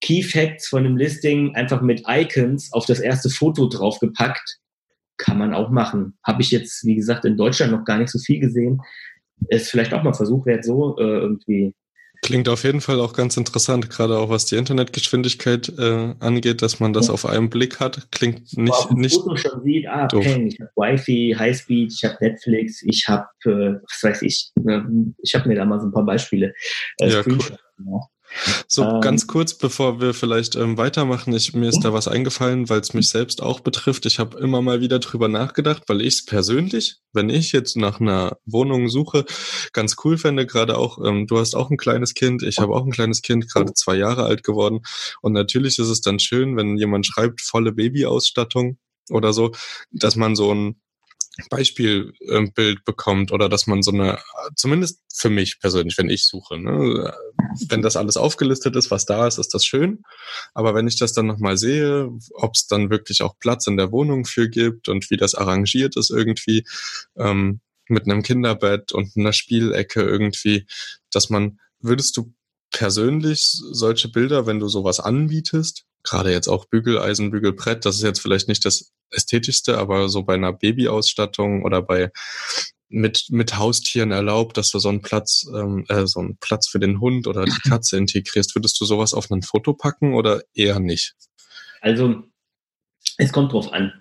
Key 0.00 0.22
Facts 0.22 0.68
von 0.68 0.84
dem 0.84 0.96
Listing 0.96 1.54
einfach 1.54 1.82
mit 1.82 2.02
Icons 2.06 2.72
auf 2.72 2.86
das 2.86 3.00
erste 3.00 3.30
Foto 3.30 3.68
draufgepackt. 3.68 4.58
Kann 5.18 5.38
man 5.38 5.54
auch 5.54 5.70
machen. 5.70 6.18
Habe 6.22 6.42
ich 6.42 6.50
jetzt, 6.50 6.84
wie 6.84 6.94
gesagt, 6.94 7.24
in 7.24 7.36
Deutschland 7.36 7.72
noch 7.72 7.84
gar 7.84 7.98
nicht 7.98 8.10
so 8.10 8.18
viel 8.18 8.38
gesehen. 8.40 8.80
Ist 9.48 9.70
vielleicht 9.70 9.94
auch 9.94 10.02
mal 10.02 10.14
Versuch 10.14 10.44
wert, 10.46 10.64
so 10.64 10.96
äh, 10.98 11.02
irgendwie 11.02 11.74
Klingt 12.26 12.48
auf 12.48 12.64
jeden 12.64 12.80
Fall 12.80 12.98
auch 12.98 13.12
ganz 13.12 13.36
interessant, 13.36 13.88
gerade 13.88 14.18
auch 14.18 14.28
was 14.28 14.46
die 14.46 14.56
Internetgeschwindigkeit 14.56 15.72
äh, 15.78 16.12
angeht, 16.18 16.60
dass 16.60 16.80
man 16.80 16.92
das 16.92 17.06
ja. 17.06 17.12
auf 17.12 17.24
einen 17.24 17.50
Blick 17.50 17.78
hat. 17.78 18.10
Klingt 18.10 18.58
nicht. 18.58 18.72
Auf 18.72 18.90
nicht 18.90 19.14
Foto 19.14 19.36
schon 19.36 19.62
sieht, 19.62 19.86
ah, 19.86 20.08
okay, 20.12 20.48
ich 20.48 20.58
habe 20.60 20.70
Wi-Fi, 20.74 21.36
Highspeed, 21.38 21.92
ich 21.92 22.02
habe 22.02 22.16
Netflix, 22.20 22.82
ich 22.82 23.04
habe, 23.06 23.28
äh, 23.44 23.78
was 23.80 24.02
weiß 24.02 24.22
ich, 24.22 24.50
ne, 24.56 25.14
ich 25.22 25.36
habe 25.36 25.48
mir 25.48 25.54
da 25.54 25.64
mal 25.64 25.78
so 25.78 25.86
ein 25.86 25.92
paar 25.92 26.04
Beispiele. 26.04 26.52
Äh, 27.00 27.10
ja, 27.10 27.22
cool. 27.24 27.38
So 28.66 28.82
ähm, 28.82 29.00
ganz 29.00 29.26
kurz, 29.26 29.54
bevor 29.54 30.00
wir 30.00 30.14
vielleicht 30.14 30.56
ähm, 30.56 30.76
weitermachen, 30.76 31.34
ich, 31.34 31.54
mir 31.54 31.68
ist 31.68 31.80
da 31.80 31.92
was 31.92 32.08
eingefallen, 32.08 32.68
weil 32.68 32.80
es 32.80 32.94
mich 32.94 33.08
selbst 33.08 33.42
auch 33.42 33.60
betrifft. 33.60 34.06
Ich 34.06 34.18
habe 34.18 34.38
immer 34.38 34.62
mal 34.62 34.80
wieder 34.80 34.98
drüber 34.98 35.28
nachgedacht, 35.28 35.84
weil 35.86 36.00
ich 36.00 36.14
es 36.14 36.24
persönlich, 36.24 36.96
wenn 37.12 37.30
ich 37.30 37.52
jetzt 37.52 37.76
nach 37.76 38.00
einer 38.00 38.38
Wohnung 38.44 38.88
suche, 38.88 39.24
ganz 39.72 39.96
cool 40.04 40.18
fände. 40.18 40.46
Gerade 40.46 40.76
auch, 40.76 40.98
ähm, 41.04 41.26
du 41.26 41.38
hast 41.38 41.54
auch 41.54 41.70
ein 41.70 41.76
kleines 41.76 42.14
Kind, 42.14 42.42
ich 42.42 42.58
habe 42.58 42.74
auch 42.74 42.84
ein 42.84 42.92
kleines 42.92 43.22
Kind, 43.22 43.50
gerade 43.50 43.72
zwei 43.74 43.96
Jahre 43.96 44.24
alt 44.24 44.42
geworden. 44.42 44.80
Und 45.22 45.32
natürlich 45.32 45.78
ist 45.78 45.88
es 45.88 46.00
dann 46.00 46.18
schön, 46.18 46.56
wenn 46.56 46.76
jemand 46.76 47.06
schreibt, 47.06 47.40
volle 47.40 47.72
Babyausstattung 47.72 48.78
oder 49.10 49.32
so, 49.32 49.52
dass 49.90 50.16
man 50.16 50.34
so 50.36 50.52
ein 50.52 50.80
Beispielbild 51.50 52.84
bekommt 52.84 53.30
oder 53.30 53.48
dass 53.48 53.66
man 53.66 53.82
so 53.82 53.90
eine, 53.90 54.18
zumindest 54.54 55.00
für 55.14 55.28
mich 55.28 55.60
persönlich, 55.60 55.98
wenn 55.98 56.08
ich 56.08 56.26
suche, 56.26 56.58
ne, 56.58 57.14
wenn 57.68 57.82
das 57.82 57.96
alles 57.96 58.16
aufgelistet 58.16 58.74
ist, 58.74 58.90
was 58.90 59.04
da 59.04 59.26
ist, 59.26 59.38
ist 59.38 59.52
das 59.52 59.64
schön. 59.64 60.02
Aber 60.54 60.74
wenn 60.74 60.88
ich 60.88 60.98
das 60.98 61.12
dann 61.12 61.26
nochmal 61.26 61.58
sehe, 61.58 62.08
ob 62.34 62.54
es 62.54 62.66
dann 62.66 62.90
wirklich 62.90 63.22
auch 63.22 63.38
Platz 63.38 63.66
in 63.66 63.76
der 63.76 63.92
Wohnung 63.92 64.24
für 64.24 64.48
gibt 64.48 64.88
und 64.88 65.10
wie 65.10 65.16
das 65.18 65.34
arrangiert 65.34 65.96
ist 65.96 66.10
irgendwie, 66.10 66.64
ähm, 67.16 67.60
mit 67.88 68.06
einem 68.06 68.22
Kinderbett 68.22 68.92
und 68.92 69.16
einer 69.16 69.32
Spielecke 69.32 70.02
irgendwie, 70.02 70.66
dass 71.10 71.30
man, 71.30 71.60
würdest 71.80 72.16
du 72.16 72.34
persönlich 72.70 73.46
solche 73.70 74.08
Bilder, 74.08 74.46
wenn 74.46 74.58
du 74.58 74.68
sowas 74.68 75.00
anbietest, 75.00 75.84
gerade 76.06 76.32
jetzt 76.32 76.48
auch 76.48 76.66
Bügeleisen, 76.66 77.30
Bügelbrett, 77.30 77.84
das 77.84 77.96
ist 77.96 78.02
jetzt 78.02 78.20
vielleicht 78.20 78.48
nicht 78.48 78.64
das 78.64 78.92
ästhetischste, 79.10 79.78
aber 79.78 80.08
so 80.08 80.22
bei 80.22 80.34
einer 80.34 80.52
Babyausstattung 80.52 81.64
oder 81.64 81.82
bei 81.82 82.10
mit 82.88 83.26
mit 83.30 83.58
Haustieren 83.58 84.12
erlaubt, 84.12 84.56
dass 84.56 84.70
du 84.70 84.78
so 84.78 84.88
einen 84.88 85.02
Platz 85.02 85.46
ähm, 85.54 85.84
äh, 85.88 86.06
so 86.06 86.20
einen 86.20 86.36
Platz 86.38 86.68
für 86.68 86.78
den 86.78 87.00
Hund 87.00 87.26
oder 87.26 87.44
die 87.44 87.50
Katze 87.68 87.96
integrierst, 87.96 88.54
würdest 88.54 88.80
du 88.80 88.84
sowas 88.84 89.12
auf 89.12 89.30
ein 89.30 89.42
Foto 89.42 89.74
packen 89.74 90.14
oder 90.14 90.42
eher 90.54 90.78
nicht? 90.78 91.14
Also 91.80 92.22
es 93.18 93.32
kommt 93.32 93.52
drauf 93.52 93.72
an. 93.72 93.92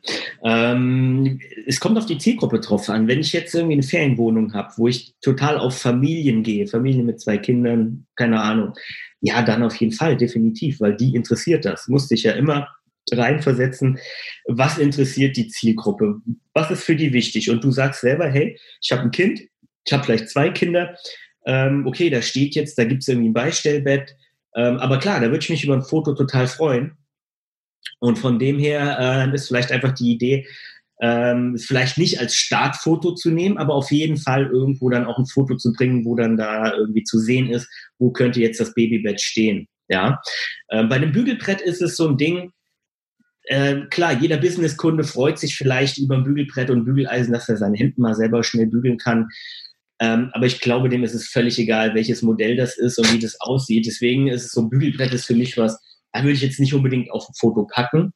Ähm, 0.44 1.40
es 1.66 1.80
kommt 1.80 1.98
auf 1.98 2.06
die 2.06 2.18
Zielgruppe 2.18 2.60
drauf 2.60 2.90
an. 2.90 3.08
Wenn 3.08 3.22
ich 3.22 3.32
jetzt 3.32 3.56
irgendwie 3.56 3.74
eine 3.74 3.84
Ferienwohnung 3.84 4.54
habe, 4.54 4.74
wo 4.76 4.88
ich 4.88 5.16
total 5.22 5.58
auf 5.58 5.78
Familien 5.78 6.44
gehe, 6.44 6.68
Familien 6.68 7.06
mit 7.06 7.22
zwei 7.22 7.38
Kindern, 7.38 8.08
keine 8.16 8.42
Ahnung, 8.42 8.74
ja, 9.26 9.42
dann 9.42 9.64
auf 9.64 9.76
jeden 9.78 9.92
Fall, 9.92 10.16
definitiv, 10.16 10.80
weil 10.80 10.96
die 10.96 11.16
interessiert 11.16 11.66
das. 11.66 11.88
Musste 11.88 12.14
ich 12.14 12.24
ja 12.24 12.34
immer 12.34 12.68
reinversetzen, 13.12 13.98
was 14.46 14.78
interessiert 14.78 15.36
die 15.36 15.48
Zielgruppe? 15.48 16.22
Was 16.54 16.70
ist 16.70 16.84
für 16.84 16.96
die 16.96 17.12
wichtig? 17.12 17.50
Und 17.50 17.64
du 17.64 17.72
sagst 17.72 18.02
selber, 18.02 18.30
hey, 18.30 18.60
ich 18.82 18.92
habe 18.92 19.02
ein 19.02 19.12
Kind, 19.12 19.42
ich 19.84 19.94
habe 19.94 20.04
vielleicht 20.04 20.30
zwei 20.30 20.50
Kinder, 20.50 20.96
ähm, 21.48 21.88
okay, 21.88 22.12
da 22.12 22.22
steht 22.22 22.54
jetzt, 22.54 22.78
da 22.78 22.84
gibt 22.84 23.02
es 23.02 23.08
irgendwie 23.08 23.30
ein 23.30 23.34
Beistellbett, 23.34 24.16
ähm, 24.56 24.78
aber 24.78 25.00
klar, 25.00 25.20
da 25.20 25.28
würde 25.28 25.40
ich 25.40 25.50
mich 25.50 25.64
über 25.64 25.74
ein 25.74 25.82
Foto 25.82 26.14
total 26.14 26.48
freuen. 26.48 26.96
Und 28.00 28.20
von 28.20 28.38
dem 28.38 28.60
her 28.60 28.98
äh, 29.00 29.36
ist 29.36 29.48
vielleicht 29.48 29.72
einfach 29.72 29.94
die 29.94 30.12
Idee, 30.12 30.48
ähm, 31.02 31.58
vielleicht 31.58 31.98
nicht 31.98 32.20
als 32.20 32.36
Startfoto 32.36 33.14
zu 33.16 33.30
nehmen, 33.32 33.58
aber 33.58 33.74
auf 33.74 33.92
jeden 33.92 34.18
Fall 34.18 34.48
irgendwo 34.48 34.90
dann 34.90 35.06
auch 35.06 35.18
ein 35.18 35.26
Foto 35.26 35.56
zu 35.56 35.74
bringen, 35.74 36.06
wo 36.06 36.16
dann 36.16 36.38
da 36.38 36.74
irgendwie 36.74 37.04
zu 37.04 37.20
sehen 37.20 37.50
ist, 37.50 37.68
wo 38.00 38.12
könnte 38.12 38.40
jetzt 38.40 38.60
das 38.60 38.74
Babybett 38.74 39.22
stehen. 39.22 39.68
Ja, 39.88 40.20
ähm, 40.72 40.90
bei 40.90 40.98
dem 40.98 41.12
Bügelbrett 41.12 41.62
ist 41.62 41.82
es 41.82 41.96
so 41.96 42.08
ein 42.08 42.18
Ding. 42.18 42.52
Äh, 43.44 43.82
klar, 43.92 44.14
jeder 44.20 44.38
Businesskunde 44.38 45.04
freut 45.04 45.38
sich 45.38 45.56
vielleicht 45.56 46.00
über 46.00 46.16
ein 46.16 46.24
Bügelbrett 46.24 46.72
und 46.72 46.86
Bügeleisen, 46.86 47.34
dass 47.34 47.50
er 47.50 47.58
seine 47.58 47.78
Hemden 47.78 48.02
mal 48.02 48.16
selber 48.16 48.44
schnell 48.44 48.66
bügeln 48.66 48.98
kann. 48.98 49.28
Ähm, 50.00 50.30
aber 50.34 50.46
ich 50.46 50.60
glaube, 50.60 50.90
dem 50.90 51.04
ist 51.04 51.14
es 51.14 51.28
völlig 51.28 51.60
egal, 51.60 51.94
welches 51.94 52.22
Modell 52.22 52.56
das 52.56 52.78
ist 52.78 52.98
und 52.98 53.14
wie 53.14 53.20
das 53.20 53.40
aussieht. 53.40 53.86
Deswegen 53.86 54.28
ist 54.28 54.46
es 54.46 54.52
so 54.52 54.62
ein 54.62 54.70
Bügelbrett 54.70 55.14
ist 55.14 55.26
für 55.26 55.36
mich 55.36 55.58
was, 55.58 55.80
da 56.12 56.22
würde 56.24 56.34
ich 56.34 56.42
jetzt 56.42 56.60
nicht 56.60 56.74
unbedingt 56.74 57.12
auf 57.12 57.30
ein 57.30 57.36
Foto 57.38 57.66
packen. 57.66 58.12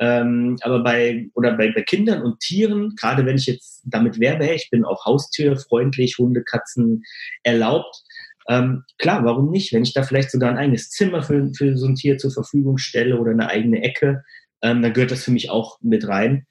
Ähm, 0.00 0.56
aber 0.62 0.82
bei, 0.82 1.28
oder 1.34 1.56
bei, 1.56 1.70
bei 1.72 1.82
Kindern 1.82 2.22
und 2.22 2.40
Tieren, 2.40 2.94
gerade 2.96 3.26
wenn 3.26 3.36
ich 3.36 3.46
jetzt 3.46 3.82
damit 3.84 4.18
werbe, 4.18 4.46
ich 4.54 4.70
bin 4.70 4.84
auch 4.84 5.04
haustierfreundlich, 5.04 6.16
Hunde, 6.18 6.42
Katzen 6.42 7.04
erlaubt. 7.42 8.02
Ähm, 8.48 8.84
klar, 8.98 9.24
warum 9.24 9.50
nicht? 9.50 9.74
Wenn 9.74 9.82
ich 9.82 9.92
da 9.92 10.02
vielleicht 10.02 10.30
sogar 10.30 10.50
ein 10.50 10.56
eigenes 10.56 10.88
Zimmer 10.88 11.22
für, 11.22 11.52
für 11.52 11.76
so 11.76 11.86
ein 11.86 11.96
Tier 11.96 12.16
zur 12.16 12.30
Verfügung 12.30 12.78
stelle 12.78 13.18
oder 13.18 13.32
eine 13.32 13.48
eigene 13.48 13.82
Ecke, 13.82 14.24
ähm, 14.62 14.80
dann 14.80 14.94
gehört 14.94 15.10
das 15.10 15.24
für 15.24 15.32
mich 15.32 15.50
auch 15.50 15.78
mit 15.82 16.08
rein. 16.08 16.46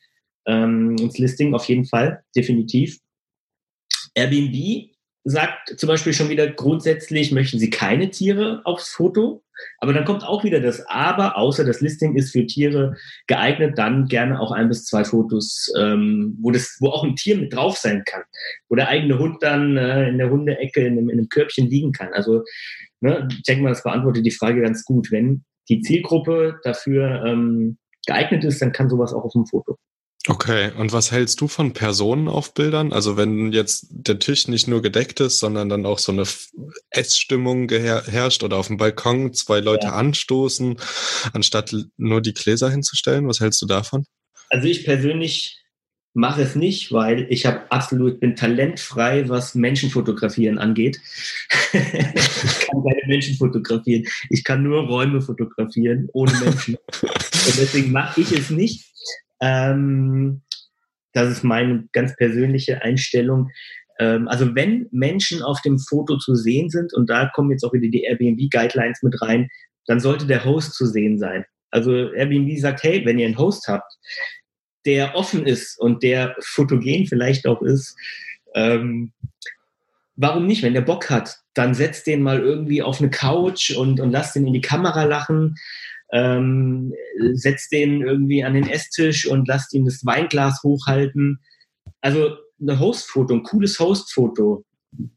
Ähm, 0.46 0.96
ins 1.00 1.18
Listing 1.18 1.56
auf 1.56 1.66
jeden 1.66 1.86
Fall, 1.86 2.24
definitiv. 2.36 3.00
Airbnb 4.14 4.92
sagt 5.30 5.80
zum 5.80 5.88
Beispiel 5.88 6.14
schon 6.14 6.30
wieder 6.30 6.48
grundsätzlich, 6.48 7.32
möchten 7.32 7.60
sie 7.60 7.70
keine 7.70 8.10
Tiere 8.10 8.62
aufs 8.66 8.90
Foto. 8.90 9.44
Aber 9.80 9.94
dann 9.94 10.06
kommt 10.06 10.24
auch 10.24 10.44
wieder 10.44 10.62
das 10.62 10.88
Aber, 10.88 11.38
außer 11.38 11.66
das 11.66 11.82
Listing 11.82 12.16
ist 12.16 12.32
für 12.32 12.46
Tiere 12.46 12.96
geeignet, 13.28 13.78
dann 13.78 14.06
gerne 14.06 14.40
auch 14.40 14.52
ein 14.52 14.70
bis 14.70 14.86
zwei 14.86 15.04
Fotos, 15.04 15.72
ähm, 15.78 16.38
wo, 16.42 16.52
das, 16.52 16.78
wo 16.80 16.90
auch 16.90 17.04
ein 17.04 17.16
Tier 17.16 17.36
mit 17.36 17.54
drauf 17.54 17.78
sein 17.78 18.04
kann, 18.06 18.24
wo 18.70 18.76
der 18.76 18.88
eigene 18.88 19.20
Hund 19.20 19.44
dann 19.44 19.76
äh, 19.76 20.08
in 20.08 20.18
der 20.18 20.30
Hundeecke 20.30 20.82
in 20.82 20.98
einem, 20.98 21.10
in 21.10 21.20
einem 21.20 21.30
Körbchen 21.30 21.70
liegen 21.70 21.92
kann. 21.92 22.14
Also 22.14 22.44
ne, 23.02 23.28
ich 23.32 23.44
denke 23.44 23.64
mal, 23.64 23.70
das 23.70 23.84
beantwortet 23.84 24.26
die 24.26 24.32
Frage 24.32 24.62
ganz 24.62 24.86
gut. 24.86 25.12
Wenn 25.12 25.44
die 25.68 25.82
Zielgruppe 25.82 26.60
dafür 26.64 27.24
ähm, 27.26 27.78
geeignet 28.08 28.46
ist, 28.46 28.62
dann 28.62 28.72
kann 28.72 28.90
sowas 28.90 29.14
auch 29.14 29.26
auf 29.26 29.34
dem 29.34 29.46
Foto. 29.46 29.78
Okay, 30.28 30.72
und 30.78 30.92
was 30.92 31.12
hältst 31.12 31.40
du 31.40 31.48
von 31.48 31.72
Personen 31.72 32.28
auf 32.28 32.54
Bildern? 32.54 32.92
Also 32.92 33.16
wenn 33.16 33.54
jetzt 33.54 33.88
der 33.90 34.20
Tisch 34.20 34.50
nicht 34.50 34.68
nur 34.68 34.82
gedeckt 34.82 35.22
ist, 35.22 35.40
sondern 35.40 35.70
dann 35.70 35.86
auch 35.86 35.98
so 35.98 36.12
eine 36.12 36.24
Essstimmung 36.90 37.70
herrscht 37.70 38.44
oder 38.44 38.58
auf 38.58 38.68
dem 38.68 38.78
Balkon 38.78 39.34
zwei 39.34 39.62
Leute 39.62 39.88
ja. 39.88 39.94
anstoßen, 39.94 40.78
anstatt 41.32 41.74
nur 41.96 42.22
die 42.22 42.34
Gläser 42.34 42.70
hinzustellen, 42.70 43.28
was 43.30 43.40
hältst 43.40 43.62
du 43.62 43.66
davon? 43.66 44.06
Also 44.50 44.68
ich 44.68 44.84
persönlich 44.84 45.60
mache 46.14 46.42
es 46.42 46.56
nicht, 46.56 46.92
weil 46.92 47.28
ich 47.30 47.46
habe 47.46 47.72
absolut 47.72 48.20
bin 48.20 48.36
talentfrei, 48.36 49.30
was 49.30 49.56
Menschenfotografieren 49.56 50.58
angeht. 50.58 51.00
ich 51.72 51.80
kann 52.68 52.84
keine 52.84 53.08
Menschen 53.08 53.38
fotografieren. 53.38 54.06
Ich 54.30 54.44
kann 54.44 54.64
nur 54.64 54.82
Räume 54.82 55.22
fotografieren 55.22 56.10
ohne 56.12 56.34
Menschen. 56.34 56.76
Und 57.02 57.58
deswegen 57.58 57.92
mache 57.92 58.20
ich 58.20 58.32
es 58.34 58.50
nicht. 58.50 58.86
Ähm, 59.42 60.42
das 61.14 61.30
ist 61.30 61.44
meine 61.44 61.88
ganz 61.92 62.16
persönliche 62.16 62.82
Einstellung. 62.82 63.50
Ähm, 64.00 64.28
also 64.28 64.56
wenn 64.56 64.88
Menschen 64.92 65.42
auf 65.42 65.62
dem 65.62 65.80
Foto 65.80 66.18
zu 66.18 66.36
sehen 66.36 66.70
sind, 66.70 66.94
und 66.94 67.10
da 67.10 67.30
kommen 67.34 67.52
jetzt 67.52 67.64
auch 67.64 67.74
wieder 67.74 67.88
die 67.88 68.04
Airbnb-Guidelines 68.04 69.04
mit 69.04 69.22
rein, 69.22 69.50
dann 69.86 70.00
sollte 70.00 70.28
der 70.28 70.46
Host 70.46 70.74
zu 70.74 70.86
sehen 70.86 71.18
sein. 71.18 71.46
Also 71.72 72.12
Airbnb 72.14 72.58
sagt, 72.58 72.84
hey, 72.84 73.06
wenn 73.06 73.20
ihr 73.20 73.28
einen 73.28 73.38
Host 73.38 73.68
habt, 73.68 73.92
der 74.86 75.16
offen 75.16 75.46
ist 75.46 75.80
und 75.80 76.04
der 76.04 76.36
fotogen 76.40 77.06
vielleicht 77.06 77.48
auch 77.48 77.62
ist, 77.62 77.96
ähm, 78.56 79.12
warum 80.16 80.48
nicht? 80.48 80.64
Wenn 80.64 80.74
der 80.74 80.82
Bock 80.82 81.10
hat, 81.10 81.38
dann 81.54 81.74
setzt 81.74 82.08
den 82.08 82.24
mal 82.24 82.40
irgendwie 82.40 82.82
auf 82.82 83.00
eine 83.00 83.10
Couch 83.10 83.72
und, 83.72 84.00
und 84.00 84.12
lasst 84.12 84.36
den 84.36 84.48
in 84.48 84.54
die 84.54 84.62
Kamera 84.62 85.04
lachen 85.04 85.56
ähm, 86.12 86.94
setzt 87.34 87.72
den 87.72 88.02
irgendwie 88.02 88.44
an 88.44 88.54
den 88.54 88.68
Esstisch 88.68 89.28
und 89.28 89.48
lasst 89.48 89.74
ihn 89.74 89.86
das 89.86 90.06
Weinglas 90.06 90.62
hochhalten. 90.64 91.40
Also 92.02 92.38
ein 92.60 92.80
Hostfoto, 92.80 93.34
ein 93.34 93.44
cooles 93.44 93.80
Hostfoto. 93.80 94.66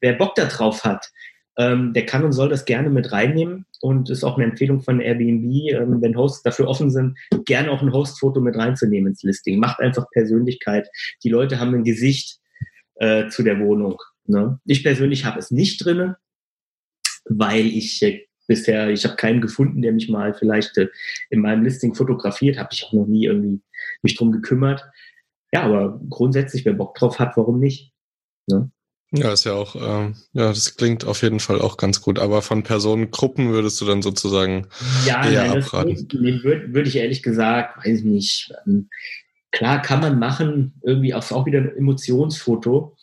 Wer 0.00 0.14
Bock 0.14 0.34
da 0.34 0.44
drauf 0.46 0.84
hat, 0.84 1.10
ähm, 1.58 1.92
der 1.92 2.06
kann 2.06 2.24
und 2.24 2.32
soll 2.32 2.48
das 2.48 2.64
gerne 2.64 2.90
mit 2.90 3.12
reinnehmen 3.12 3.66
und 3.80 4.10
ist 4.10 4.24
auch 4.24 4.36
eine 4.36 4.44
Empfehlung 4.44 4.80
von 4.80 5.00
Airbnb, 5.00 5.72
ähm, 5.72 6.00
wenn 6.00 6.16
Hosts 6.16 6.42
dafür 6.42 6.68
offen 6.68 6.90
sind, 6.90 7.18
gerne 7.44 7.70
auch 7.70 7.82
ein 7.82 7.92
Hostfoto 7.92 8.40
mit 8.40 8.56
reinzunehmen 8.56 9.08
ins 9.08 9.22
Listing. 9.22 9.58
Macht 9.58 9.80
einfach 9.80 10.06
Persönlichkeit. 10.12 10.88
Die 11.24 11.28
Leute 11.28 11.58
haben 11.58 11.74
ein 11.74 11.84
Gesicht 11.84 12.38
äh, 12.96 13.28
zu 13.28 13.42
der 13.42 13.58
Wohnung. 13.60 13.98
Ne? 14.26 14.60
Ich 14.66 14.82
persönlich 14.82 15.24
habe 15.24 15.38
es 15.38 15.50
nicht 15.50 15.84
drinne, 15.84 16.16
weil 17.24 17.66
ich 17.66 18.02
äh, 18.02 18.26
bisher, 18.46 18.90
ich 18.90 19.04
habe 19.04 19.16
keinen 19.16 19.40
gefunden, 19.40 19.82
der 19.82 19.92
mich 19.92 20.08
mal 20.08 20.34
vielleicht 20.34 20.76
äh, 20.78 20.88
in 21.30 21.40
meinem 21.40 21.62
Listing 21.64 21.94
fotografiert, 21.94 22.58
habe 22.58 22.70
ich 22.72 22.84
auch 22.84 22.92
noch 22.92 23.06
nie 23.06 23.26
irgendwie 23.26 23.60
mich 24.02 24.16
drum 24.16 24.32
gekümmert. 24.32 24.84
Ja, 25.52 25.62
aber 25.62 26.00
grundsätzlich, 26.08 26.64
wer 26.64 26.72
Bock 26.72 26.94
drauf 26.94 27.18
hat, 27.18 27.36
warum 27.36 27.60
nicht? 27.60 27.92
Ne? 28.46 28.70
Ja, 29.14 29.30
ist 29.32 29.44
ja 29.44 29.52
auch, 29.52 29.76
ähm, 29.76 30.16
ja, 30.32 30.48
das 30.48 30.76
klingt 30.76 31.04
auf 31.04 31.22
jeden 31.22 31.38
Fall 31.38 31.60
auch 31.60 31.76
ganz 31.76 32.00
gut. 32.00 32.18
Aber 32.18 32.40
von 32.40 32.62
Personengruppen 32.62 33.52
würdest 33.52 33.78
du 33.80 33.84
dann 33.84 34.00
sozusagen 34.00 34.68
ja, 35.04 35.28
eher 35.28 35.48
nein, 35.48 35.62
abraten? 35.62 36.08
Nee, 36.14 36.42
würde 36.42 36.72
würd 36.72 36.88
ich 36.88 36.96
ehrlich 36.96 37.22
gesagt, 37.22 37.76
weiß 37.78 37.98
ich 37.98 38.04
nicht. 38.04 38.54
Ähm, 38.66 38.88
klar 39.50 39.82
kann 39.82 40.00
man 40.00 40.18
machen, 40.18 40.80
irgendwie 40.82 41.12
auch, 41.12 41.30
auch 41.30 41.44
wieder 41.44 41.58
ein 41.58 41.76
Emotionsfoto. 41.76 42.96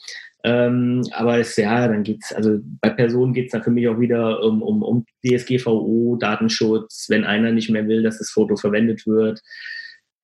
Ähm, 0.44 1.06
aber 1.12 1.40
es, 1.40 1.58
ja, 1.58 1.88
dann 1.88 2.04
geht's, 2.04 2.32
also 2.32 2.60
bei 2.82 2.90
Personen 2.90 3.34
geht's 3.34 3.52
dann 3.52 3.64
für 3.64 3.72
mich 3.72 3.88
auch 3.90 4.00
wieder 4.00 4.42
um, 4.42 4.62
um, 4.62 4.84
um 4.84 5.06
DSGVO, 5.26 6.18
Datenschutz, 6.20 7.08
wenn 7.10 7.26
einer 7.26 7.52
nicht 7.52 7.70
mehr 7.70 7.88
will, 7.88 8.04
dass 8.04 8.20
das 8.20 8.30
Foto 8.30 8.56
verwendet 8.56 9.06
wird. 9.06 9.42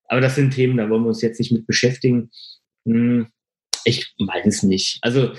Aber 0.08 0.22
das 0.22 0.36
sind 0.36 0.52
Themen, 0.52 0.78
da 0.78 0.90
wollen 0.90 1.04
wir 1.04 1.10
uns 1.10 1.22
jetzt 1.22 1.40
nicht 1.40 1.52
mit 1.52 1.68
beschäftigen. 1.68 2.30
Hm, 2.86 3.28
ich 3.84 4.14
weiß 4.18 4.46
es 4.46 4.64
nicht. 4.64 5.00
Also 5.02 5.34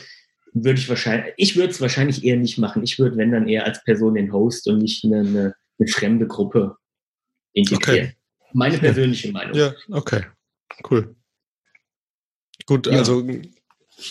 würde 0.53 0.79
ich 0.79 0.89
wahrscheinlich, 0.89 1.35
ich 1.37 1.57
würde 1.57 1.71
es 1.71 1.81
wahrscheinlich 1.81 2.25
eher 2.25 2.37
nicht 2.37 2.59
machen. 2.59 2.83
Ich 2.83 2.99
würde, 2.99 3.17
wenn 3.17 3.33
dann 3.33 3.49
eher 3.49 3.65
als 3.65 3.83
Person 3.85 4.15
den 4.15 4.33
Host 4.33 4.69
und 4.69 4.79
nicht 4.79 5.05
eine, 5.05 5.21
eine, 5.21 5.55
eine 5.79 5.89
fremde 5.89 6.27
Gruppe 6.27 6.77
integrieren. 7.53 8.09
Okay. 8.09 8.17
Meine 8.53 8.79
persönliche 8.79 9.33
Meinung. 9.33 9.57
Ja, 9.57 9.75
okay. 9.91 10.25
Cool. 10.91 11.15
Gut, 12.67 12.87
ja. 12.87 12.99
also 12.99 13.27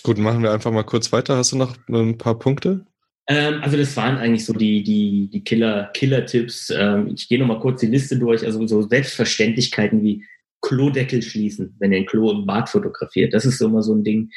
gut, 0.03 0.17
machen 0.17 0.43
wir 0.43 0.51
einfach 0.51 0.71
mal 0.71 0.83
kurz 0.83 1.11
weiter. 1.11 1.37
Hast 1.37 1.51
du 1.51 1.57
noch 1.57 1.75
ein 1.87 2.17
paar 2.17 2.37
Punkte? 2.37 2.85
Ähm, 3.27 3.61
also 3.61 3.77
das 3.77 3.95
waren 3.97 4.17
eigentlich 4.17 4.45
so 4.45 4.53
die, 4.53 4.83
die, 4.83 5.29
die 5.31 5.43
Killer, 5.43 5.89
Killer-Tipps. 5.93 6.71
Ähm, 6.75 7.11
ich 7.15 7.27
gehe 7.27 7.39
nochmal 7.39 7.59
kurz 7.59 7.81
die 7.81 7.87
Liste 7.87 8.17
durch. 8.17 8.45
Also 8.45 8.65
so 8.67 8.83
Selbstverständlichkeiten 8.83 10.03
wie 10.03 10.23
Klodeckel 10.61 11.21
schließen, 11.21 11.75
wenn 11.79 11.91
ihr 11.91 11.99
ein 11.99 12.05
Klo 12.05 12.31
im 12.31 12.45
Bad 12.45 12.69
fotografiert. 12.69 13.33
Das 13.33 13.45
ist 13.45 13.61
immer 13.61 13.81
so 13.81 13.93
ein 13.93 14.03
Ding. 14.03 14.31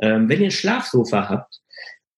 Ähm, 0.00 0.28
wenn 0.28 0.40
ihr 0.40 0.48
ein 0.48 0.52
Schlafsofa 0.52 1.28
habt 1.28 1.60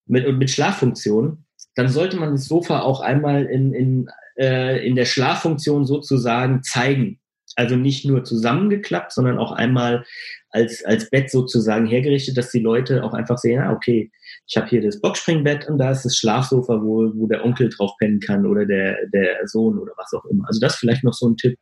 mit, 0.07 0.27
mit 0.37 0.51
Schlaffunktion, 0.51 1.45
dann 1.75 1.89
sollte 1.89 2.17
man 2.17 2.33
das 2.33 2.47
Sofa 2.47 2.81
auch 2.81 3.01
einmal 3.01 3.47
in, 3.47 3.73
in, 3.73 4.11
äh, 4.39 4.87
in 4.87 4.97
der 4.97 5.05
Schlaffunktion 5.05 5.85
sozusagen 5.85 6.63
zeigen. 6.63 7.21
Also 7.57 7.77
nicht 7.77 8.05
nur 8.05 8.25
zusammengeklappt, 8.25 9.13
sondern 9.13 9.39
auch 9.39 9.53
einmal 9.53 10.05
als, 10.51 10.85
als 10.85 11.09
Bett 11.11 11.31
sozusagen 11.31 11.87
hergerichtet, 11.87 12.37
dass 12.37 12.51
die 12.51 12.61
Leute 12.61 13.05
auch 13.05 13.13
einfach 13.13 13.39
sehen, 13.39 13.61
ah, 13.61 13.73
okay, 13.73 14.11
ich 14.47 14.57
habe 14.57 14.69
hier 14.69 14.83
das 14.83 15.01
Boxspringbett 15.01 15.69
und 15.69 15.79
da 15.79 15.93
ist 15.93 16.05
das 16.05 16.17
Schlafsofa, 16.17 16.83
wo, 16.83 17.13
wo 17.15 17.27
der 17.27 17.45
Onkel 17.45 17.69
drauf 17.69 17.93
pennen 17.99 18.21
kann 18.21 18.47
oder 18.47 18.67
der, 18.67 18.99
der 19.13 19.47
Sohn 19.47 19.79
oder 19.79 19.93
was 19.97 20.13
auch 20.13 20.25
immer. 20.27 20.47
Also 20.49 20.61
das 20.61 20.77
vielleicht 20.77 21.05
noch 21.05 21.15
so 21.15 21.29
ein 21.29 21.37
Tipp. 21.37 21.57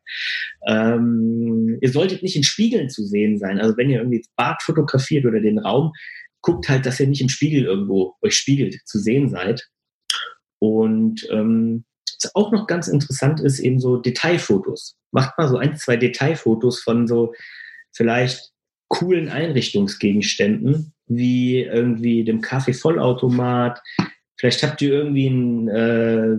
Ähm, 0.67 1.79
ihr 1.81 1.91
solltet 1.91 2.23
nicht 2.23 2.37
in 2.37 2.45
Spiegeln 2.45 2.89
zu 2.89 3.05
sehen 3.05 3.39
sein. 3.39 3.61
Also 3.61 3.77
wenn 3.77 3.91
ihr 3.91 3.99
irgendwie 3.99 4.21
das 4.21 4.33
Bad 4.37 4.63
fotografiert 4.63 5.27
oder 5.27 5.41
den 5.41 5.59
Raum, 5.59 5.93
guckt 6.41 6.69
halt, 6.69 6.87
dass 6.87 7.01
ihr 7.01 7.09
nicht 7.09 7.21
im 7.21 7.29
Spiegel 7.29 7.65
irgendwo 7.65 8.15
euch 8.23 8.37
spiegelt, 8.37 8.77
zu 8.87 8.99
sehen 8.99 9.29
seid. 9.29 9.69
Und 10.61 11.27
ähm, 11.31 11.85
was 12.21 12.35
auch 12.35 12.53
noch 12.53 12.67
ganz 12.67 12.89
interessant 12.89 13.41
ist, 13.41 13.61
eben 13.61 13.79
so 13.79 13.99
Detailfotos. 13.99 14.97
Macht 15.13 15.39
mal 15.39 15.49
so 15.49 15.57
ein, 15.57 15.77
zwei 15.77 15.97
Detailfotos 15.97 16.81
von 16.81 17.07
so 17.07 17.33
vielleicht 17.93 18.53
coolen 18.89 19.29
Einrichtungsgegenständen, 19.29 20.93
wie 21.07 21.61
irgendwie 21.61 22.25
dem 22.25 22.41
Kaffeevollautomat. 22.41 23.81
Vielleicht 24.37 24.63
habt 24.63 24.81
ihr 24.83 24.93
irgendwie 24.93 25.29
ein, 25.29 25.69
äh, 25.69 26.37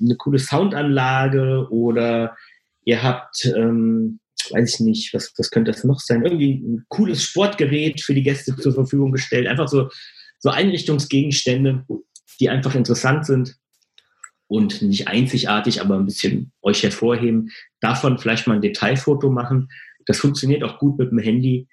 eine 0.00 0.16
coole 0.16 0.38
Soundanlage 0.38 1.68
oder 1.70 2.36
ihr 2.84 3.02
habt, 3.02 3.44
ähm, 3.56 4.20
weiß 4.50 4.74
ich 4.74 4.80
nicht, 4.80 5.14
was, 5.14 5.32
was 5.36 5.50
könnte 5.50 5.70
das 5.70 5.84
noch 5.84 6.00
sein? 6.00 6.24
Irgendwie 6.24 6.54
ein 6.54 6.84
cooles 6.88 7.22
Sportgerät 7.22 8.00
für 8.00 8.14
die 8.14 8.22
Gäste 8.22 8.56
zur 8.56 8.72
Verfügung 8.72 9.12
gestellt. 9.12 9.46
Einfach 9.46 9.68
so, 9.68 9.90
so 10.38 10.50
Einrichtungsgegenstände, 10.50 11.84
die 12.40 12.48
einfach 12.48 12.74
interessant 12.74 13.26
sind 13.26 13.56
und 14.46 14.82
nicht 14.82 15.08
einzigartig, 15.08 15.80
aber 15.80 15.96
ein 15.96 16.06
bisschen 16.06 16.52
euch 16.62 16.82
hervorheben. 16.82 17.50
Davon 17.80 18.18
vielleicht 18.18 18.46
mal 18.46 18.54
ein 18.54 18.62
Detailfoto 18.62 19.30
machen. 19.30 19.68
Das 20.06 20.18
funktioniert 20.18 20.64
auch 20.64 20.78
gut 20.78 20.98
mit 20.98 21.10
dem 21.10 21.18
Handy, 21.18 21.68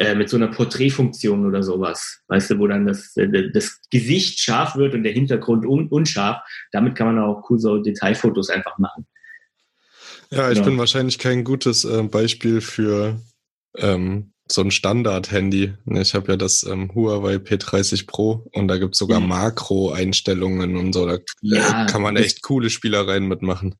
äh, 0.00 0.14
mit 0.14 0.30
so 0.30 0.38
einer 0.38 0.48
Porträtfunktion 0.48 1.44
oder 1.44 1.62
sowas. 1.62 2.22
Weißt 2.28 2.50
du, 2.50 2.58
wo 2.58 2.66
dann 2.66 2.86
das, 2.86 3.14
äh, 3.18 3.50
das 3.52 3.82
Gesicht 3.90 4.40
scharf 4.40 4.74
wird 4.74 4.94
und 4.94 5.02
der 5.02 5.12
Hintergrund 5.12 5.66
un 5.66 5.88
unscharf. 5.88 6.38
Damit 6.72 6.94
kann 6.94 7.14
man 7.14 7.22
auch 7.22 7.50
cool 7.50 7.58
so 7.58 7.76
Detailfotos 7.76 8.48
einfach 8.48 8.78
machen. 8.78 9.06
Ja, 10.30 10.48
ich 10.48 10.54
genau. 10.54 10.70
bin 10.70 10.78
wahrscheinlich 10.78 11.18
kein 11.18 11.44
gutes 11.44 11.84
äh, 11.84 12.02
Beispiel 12.04 12.62
für 12.62 13.20
ähm, 13.76 14.29
so 14.52 14.62
ein 14.62 14.70
Standard-Handy. 14.70 15.74
Ne, 15.84 16.02
ich 16.02 16.14
habe 16.14 16.32
ja 16.32 16.36
das 16.36 16.64
ähm, 16.64 16.90
Huawei 16.94 17.36
P30 17.36 18.06
Pro 18.06 18.46
und 18.52 18.68
da 18.68 18.78
gibt's 18.78 18.98
sogar 18.98 19.20
mhm. 19.20 19.28
Makro-Einstellungen 19.28 20.76
und 20.76 20.92
so. 20.92 21.06
Da 21.06 21.18
ja, 21.42 21.86
kann 21.86 22.02
man 22.02 22.16
echt 22.16 22.42
coole 22.42 22.70
Spielereien 22.70 23.28
mitmachen. 23.28 23.76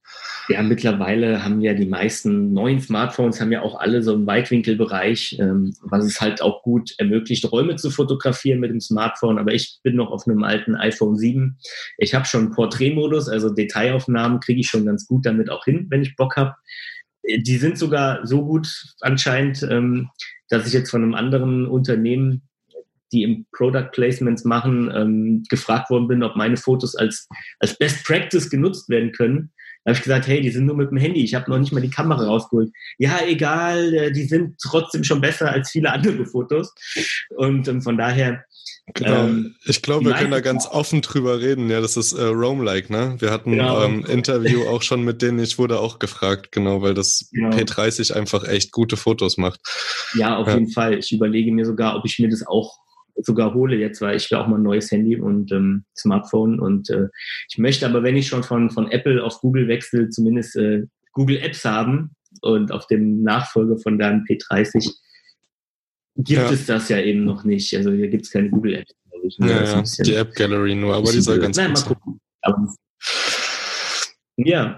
Ja, 0.49 0.63
mittlerweile 0.63 1.45
haben 1.45 1.61
ja 1.61 1.75
die 1.75 1.87
meisten 1.87 2.53
neuen 2.53 2.81
Smartphones 2.81 3.41
haben 3.41 3.53
ja 3.53 3.63
auch 3.63 3.79
alle 3.79 4.03
so 4.03 4.15
einen 4.15 4.27
Weitwinkelbereich, 4.27 5.37
ähm, 5.39 5.75
was 5.83 6.05
es 6.05 6.21
halt 6.21 6.43
auch 6.43 6.63
gut 6.63 6.93
ermöglicht, 6.99 7.51
Räume 7.51 7.77
zu 7.77 7.91
fotografieren 7.91 8.61
mit 8.61 8.71
dem 8.71 8.81
Smartphone. 8.81 9.39
Aber 9.39 9.53
ich 9.53 9.79
bin 9.83 9.97
noch 9.97 10.11
auf 10.11 10.27
einem 10.27 10.43
alten 10.43 10.75
iPhone 10.75 11.17
7. 11.17 11.59
Ich 11.99 12.15
habe 12.15 12.27
schon 12.27 12.51
Porträtmodus, 12.51 13.29
also 13.29 13.51
Detailaufnahmen 13.51 14.41
kriege 14.41 14.61
ich 14.61 14.69
schon 14.69 14.87
ganz 14.87 15.07
gut 15.07 15.27
damit 15.27 15.51
auch 15.51 15.65
hin, 15.65 15.87
wenn 15.91 16.03
ich 16.03 16.17
Bock 16.17 16.37
habe. 16.37 16.55
Äh, 17.23 17.41
die 17.41 17.57
sind 17.57 17.79
sogar 17.79 18.27
so 18.27 18.45
gut 18.45 18.95
anscheinend, 19.01 19.63
ähm, 19.63 20.11
dass 20.51 20.67
ich 20.67 20.73
jetzt 20.73 20.91
von 20.91 21.03
einem 21.03 21.15
anderen 21.15 21.67
Unternehmen, 21.67 22.43
die 23.13 23.23
im 23.23 23.47
Product 23.53 23.91
Placements 23.93 24.45
machen, 24.45 24.93
ähm, 24.95 25.45
gefragt 25.49 25.91
worden 25.91 26.09
bin, 26.09 26.23
ob 26.23 26.37
meine 26.37 26.57
Fotos 26.57 26.95
als, 26.95 27.29
als 27.59 27.77
Best 27.79 28.05
Practice 28.05 28.51
genutzt 28.51 28.89
werden 28.89 29.13
können. 29.13 29.51
Da 29.85 29.91
habe 29.91 29.97
ich 29.97 30.03
gesagt, 30.05 30.27
hey, 30.27 30.43
die 30.43 30.51
sind 30.51 30.67
nur 30.67 30.77
mit 30.77 30.91
dem 30.91 30.99
Handy, 30.99 31.25
ich 31.25 31.35
habe 31.35 31.51
noch 31.51 31.59
nicht 31.59 31.73
mal 31.73 31.81
die 31.81 31.91
Kamera 31.91 32.27
rausgeholt. 32.27 32.71
Ja, 32.99 33.21
egal, 33.27 33.95
äh, 33.95 34.13
die 34.13 34.25
sind 34.25 34.57
trotzdem 34.61 35.05
schon 35.05 35.23
besser 35.23 35.51
als 35.51 35.71
viele 35.71 35.91
andere 35.91 36.27
Fotos. 36.27 36.75
Und 37.31 37.67
ähm, 37.67 37.81
von 37.81 37.97
daher 37.97 38.45
Genau. 38.95 39.25
Ähm, 39.25 39.55
ich 39.65 39.83
glaube, 39.83 40.07
wir 40.07 40.15
können 40.15 40.31
da 40.31 40.41
ganz 40.41 40.67
offen 40.67 41.03
drüber 41.03 41.41
reden. 41.41 41.71
Ja, 41.71 41.81
das 41.81 41.97
ist 41.97 42.13
äh, 42.13 42.25
Rome-like, 42.25 42.91
ne? 42.91 43.17
Wir 43.19 43.31
hatten 43.31 43.53
genau. 43.53 43.83
ähm, 43.83 44.05
Interview 44.07 44.67
auch 44.69 44.83
schon 44.83 45.05
mit 45.05 45.23
denen. 45.23 45.39
Ich 45.39 45.59
wurde 45.59 45.81
auch 45.81 45.99
gefragt, 45.99 46.53
genau, 46.53 46.83
weil 46.83 46.95
das 46.95 47.29
genau. 47.33 47.51
P30 47.51 48.13
einfach 48.15 48.47
echt 48.47 48.73
gute 48.73 48.97
Fotos 48.97 49.37
macht. 49.37 49.61
Ja, 50.15 50.37
auf 50.37 50.47
ja. 50.49 50.55
jeden 50.55 50.71
Fall. 50.71 50.99
Ich 50.99 51.13
überlege 51.13 51.53
mir 51.53 51.65
sogar, 51.65 51.97
ob 51.97 52.05
ich 52.05 52.19
mir 52.19 52.29
das 52.29 52.47
auch 52.47 52.79
sogar 53.17 53.55
hole 53.55 53.77
jetzt, 53.77 54.01
weil 54.01 54.17
ich 54.17 54.31
will 54.31 54.39
auch 54.39 54.47
mal 54.47 54.57
ein 54.57 54.63
neues 54.63 54.91
Handy 54.91 55.17
und 55.17 55.53
ähm, 55.53 55.85
Smartphone 55.97 56.59
und 56.59 56.89
äh, 56.91 57.09
ich 57.51 57.59
möchte 57.59 57.87
aber, 57.87 58.03
wenn 58.03 58.17
ich 58.17 58.29
schon 58.29 58.43
von, 58.43 58.71
von 58.71 58.91
Apple 58.91 59.23
auf 59.23 59.41
Google 59.41 59.69
wechsle, 59.69 60.09
zumindest 60.09 60.57
äh, 60.57 60.85
Google 61.13 61.39
Apps 61.39 61.65
haben 61.65 62.15
und 62.41 62.73
auf 62.73 62.87
dem 62.87 63.23
Nachfolger 63.23 63.79
von 63.79 63.99
deinem 63.99 64.25
P30 64.25 64.91
gibt 66.17 66.41
ja. 66.41 66.51
es 66.51 66.67
das 66.67 66.89
ja 66.89 66.99
eben 66.99 67.25
noch 67.25 67.45
nicht. 67.45 67.75
Also 67.77 67.93
hier 67.93 68.09
gibt 68.09 68.25
es 68.25 68.31
keine 68.31 68.51
Google 68.51 68.75
App. 68.77 68.87
Ich, 69.23 69.39
ne? 69.39 69.51
ja, 69.51 69.65
ja. 69.65 69.83
die 69.83 70.15
App 70.15 70.35
Gallery 70.35 70.75
nur, 70.75 70.95
aber 70.95 71.13
die 71.13 71.21
soll 71.21 71.39
ganz 71.39 71.57
Nein, 71.57 71.75
gut 71.75 71.99
sein. 72.43 72.69
ja. 74.37 74.77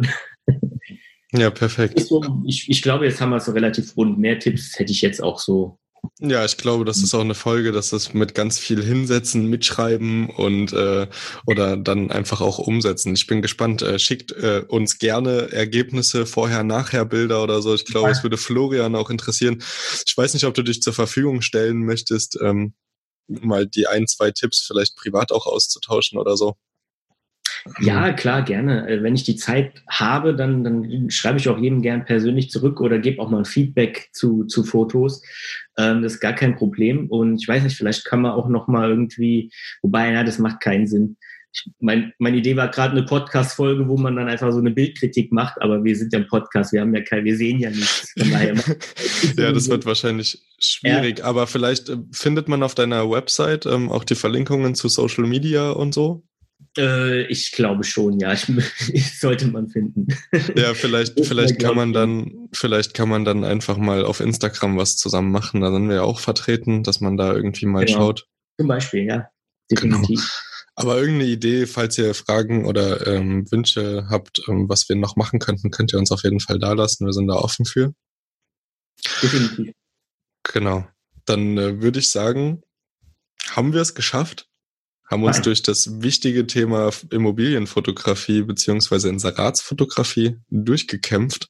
Ja, 1.34 1.50
perfekt. 1.50 2.04
Ich, 2.44 2.68
ich 2.68 2.82
glaube, 2.82 3.06
jetzt 3.06 3.20
haben 3.20 3.30
wir 3.30 3.36
es 3.36 3.46
so 3.46 3.52
relativ 3.52 3.96
rund. 3.96 4.18
Mehr 4.18 4.38
Tipps 4.38 4.78
hätte 4.78 4.92
ich 4.92 5.00
jetzt 5.00 5.22
auch 5.22 5.38
so 5.38 5.78
ja, 6.18 6.44
ich 6.44 6.56
glaube, 6.56 6.84
das 6.84 7.02
ist 7.02 7.14
auch 7.14 7.20
eine 7.20 7.34
Folge, 7.34 7.70
dass 7.70 7.90
das 7.90 8.12
mit 8.12 8.34
ganz 8.34 8.58
viel 8.58 8.82
hinsetzen, 8.82 9.46
mitschreiben 9.46 10.30
und 10.30 10.72
äh, 10.72 11.06
oder 11.46 11.76
dann 11.76 12.10
einfach 12.10 12.40
auch 12.40 12.58
umsetzen. 12.58 13.14
Ich 13.14 13.26
bin 13.26 13.40
gespannt. 13.40 13.82
Äh, 13.82 13.98
schickt 13.98 14.32
äh, 14.32 14.64
uns 14.66 14.98
gerne 14.98 15.52
Ergebnisse, 15.52 16.26
vorher, 16.26 16.64
nachher 16.64 17.04
Bilder 17.04 17.42
oder 17.42 17.62
so. 17.62 17.74
Ich 17.74 17.84
glaube, 17.84 18.10
es 18.10 18.22
würde 18.22 18.36
Florian 18.36 18.96
auch 18.96 19.10
interessieren. 19.10 19.62
Ich 20.04 20.16
weiß 20.16 20.34
nicht, 20.34 20.44
ob 20.44 20.54
du 20.54 20.62
dich 20.62 20.82
zur 20.82 20.92
Verfügung 20.92 21.40
stellen 21.40 21.84
möchtest, 21.84 22.38
ähm, 22.40 22.74
mal 23.28 23.66
die 23.66 23.86
ein, 23.86 24.06
zwei 24.08 24.32
Tipps 24.32 24.60
vielleicht 24.66 24.96
privat 24.96 25.30
auch 25.32 25.46
auszutauschen 25.46 26.18
oder 26.18 26.36
so. 26.36 26.56
Ja, 27.80 28.12
klar, 28.12 28.42
gerne. 28.42 28.88
Äh, 28.88 29.02
wenn 29.02 29.14
ich 29.14 29.24
die 29.24 29.36
Zeit 29.36 29.82
habe, 29.88 30.34
dann, 30.34 30.64
dann 30.64 31.10
schreibe 31.10 31.38
ich 31.38 31.48
auch 31.48 31.58
jedem 31.58 31.82
gern 31.82 32.04
persönlich 32.04 32.50
zurück 32.50 32.80
oder 32.80 32.98
gebe 32.98 33.20
auch 33.20 33.30
mal 33.30 33.38
ein 33.38 33.44
Feedback 33.44 34.08
zu, 34.12 34.44
zu 34.44 34.64
Fotos. 34.64 35.22
Ähm, 35.78 36.02
das 36.02 36.14
ist 36.14 36.20
gar 36.20 36.32
kein 36.32 36.56
Problem. 36.56 37.08
Und 37.08 37.40
ich 37.40 37.48
weiß 37.48 37.62
nicht, 37.62 37.76
vielleicht 37.76 38.04
kann 38.04 38.22
man 38.22 38.32
auch 38.32 38.48
noch 38.48 38.68
mal 38.68 38.90
irgendwie, 38.90 39.50
wobei, 39.82 40.12
ja, 40.12 40.24
das 40.24 40.38
macht 40.38 40.60
keinen 40.60 40.86
Sinn. 40.86 41.16
Ich, 41.54 41.70
mein, 41.80 42.14
meine 42.18 42.38
Idee 42.38 42.56
war 42.56 42.68
gerade 42.68 42.96
eine 42.96 43.04
Podcast-Folge, 43.04 43.86
wo 43.86 43.98
man 43.98 44.16
dann 44.16 44.28
einfach 44.28 44.50
so 44.52 44.58
eine 44.58 44.70
Bildkritik 44.70 45.32
macht, 45.32 45.60
aber 45.60 45.84
wir 45.84 45.94
sind 45.94 46.12
ja 46.12 46.18
ein 46.18 46.26
Podcast, 46.26 46.72
wir 46.72 46.80
haben 46.80 46.94
ja 46.94 47.02
kein, 47.02 47.24
wir 47.24 47.36
sehen 47.36 47.60
ja 47.60 47.68
nichts. 47.68 48.14
ja, 49.36 49.52
das 49.52 49.68
wird 49.68 49.84
wahrscheinlich 49.84 50.42
schwierig, 50.58 51.18
ja. 51.18 51.26
aber 51.26 51.46
vielleicht 51.46 51.90
äh, 51.90 51.98
findet 52.10 52.48
man 52.48 52.62
auf 52.62 52.74
deiner 52.74 53.10
Website 53.10 53.66
ähm, 53.66 53.90
auch 53.90 54.04
die 54.04 54.14
Verlinkungen 54.14 54.74
zu 54.74 54.88
Social 54.88 55.24
Media 55.24 55.70
und 55.70 55.92
so. 55.92 56.24
Äh, 56.78 57.26
ich 57.26 57.52
glaube 57.52 57.84
schon, 57.84 58.18
ja. 58.18 58.32
Ich, 58.32 58.46
sollte 59.20 59.46
man 59.48 59.68
finden. 59.68 60.08
Ja, 60.56 60.74
vielleicht, 60.74 61.24
vielleicht 61.24 61.58
kann 61.58 61.76
man 61.76 61.92
dann, 61.92 62.48
vielleicht 62.52 62.94
kann 62.94 63.08
man 63.08 63.24
dann 63.24 63.44
einfach 63.44 63.76
mal 63.76 64.04
auf 64.04 64.20
Instagram 64.20 64.76
was 64.76 64.96
zusammen 64.96 65.30
machen. 65.30 65.60
Da 65.60 65.70
sind 65.70 65.88
wir 65.88 65.96
ja 65.96 66.02
auch 66.02 66.20
vertreten, 66.20 66.82
dass 66.82 67.00
man 67.00 67.16
da 67.16 67.34
irgendwie 67.34 67.66
mal 67.66 67.84
genau. 67.84 67.98
schaut. 67.98 68.26
Zum 68.58 68.68
Beispiel, 68.68 69.04
ja. 69.04 69.28
Definitiv. 69.70 70.20
Genau. 70.20 70.52
Aber 70.74 70.96
irgendeine 70.96 71.30
Idee, 71.30 71.66
falls 71.66 71.98
ihr 71.98 72.14
Fragen 72.14 72.64
oder 72.64 73.06
ähm, 73.06 73.50
Wünsche 73.50 74.06
habt, 74.08 74.40
ähm, 74.48 74.68
was 74.68 74.88
wir 74.88 74.96
noch 74.96 75.16
machen 75.16 75.38
könnten, 75.38 75.70
könnt 75.70 75.92
ihr 75.92 75.98
uns 75.98 76.10
auf 76.10 76.22
jeden 76.22 76.40
Fall 76.40 76.58
da 76.58 76.72
lassen. 76.72 77.04
Wir 77.04 77.12
sind 77.12 77.28
da 77.28 77.34
offen 77.34 77.66
für. 77.66 77.92
Definitiv. 79.22 79.74
Genau. 80.44 80.86
Dann 81.26 81.58
äh, 81.58 81.82
würde 81.82 81.98
ich 81.98 82.10
sagen, 82.10 82.62
haben 83.50 83.74
wir 83.74 83.82
es 83.82 83.94
geschafft? 83.94 84.48
Haben 85.12 85.24
uns 85.24 85.36
Nein. 85.36 85.44
durch 85.44 85.62
das 85.62 86.00
wichtige 86.00 86.46
Thema 86.46 86.90
Immobilienfotografie 87.10 88.42
beziehungsweise 88.42 89.10
Inseratsfotografie 89.10 90.38
durchgekämpft. 90.48 91.48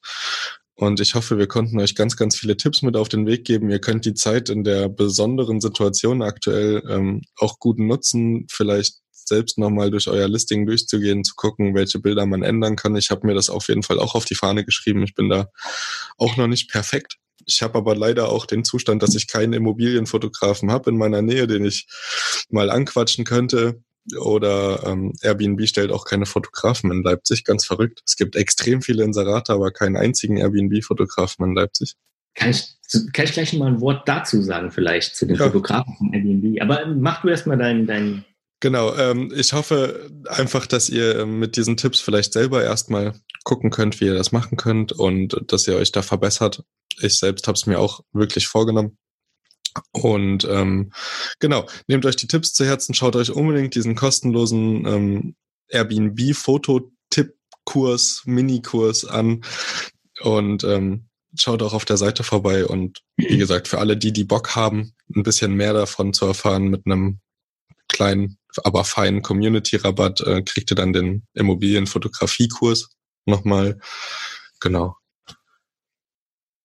Und 0.75 0.99
ich 0.99 1.15
hoffe, 1.15 1.37
wir 1.37 1.47
konnten 1.47 1.79
euch 1.79 1.95
ganz, 1.95 2.17
ganz 2.17 2.35
viele 2.35 2.57
Tipps 2.57 2.81
mit 2.81 2.97
auf 2.97 3.07
den 3.07 3.25
Weg 3.25 3.45
geben. 3.45 3.69
Ihr 3.69 3.79
könnt 3.79 4.05
die 4.05 4.15
Zeit 4.15 4.49
in 4.49 4.65
der 4.65 4.89
besonderen 4.89 5.61
Situation 5.61 6.21
aktuell 6.21 6.83
ähm, 6.89 7.21
auch 7.37 7.59
gut 7.59 7.79
nutzen, 7.79 8.47
vielleicht 8.51 8.97
selbst 9.11 9.57
nochmal 9.57 9.91
durch 9.91 10.09
euer 10.09 10.27
Listing 10.27 10.65
durchzugehen, 10.65 11.23
zu 11.23 11.35
gucken, 11.35 11.73
welche 11.73 11.99
Bilder 11.99 12.25
man 12.25 12.43
ändern 12.43 12.75
kann. 12.75 12.97
Ich 12.97 13.11
habe 13.11 13.25
mir 13.25 13.33
das 13.33 13.49
auf 13.49 13.69
jeden 13.69 13.83
Fall 13.83 13.97
auch 13.97 14.13
auf 14.15 14.25
die 14.25 14.35
Fahne 14.35 14.65
geschrieben. 14.65 15.03
Ich 15.03 15.15
bin 15.15 15.29
da 15.29 15.47
auch 16.17 16.35
noch 16.35 16.47
nicht 16.47 16.69
perfekt. 16.69 17.17
Ich 17.45 17.61
habe 17.61 17.77
aber 17.77 17.95
leider 17.95 18.29
auch 18.29 18.45
den 18.45 18.63
Zustand, 18.63 19.03
dass 19.03 19.15
ich 19.15 19.27
keinen 19.27 19.53
Immobilienfotografen 19.53 20.71
habe 20.71 20.89
in 20.89 20.97
meiner 20.97 21.21
Nähe, 21.21 21.47
den 21.47 21.65
ich 21.65 21.87
mal 22.49 22.69
anquatschen 22.69 23.25
könnte. 23.25 23.81
Oder 24.19 24.83
ähm, 24.85 25.13
Airbnb 25.21 25.65
stellt 25.67 25.91
auch 25.91 26.05
keine 26.05 26.25
Fotografen 26.25 26.91
in 26.91 27.03
Leipzig. 27.03 27.45
Ganz 27.45 27.65
verrückt. 27.65 28.01
Es 28.05 28.15
gibt 28.15 28.35
extrem 28.35 28.81
viele 28.81 29.03
Inserate, 29.03 29.53
aber 29.53 29.71
keinen 29.71 29.95
einzigen 29.95 30.37
Airbnb-Fotografen 30.37 31.45
in 31.45 31.55
Leipzig. 31.55 31.95
Kann 32.35 32.49
ich, 32.49 32.75
kann 33.13 33.25
ich 33.25 33.33
gleich 33.33 33.53
mal 33.53 33.67
ein 33.67 33.81
Wort 33.81 34.07
dazu 34.07 34.41
sagen, 34.41 34.71
vielleicht, 34.71 35.15
zu 35.15 35.25
den 35.25 35.37
ja. 35.37 35.45
Fotografen 35.45 35.95
von 35.97 36.13
Airbnb. 36.13 36.61
Aber 36.61 36.85
mach 36.87 37.21
du 37.21 37.29
erstmal 37.29 37.57
dein, 37.57 37.87
dein 37.87 38.25
Genau, 38.63 38.95
ähm, 38.95 39.29
ich 39.35 39.51
hoffe 39.51 40.09
einfach, 40.25 40.65
dass 40.65 40.89
ihr 40.89 41.19
ähm, 41.19 41.37
mit 41.37 41.57
diesen 41.57 41.75
Tipps 41.75 41.99
vielleicht 41.99 42.31
selber 42.31 42.63
erstmal 42.63 43.13
gucken 43.43 43.69
könnt, 43.69 43.99
wie 43.99 44.05
ihr 44.05 44.15
das 44.15 44.31
machen 44.31 44.57
könnt 44.57 44.91
und 44.91 45.39
dass 45.47 45.67
ihr 45.67 45.75
euch 45.75 45.91
da 45.91 46.01
verbessert. 46.01 46.63
Ich 47.01 47.19
selbst 47.19 47.47
habe 47.47 47.55
es 47.55 47.65
mir 47.65 47.79
auch 47.79 48.01
wirklich 48.11 48.47
vorgenommen. 48.47 48.97
Und 49.91 50.47
ähm, 50.49 50.91
genau, 51.39 51.67
nehmt 51.87 52.05
euch 52.05 52.15
die 52.15 52.27
Tipps 52.27 52.53
zu 52.53 52.63
Herzen, 52.65 52.93
schaut 52.93 53.15
euch 53.15 53.31
unbedingt 53.31 53.73
diesen 53.73 53.95
kostenlosen 53.95 54.85
ähm, 54.85 55.35
Airbnb-Fototipp-Kurs, 55.69 58.21
Mini-Kurs 58.25 59.05
an 59.05 59.43
und 60.21 60.63
ähm, 60.63 61.07
schaut 61.35 61.63
auch 61.63 61.73
auf 61.73 61.85
der 61.85 61.97
Seite 61.97 62.23
vorbei. 62.23 62.67
Und 62.67 63.01
wie 63.17 63.37
gesagt, 63.37 63.67
für 63.67 63.79
alle 63.79 63.97
die, 63.97 64.13
die 64.13 64.25
Bock 64.25 64.55
haben, 64.55 64.93
ein 65.15 65.23
bisschen 65.23 65.55
mehr 65.55 65.73
davon 65.73 66.13
zu 66.13 66.27
erfahren 66.27 66.67
mit 66.67 66.85
einem 66.85 67.19
kleinen 67.87 68.37
aber 68.63 68.83
feinen 68.83 69.21
Community-Rabatt 69.21 70.21
äh, 70.21 70.41
kriegt 70.43 70.71
ihr 70.71 70.75
dann 70.75 70.93
den 70.93 71.25
Immobilienfotografie-Kurs 71.33 72.89
nochmal. 73.25 73.79
Genau. 74.59 74.95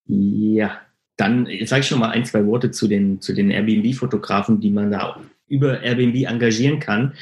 Ja, 0.07 0.81
dann 1.17 1.49
sage 1.65 1.81
ich 1.81 1.89
schon 1.89 1.99
mal 1.99 2.11
ein, 2.11 2.25
zwei 2.25 2.47
Worte 2.47 2.71
zu 2.71 2.89
den, 2.89 3.21
zu 3.21 3.35
den 3.35 3.51
Airbnb-Fotografen, 3.51 4.61
die 4.61 4.71
man 4.71 4.91
da 4.91 5.21
über 5.49 5.83
Airbnb 5.83 6.27
engagieren 6.27 6.79
kann. 6.79 7.15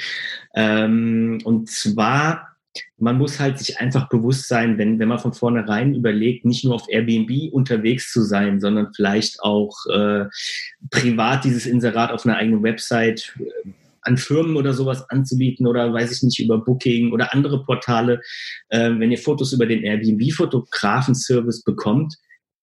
Ähm, 0.55 1.39
und 1.45 1.71
zwar, 1.71 2.57
man 2.99 3.17
muss 3.19 3.41
halt 3.41 3.59
sich 3.59 3.81
einfach 3.81 4.09
bewusst 4.09 4.49
sein, 4.49 4.79
wenn, 4.79 4.99
wenn 4.99 5.09
man 5.09 5.19
von 5.19 5.33
vornherein 5.33 5.95
überlegt, 5.95 6.45
nicht 6.45 6.65
nur 6.65 6.75
auf 6.75 6.89
Airbnb 6.89 7.53
unterwegs 7.53 8.13
zu 8.13 8.23
sein, 8.23 8.61
sondern 8.61 8.93
vielleicht 8.95 9.41
auch 9.41 9.75
äh, 9.87 10.27
privat 10.91 11.45
dieses 11.45 11.67
Inserat 11.67 12.11
auf 12.11 12.27
einer 12.27 12.37
eigenen 12.37 12.63
Website 12.63 13.35
äh, 13.39 13.71
an 14.07 14.17
Firmen 14.17 14.57
oder 14.57 14.73
sowas 14.73 15.09
anzubieten 15.11 15.67
oder 15.67 15.93
weiß 15.93 16.13
ich 16.13 16.23
nicht, 16.23 16.39
über 16.39 16.59
Booking 16.59 17.13
oder 17.13 17.35
andere 17.35 17.65
Portale. 17.65 18.21
Äh, 18.69 18.91
wenn 18.99 19.11
ihr 19.11 19.19
Fotos 19.19 19.53
über 19.53 19.67
den 19.67 19.83
Airbnb-Fotografen-Service 19.83 21.63
bekommt, 21.63 22.15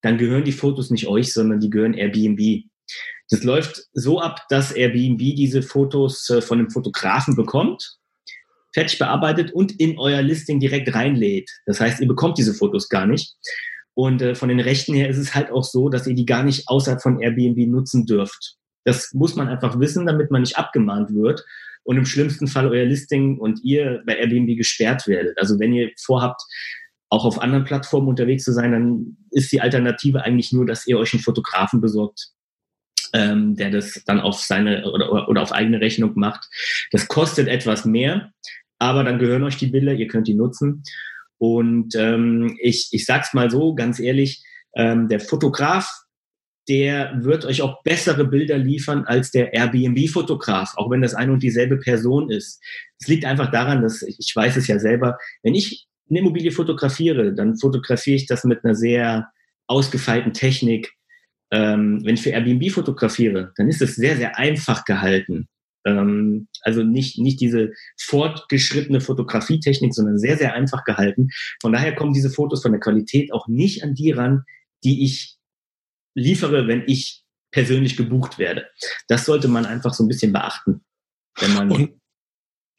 dann 0.02 0.18
gehören 0.18 0.44
die 0.44 0.52
Fotos 0.52 0.90
nicht 0.90 1.08
euch, 1.08 1.34
sondern 1.34 1.60
die 1.60 1.70
gehören 1.70 1.94
Airbnb. 1.94 2.64
Das 3.30 3.44
läuft 3.44 3.84
so 3.94 4.20
ab, 4.20 4.42
dass 4.50 4.72
Airbnb 4.72 5.20
diese 5.20 5.62
Fotos 5.62 6.30
äh, 6.30 6.42
von 6.42 6.58
dem 6.58 6.70
Fotografen 6.70 7.36
bekommt, 7.36 7.98
fertig 8.74 9.00
bearbeitet 9.00 9.52
und 9.54 9.80
in 9.80 9.98
euer 9.98 10.22
Listing 10.22 10.60
direkt 10.60 10.94
reinlädt. 10.94 11.50
Das 11.66 11.80
heißt, 11.80 12.02
ihr 12.02 12.08
bekommt 12.08 12.38
diese 12.38 12.54
Fotos 12.54 12.90
gar 12.90 13.06
nicht. 13.06 13.36
Und 13.96 14.22
äh, 14.22 14.36
von 14.36 14.50
den 14.50 14.60
Rechten 14.60 14.94
her 14.94 15.10
ist 15.10 15.18
es 15.18 15.36
halt 15.36 15.52
auch 15.52 15.64
so, 15.64 15.90
dass 15.90 16.08
ihr 16.08 16.16
die 16.16 16.26
gar 16.26 16.44
nicht 16.44 16.68
außerhalb 16.68 17.02
von 17.02 17.22
Airbnb 17.22 17.68
nutzen 17.68 18.06
dürft. 18.06 18.58
Das 18.84 19.14
muss 19.14 19.36
man 19.36 19.48
einfach 19.48 19.80
wissen, 19.80 20.06
damit 20.06 20.32
man 20.32 20.42
nicht 20.42 20.58
abgemahnt 20.58 21.14
wird 21.14 21.46
und 21.84 21.98
im 21.98 22.06
schlimmsten 22.06 22.48
Fall 22.48 22.68
euer 22.68 22.86
Listing 22.86 23.38
und 23.38 23.64
ihr 23.64 24.02
bei 24.06 24.18
Airbnb 24.18 24.58
gesperrt 24.58 25.08
werdet. 25.08 25.38
Also 25.38 25.60
wenn 25.60 25.74
ihr 25.74 25.92
vorhabt, 26.02 26.42
auch 27.10 27.26
auf 27.26 27.40
anderen 27.40 27.64
Plattformen 27.64 28.08
unterwegs 28.08 28.44
zu 28.44 28.54
sein, 28.54 28.72
dann 28.72 29.18
ist 29.30 29.52
die 29.52 29.62
Alternative 29.62 30.24
eigentlich 30.24 30.52
nur, 30.52 30.66
dass 30.66 30.88
ihr 30.88 30.98
euch 30.98 31.14
einen 31.14 31.22
Fotografen 31.22 31.80
besorgt, 31.80 32.30
ähm, 33.14 33.56
der 33.56 33.70
das 33.70 34.02
dann 34.06 34.20
auf 34.20 34.40
seine 34.40 34.90
oder, 34.92 35.30
oder 35.30 35.42
auf 35.44 35.52
eigene 35.52 35.80
Rechnung 35.80 36.14
macht. 36.16 36.50
Das 36.92 37.08
kostet 37.08 37.48
etwas 37.48 37.86
mehr, 37.86 38.32
aber 38.80 39.04
dann 39.04 39.20
gehören 39.20 39.44
euch 39.44 39.58
die 39.58 39.68
Bilder, 39.68 39.94
ihr 39.94 40.08
könnt 40.08 40.28
die 40.28 40.34
nutzen. 40.34 40.84
Und 41.38 41.94
ähm, 41.96 42.58
ich, 42.60 42.90
ich 42.92 43.06
sag's 43.06 43.34
mal 43.34 43.52
so, 43.52 43.76
ganz 43.76 44.00
ehrlich, 44.00 44.44
ähm, 44.76 45.08
der 45.08 45.20
Fotograf 45.20 46.03
der 46.70 47.14
wird 47.24 47.46
euch 47.46 47.62
auch 47.62 47.84
bessere 47.84 48.26
Bilder 48.26 48.58
liefern 48.58 49.04
als 49.06 49.32
der 49.32 49.54
Airbnb-Fotograf, 49.54 50.74
auch 50.78 50.90
wenn 50.90 51.02
das 51.02 51.14
eine 51.14 51.34
und 51.34 51.44
dieselbe 51.44 51.78
Person 51.78 52.30
ist. 52.30 52.62
Es 53.00 53.08
liegt 53.08 53.26
einfach 53.26 53.52
daran, 53.52 53.82
dass 53.82 54.02
ich 54.02 54.34
weiß 54.34 54.56
es 54.56 54.68
ja 54.68 54.80
selber, 54.80 55.18
wenn 55.42 55.56
ich 55.56 55.88
eine 56.10 56.20
Immobilie 56.20 56.52
fotografiere, 56.52 57.34
dann 57.34 57.58
fotografiere 57.58 58.16
ich 58.16 58.28
das 58.28 58.44
mit 58.44 58.64
einer 58.64 58.76
sehr 58.76 59.30
ausgefeilten 59.68 60.34
Technik. 60.34 60.94
Ähm, 61.52 62.02
wenn 62.04 62.16
ich 62.16 62.22
für 62.22 62.32
Airbnb 62.32 62.72
fotografiere, 62.72 63.52
dann 63.58 63.68
ist 63.68 63.82
es 63.82 63.96
sehr, 63.96 64.18
sehr 64.18 64.38
einfach 64.38 64.86
gehalten. 64.86 65.48
Ähm, 65.86 66.48
also 66.62 66.84
nicht, 66.84 67.20
nicht 67.20 67.42
diese 67.42 67.72
fortgeschrittene 68.00 69.02
Fotografietechnik, 69.02 69.94
sondern 69.94 70.18
sehr, 70.18 70.38
sehr 70.38 70.54
einfach 70.54 70.84
gehalten. 70.84 71.30
Von 71.62 71.74
daher 71.74 71.94
kommen 71.94 72.14
diese 72.14 72.30
Fotos 72.30 72.62
von 72.62 72.72
der 72.72 72.82
Qualität 72.82 73.34
auch 73.34 73.48
nicht 73.48 73.84
an 73.84 73.94
die 73.94 74.12
ran, 74.12 74.44
die 74.84 75.04
ich 75.04 75.33
liefere, 76.16 76.68
wenn 76.68 76.84
ich 76.88 77.24
persönlich 77.52 77.96
gebucht 77.96 78.40
werde. 78.40 78.68
Das 79.08 79.26
sollte 79.26 79.48
man 79.48 79.66
einfach 79.66 79.94
so 79.94 80.04
ein 80.04 80.08
bisschen 80.08 80.34
beachten. 80.34 80.82
Wenn 81.40 81.54
man, 81.54 81.72
und, 81.72 82.02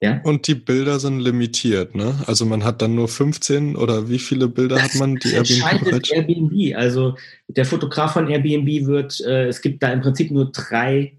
ja? 0.03 0.21
und 0.25 0.47
die 0.47 0.55
Bilder 0.55 1.01
sind 1.01 1.21
limitiert, 1.21 1.95
ne? 1.95 2.23
Also 2.27 2.45
man 2.45 2.65
hat 2.65 2.83
dann 2.83 2.95
nur 2.95 3.09
15 3.09 3.77
oder 3.77 4.09
wie 4.09 4.19
viele 4.19 4.49
Bilder 4.49 4.77
das, 4.77 4.85
hat 4.85 4.95
man, 4.97 5.17
die 5.17 5.33
Airbnb 5.33 6.11
Airbnb. 6.11 6.77
Also 6.77 7.17
der 7.49 7.65
Fotograf 7.65 8.13
von 8.13 8.29
Airbnb 8.29 8.87
wird, 8.87 9.21
äh, 9.21 9.47
es 9.47 9.63
gibt 9.63 9.83
da 9.83 9.93
im 9.93 10.03
Prinzip 10.03 10.31
nur 10.31 10.53
drei, 10.53 11.19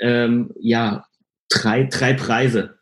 ähm, 0.00 0.52
ja, 0.60 1.06
drei, 1.48 1.84
drei 1.84 2.14
Preise. 2.14 2.78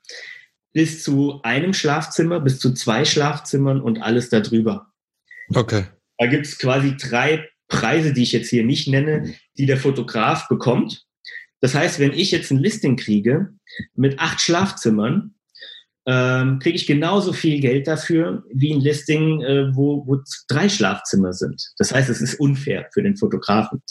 Bis 0.72 1.04
zu 1.04 1.40
einem 1.42 1.72
Schlafzimmer, 1.72 2.40
bis 2.40 2.58
zu 2.58 2.74
zwei 2.74 3.04
Schlafzimmern 3.04 3.80
und 3.80 4.02
alles 4.02 4.28
darüber. 4.30 4.92
Okay. 5.54 5.84
Da 6.18 6.26
gibt 6.26 6.46
es 6.46 6.58
quasi 6.58 6.96
drei 6.96 7.48
Preise, 7.68 8.12
die 8.12 8.22
ich 8.22 8.32
jetzt 8.32 8.50
hier 8.50 8.64
nicht 8.64 8.88
nenne, 8.88 9.34
die 9.58 9.66
der 9.66 9.78
Fotograf 9.78 10.48
bekommt. 10.48 11.04
Das 11.60 11.74
heißt, 11.74 11.98
wenn 11.98 12.12
ich 12.12 12.30
jetzt 12.30 12.50
ein 12.50 12.58
Listing 12.58 12.96
kriege 12.96 13.50
mit 13.94 14.18
acht 14.18 14.40
Schlafzimmern, 14.40 15.34
ähm, 16.06 16.58
kriege 16.58 16.76
ich 16.76 16.86
genauso 16.86 17.32
viel 17.32 17.60
Geld 17.60 17.86
dafür 17.86 18.44
wie 18.52 18.74
ein 18.74 18.80
Listing, 18.80 19.40
äh, 19.40 19.74
wo, 19.74 20.06
wo 20.06 20.18
drei 20.48 20.68
Schlafzimmer 20.68 21.32
sind. 21.32 21.72
Das 21.78 21.94
heißt, 21.94 22.10
es 22.10 22.20
ist 22.20 22.38
unfair 22.38 22.88
für 22.92 23.02
den 23.02 23.16
Fotografen. 23.16 23.82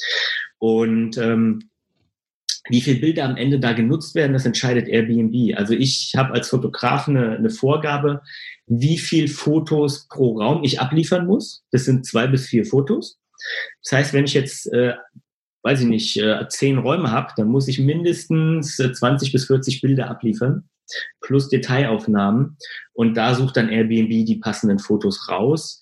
Und 0.59 1.17
ähm, 1.17 1.59
wie 2.69 2.81
viele 2.81 2.99
Bilder 2.99 3.25
am 3.25 3.35
Ende 3.35 3.59
da 3.59 3.73
genutzt 3.73 4.15
werden, 4.15 4.33
das 4.33 4.45
entscheidet 4.45 4.87
Airbnb. 4.87 5.57
Also 5.57 5.73
ich 5.73 6.13
habe 6.15 6.33
als 6.33 6.49
Fotograf 6.49 7.07
eine, 7.07 7.35
eine 7.35 7.49
Vorgabe, 7.49 8.21
wie 8.67 8.97
viel 8.97 9.27
Fotos 9.27 10.07
pro 10.07 10.37
Raum 10.37 10.63
ich 10.63 10.79
abliefern 10.79 11.25
muss. 11.25 11.65
Das 11.71 11.85
sind 11.85 12.05
zwei 12.05 12.27
bis 12.27 12.47
vier 12.47 12.65
Fotos. 12.65 13.19
Das 13.83 13.91
heißt, 13.91 14.13
wenn 14.13 14.25
ich 14.25 14.33
jetzt, 14.33 14.71
äh, 14.73 14.93
weiß 15.63 15.81
ich 15.81 15.87
nicht, 15.87 16.17
äh, 16.17 16.47
zehn 16.49 16.77
Räume 16.77 17.11
habe, 17.11 17.33
dann 17.37 17.47
muss 17.47 17.67
ich 17.67 17.79
mindestens 17.79 18.79
äh, 18.79 18.91
20 18.91 19.31
bis 19.31 19.45
40 19.45 19.81
Bilder 19.81 20.09
abliefern, 20.09 20.69
plus 21.21 21.49
Detailaufnahmen. 21.49 22.57
Und 22.93 23.15
da 23.15 23.35
sucht 23.35 23.57
dann 23.57 23.69
Airbnb 23.69 24.25
die 24.25 24.39
passenden 24.41 24.79
Fotos 24.79 25.29
raus. 25.29 25.79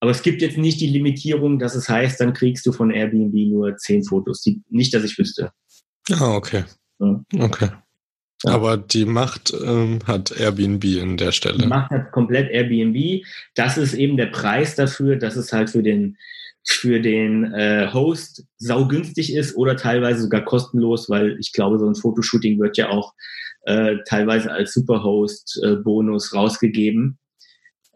Aber 0.00 0.10
es 0.10 0.22
gibt 0.22 0.42
jetzt 0.42 0.58
nicht 0.58 0.80
die 0.80 0.88
Limitierung, 0.88 1.58
dass 1.58 1.76
es 1.76 1.88
heißt, 1.88 2.20
dann 2.20 2.32
kriegst 2.32 2.66
du 2.66 2.72
von 2.72 2.90
Airbnb 2.90 3.34
nur 3.52 3.76
zehn 3.76 4.02
Fotos. 4.02 4.42
Die, 4.42 4.60
nicht, 4.68 4.92
dass 4.92 5.04
ich 5.04 5.16
wüsste. 5.16 5.52
Ah, 6.10 6.34
okay. 6.34 6.64
Ja. 6.98 7.24
Okay. 7.38 7.68
Ja. 8.44 8.54
Aber 8.54 8.76
die 8.76 9.04
Macht 9.04 9.54
ähm, 9.64 10.00
hat 10.06 10.32
Airbnb 10.32 10.84
in 10.84 11.16
der 11.16 11.30
Stelle. 11.30 11.58
Die 11.58 11.66
Macht 11.66 11.90
hat 11.92 12.10
komplett 12.10 12.50
Airbnb. 12.50 13.24
Das 13.54 13.78
ist 13.78 13.94
eben 13.94 14.16
der 14.16 14.26
Preis 14.26 14.74
dafür, 14.74 15.16
dass 15.16 15.36
es 15.36 15.52
halt 15.52 15.70
für 15.70 15.82
den 15.82 16.16
für 16.64 17.00
den 17.00 17.52
äh, 17.52 17.88
Host 17.92 18.44
saugünstig 18.58 19.34
ist 19.34 19.56
oder 19.56 19.76
teilweise 19.76 20.22
sogar 20.22 20.44
kostenlos, 20.44 21.10
weil 21.10 21.36
ich 21.40 21.52
glaube, 21.52 21.78
so 21.78 21.86
ein 21.86 21.94
Fotoshooting 21.94 22.60
wird 22.60 22.76
ja 22.76 22.90
auch 22.90 23.14
äh, 23.62 23.96
teilweise 24.06 24.52
als 24.52 24.72
Superhost-Bonus 24.72 26.32
äh, 26.32 26.36
rausgegeben. 26.36 27.18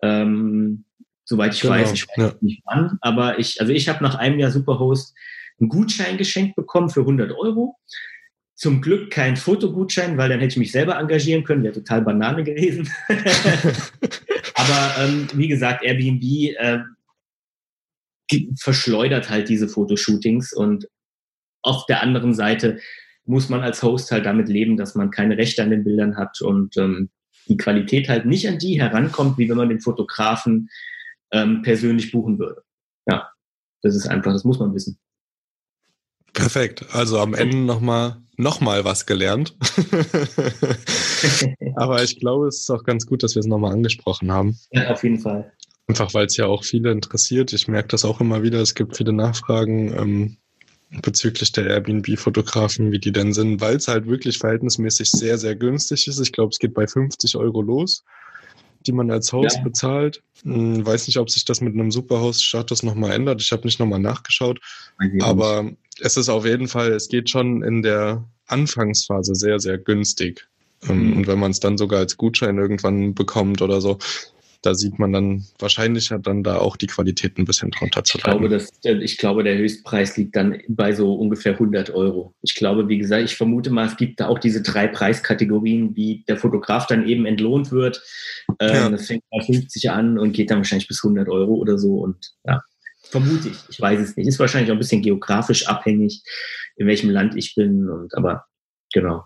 Ähm, 0.03 0.85
soweit 1.25 1.55
ich 1.55 1.61
genau, 1.61 1.75
weiß, 1.75 1.93
ich 1.93 2.07
weiß 2.09 2.17
ja. 2.33 2.35
nicht 2.41 2.63
wann, 2.65 2.99
aber 3.01 3.39
ich, 3.39 3.61
also 3.61 3.73
ich 3.73 3.89
habe 3.89 4.03
nach 4.03 4.17
einem 4.17 4.39
Jahr 4.39 4.51
Superhost 4.51 5.15
einen 5.59 5.69
Gutschein 5.69 6.17
geschenkt 6.17 6.57
bekommen 6.57 6.91
für 6.91 7.01
100 7.01 7.33
Euro. 7.33 7.77
Zum 8.55 8.81
Glück 8.81 9.11
kein 9.11 9.37
Fotogutschein, 9.37 10.17
weil 10.17 10.31
dann 10.31 10.41
hätte 10.41 10.53
ich 10.53 10.59
mich 10.59 10.73
selber 10.73 10.99
engagieren 10.99 11.45
können, 11.45 11.63
wäre 11.63 11.75
total 11.75 12.03
Banane 12.03 12.43
gewesen. 12.43 12.91
aber 14.55 14.95
ähm, 14.99 15.29
wie 15.35 15.49
gesagt, 15.49 15.85
Airbnb 15.85 16.23
äh, 16.23 16.79
verschleudert 18.59 19.31
halt 19.31 19.49
diese 19.49 19.69
Fotoshootings 19.69 20.53
und 20.53 20.89
auf 21.63 21.87
der 21.87 22.03
anderen 22.03 22.35
Seite 22.35 22.81
muss 23.25 23.49
man 23.49 23.63
als 23.63 23.83
Host 23.83 24.11
halt 24.13 24.27
damit 24.27 24.49
leben, 24.49 24.77
dass 24.77 24.95
man 24.95 25.11
keine 25.11 25.37
Rechte 25.37 25.63
an 25.63 25.71
den 25.71 25.85
Bildern 25.85 26.17
hat 26.17 26.41
und 26.41 26.77
ähm, 26.77 27.11
die 27.49 27.57
Qualität 27.57 28.09
halt 28.09 28.27
nicht 28.27 28.49
an 28.49 28.59
die 28.59 28.81
herankommt, 28.81 29.39
wie 29.39 29.49
wenn 29.49 29.57
man 29.57 29.69
den 29.69 29.81
Fotografen 29.81 30.69
ähm, 31.33 31.63
persönlich 31.63 32.13
buchen 32.13 32.39
würde. 32.39 32.63
Ja, 33.07 33.31
das 33.83 33.95
ist 33.95 34.07
einfach, 34.07 34.33
das 34.33 34.45
muss 34.45 34.59
man 34.59 34.75
wissen. 34.75 34.99
Perfekt. 36.33 36.85
Also 36.93 37.19
am 37.19 37.35
Ende 37.35 37.57
nochmal 37.57 38.19
noch 38.37 38.61
mal 38.61 38.85
was 38.85 39.07
gelernt. 39.07 39.57
Aber 41.77 42.03
ich 42.03 42.21
glaube, 42.21 42.49
es 42.49 42.61
ist 42.61 42.71
auch 42.71 42.85
ganz 42.85 43.07
gut, 43.07 43.23
dass 43.23 43.35
wir 43.35 43.41
es 43.41 43.47
nochmal 43.47 43.73
angesprochen 43.73 44.31
haben. 44.31 44.59
Ja, 44.71 44.91
auf 44.91 45.03
jeden 45.03 45.19
Fall. 45.19 45.53
Einfach 45.89 46.15
weil 46.15 46.27
es 46.27 46.37
ja 46.37 46.47
auch 46.47 46.65
viele 46.65 46.91
interessiert. 46.91 47.53
Ich 47.53 47.69
merke 47.69 47.89
das 47.89 48.05
auch 48.05 48.21
immer 48.21 48.43
wieder. 48.43 48.61
Es 48.61 48.75
gibt 48.75 48.97
viele 48.97 49.13
Nachfragen 49.13 49.95
ähm, 49.97 50.37
bezüglich 51.03 51.53
der 51.53 51.67
Airbnb-Fotografen, 51.67 52.91
wie 52.91 52.99
die 52.99 53.13
denn 53.13 53.33
sind, 53.33 53.61
weil 53.61 53.77
es 53.77 53.89
halt 53.89 54.07
wirklich 54.07 54.39
verhältnismäßig 54.39 55.11
sehr, 55.11 55.39
sehr 55.39 55.55
günstig 55.55 56.09
ist. 56.09 56.21
Ich 56.21 56.33
glaube, 56.33 56.51
es 56.51 56.59
geht 56.59 56.75
bei 56.75 56.87
50 56.87 57.37
Euro 57.37 57.63
los 57.63 58.05
die 58.87 58.93
man 58.93 59.11
als 59.11 59.33
Host 59.33 59.57
ja. 59.57 59.63
bezahlt. 59.63 60.23
Hm, 60.43 60.85
weiß 60.85 61.07
nicht, 61.07 61.19
ob 61.19 61.31
sich 61.31 61.45
das 61.45 61.61
mit 61.61 61.75
einem 61.75 61.91
Superhost-Status 61.91 62.83
nochmal 62.83 63.13
ändert. 63.13 63.43
Ich 63.43 63.53
habe 63.53 63.65
nicht 63.65 63.81
nochmal 63.81 63.99
nachgeschaut. 63.99 64.61
Aber 65.21 65.71
es 66.01 66.17
ist 66.17 66.29
auf 66.29 66.45
jeden 66.45 66.69
Fall, 66.69 66.93
es 66.93 67.09
geht 67.09 67.31
schon 67.31 67.63
in 67.63 67.83
der 67.83 68.25
Anfangsphase 68.47 69.35
sehr, 69.35 69.59
sehr 69.59 69.79
günstig. 69.79 70.47
Ähm, 70.89 71.11
mhm. 71.11 71.17
Und 71.17 71.27
wenn 71.27 71.39
man 71.39 71.51
es 71.51 71.61
dann 71.61 71.79
sogar 71.79 72.01
als 72.01 72.17
Gutschein 72.17 72.59
irgendwann 72.59 73.15
bekommt 73.15 73.63
oder 73.63 73.81
so, 73.81 73.99
da 74.67 74.75
sieht 74.75 74.99
man 74.99 75.13
dann 75.13 75.47
wahrscheinlich 75.61 76.11
hat 76.11 76.27
dann 76.27 76.43
da 76.43 76.59
auch 76.59 76.77
die 76.77 76.89
Qualität 76.89 77.39
ein 77.39 77.45
bisschen 77.45 77.71
drunter 77.71 78.03
zu 78.03 78.19
ich 78.19 78.25
glaube, 78.25 78.49
dass, 78.49 78.73
ich 78.83 79.17
glaube, 79.17 79.45
der 79.45 79.57
Höchstpreis 79.57 80.17
liegt 80.17 80.35
dann 80.35 80.61
bei 80.67 80.93
so 80.93 81.15
ungefähr 81.15 81.53
100 81.53 81.91
Euro. 81.91 82.35
Ich 82.43 82.57
glaube, 82.57 82.89
wie 82.89 82.99
gesagt, 82.99 83.25
ich 83.25 83.37
vermute 83.37 83.71
mal, 83.71 83.87
es 83.87 83.97
gibt 83.97 84.19
da 84.19 84.27
auch 84.27 84.41
diese 84.41 84.63
drei 84.63 84.89
Preiskategorien, 84.89 85.95
wie 85.95 86.25
der 86.27 86.37
Fotograf 86.37 86.89
dann 86.89 87.07
eben 87.07 87.27
entlohnt 87.27 87.71
wird. 87.71 88.03
Ähm, 88.59 88.75
ja. 88.75 88.91
Das 88.91 89.07
fängt 89.07 89.23
bei 89.31 89.41
50 89.41 89.89
an 89.91 90.19
und 90.19 90.33
geht 90.33 90.51
dann 90.51 90.59
wahrscheinlich 90.59 90.89
bis 90.89 91.05
100 91.05 91.29
Euro 91.29 91.55
oder 91.55 91.79
so. 91.79 91.99
Und 91.99 92.35
ja, 92.45 92.61
vermute 93.05 93.49
ich. 93.49 93.59
Ich 93.69 93.81
weiß 93.81 94.01
es 94.01 94.17
nicht. 94.17 94.27
Ist 94.27 94.41
wahrscheinlich 94.41 94.71
auch 94.73 94.77
ein 94.77 94.81
bisschen 94.81 95.03
geografisch 95.03 95.69
abhängig, 95.69 96.23
in 96.77 96.89
welchem 96.89 97.11
Land 97.11 97.37
ich 97.37 97.55
bin. 97.55 97.89
Und 97.89 98.15
aber 98.17 98.47
genau. 98.93 99.25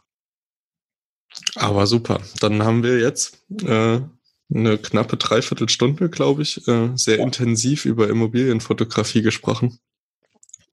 Aber 1.55 1.86
super. 1.86 2.20
Dann 2.41 2.62
haben 2.62 2.82
wir 2.82 3.01
jetzt 3.01 3.43
äh, 3.64 4.01
eine 4.53 4.78
knappe 4.78 5.16
Dreiviertelstunde, 5.16 6.09
glaube 6.11 6.42
ich, 6.42 6.66
äh, 6.66 6.90
sehr 6.94 7.18
ja. 7.18 7.24
intensiv 7.24 7.84
über 7.84 8.09
Immobilienfotografie 8.09 9.22
gesprochen. 9.22 9.78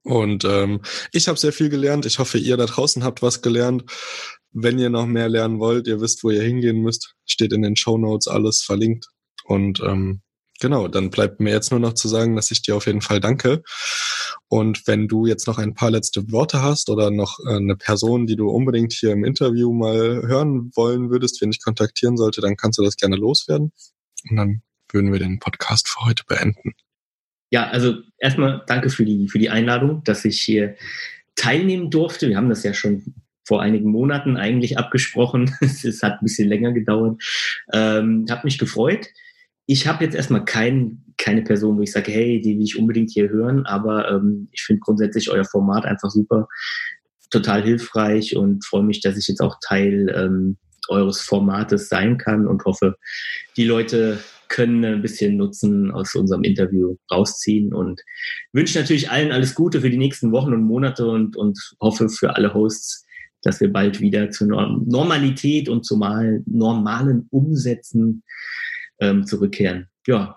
Und 0.03 0.45
ähm, 0.45 0.81
ich 1.11 1.27
habe 1.27 1.37
sehr 1.37 1.51
viel 1.51 1.69
gelernt. 1.69 2.05
Ich 2.05 2.19
hoffe, 2.19 2.37
ihr 2.37 2.55
da 2.55 2.65
draußen 2.65 3.03
habt 3.03 3.21
was 3.21 3.41
gelernt. 3.41 3.83
Wenn 4.51 4.79
ihr 4.79 4.89
noch 4.89 5.05
mehr 5.05 5.27
lernen 5.27 5.59
wollt, 5.59 5.87
ihr 5.87 5.99
wisst, 5.99 6.23
wo 6.23 6.29
ihr 6.29 6.41
hingehen 6.41 6.81
müsst, 6.81 7.15
steht 7.25 7.51
in 7.51 7.61
den 7.61 7.75
Show 7.75 7.97
Notes 7.97 8.27
alles 8.27 8.61
verlinkt. 8.61 9.07
Und 9.43 9.81
ähm, 9.81 10.21
genau, 10.61 10.87
dann 10.87 11.09
bleibt 11.09 11.39
mir 11.39 11.51
jetzt 11.51 11.71
nur 11.71 11.79
noch 11.79 11.93
zu 11.93 12.07
sagen, 12.07 12.35
dass 12.35 12.51
ich 12.51 12.61
dir 12.61 12.75
auf 12.75 12.87
jeden 12.87 13.01
Fall 13.01 13.19
danke. 13.19 13.63
Und 14.49 14.87
wenn 14.87 15.07
du 15.07 15.25
jetzt 15.25 15.47
noch 15.47 15.57
ein 15.57 15.73
paar 15.73 15.91
letzte 15.91 16.31
Worte 16.31 16.61
hast 16.61 16.89
oder 16.89 17.11
noch 17.11 17.39
äh, 17.45 17.57
eine 17.57 17.75
Person, 17.75 18.27
die 18.27 18.35
du 18.35 18.49
unbedingt 18.49 18.93
hier 18.93 19.11
im 19.11 19.25
Interview 19.25 19.73
mal 19.73 20.21
hören 20.25 20.71
wollen 20.75 21.09
würdest, 21.09 21.41
wenn 21.41 21.51
ich 21.51 21.61
kontaktieren 21.61 22.17
sollte, 22.17 22.41
dann 22.41 22.55
kannst 22.55 22.79
du 22.79 22.83
das 22.83 22.95
gerne 22.95 23.17
loswerden. 23.17 23.73
Und 24.29 24.37
dann 24.37 24.61
würden 24.91 25.11
wir 25.11 25.19
den 25.19 25.39
Podcast 25.39 25.89
für 25.89 26.05
heute 26.05 26.23
beenden. 26.25 26.73
Ja, 27.49 27.67
also 27.69 27.95
erstmal 28.17 28.63
danke 28.67 28.89
für 28.89 29.05
die, 29.05 29.27
für 29.27 29.39
die 29.39 29.49
Einladung, 29.49 30.03
dass 30.03 30.25
ich 30.25 30.41
hier 30.41 30.75
teilnehmen 31.35 31.89
durfte. 31.89 32.29
Wir 32.29 32.37
haben 32.37 32.49
das 32.49 32.63
ja 32.63 32.73
schon 32.73 33.15
vor 33.45 33.61
einigen 33.61 33.89
Monaten 33.89 34.35
eigentlich 34.35 34.77
abgesprochen. 34.77 35.55
es 35.61 36.03
hat 36.03 36.13
ein 36.13 36.25
bisschen 36.25 36.49
länger 36.49 36.73
gedauert. 36.73 37.21
Ähm, 37.71 38.25
hat 38.29 38.43
mich 38.43 38.57
gefreut. 38.57 39.07
Ich 39.65 39.87
habe 39.87 40.03
jetzt 40.03 40.15
erstmal 40.15 40.43
kein, 40.43 41.06
keine 41.17 41.41
Person, 41.41 41.77
wo 41.77 41.81
ich 41.81 41.91
sage, 41.91 42.11
hey, 42.11 42.41
die 42.41 42.57
will 42.57 42.63
ich 42.63 42.77
unbedingt 42.77 43.11
hier 43.11 43.29
hören, 43.29 43.65
aber 43.65 44.09
ähm, 44.11 44.49
ich 44.51 44.63
finde 44.63 44.81
grundsätzlich 44.81 45.29
euer 45.29 45.45
Format 45.45 45.85
einfach 45.85 46.09
super, 46.09 46.47
total 47.29 47.63
hilfreich 47.63 48.35
und 48.35 48.65
freue 48.65 48.83
mich, 48.83 49.01
dass 49.01 49.17
ich 49.17 49.27
jetzt 49.27 49.41
auch 49.41 49.57
Teil 49.61 50.13
ähm, 50.15 50.57
eures 50.89 51.21
Formates 51.21 51.89
sein 51.89 52.17
kann 52.17 52.47
und 52.47 52.63
hoffe, 52.65 52.95
die 53.57 53.65
Leute 53.65 54.19
können 54.49 54.85
ein 54.85 55.01
bisschen 55.01 55.35
Nutzen 55.35 55.91
aus 55.91 56.15
unserem 56.15 56.43
Interview 56.43 56.95
rausziehen 57.11 57.73
und 57.73 58.01
wünsche 58.53 58.79
natürlich 58.79 59.09
allen 59.09 59.31
alles 59.31 59.55
Gute 59.55 59.81
für 59.81 59.89
die 59.89 59.97
nächsten 59.97 60.31
Wochen 60.31 60.53
und 60.53 60.63
Monate 60.63 61.05
und, 61.07 61.35
und 61.35 61.59
hoffe 61.81 62.07
für 62.09 62.35
alle 62.35 62.53
Hosts, 62.53 63.05
dass 63.41 63.59
wir 63.59 63.71
bald 63.71 63.99
wieder 63.99 64.31
zur 64.31 64.47
Normalität 64.47 65.69
und 65.69 65.85
zu 65.85 65.97
normalen 65.97 67.27
Umsätzen 67.29 68.23
ähm, 68.99 69.25
zurückkehren. 69.25 69.87
Ja, 70.07 70.36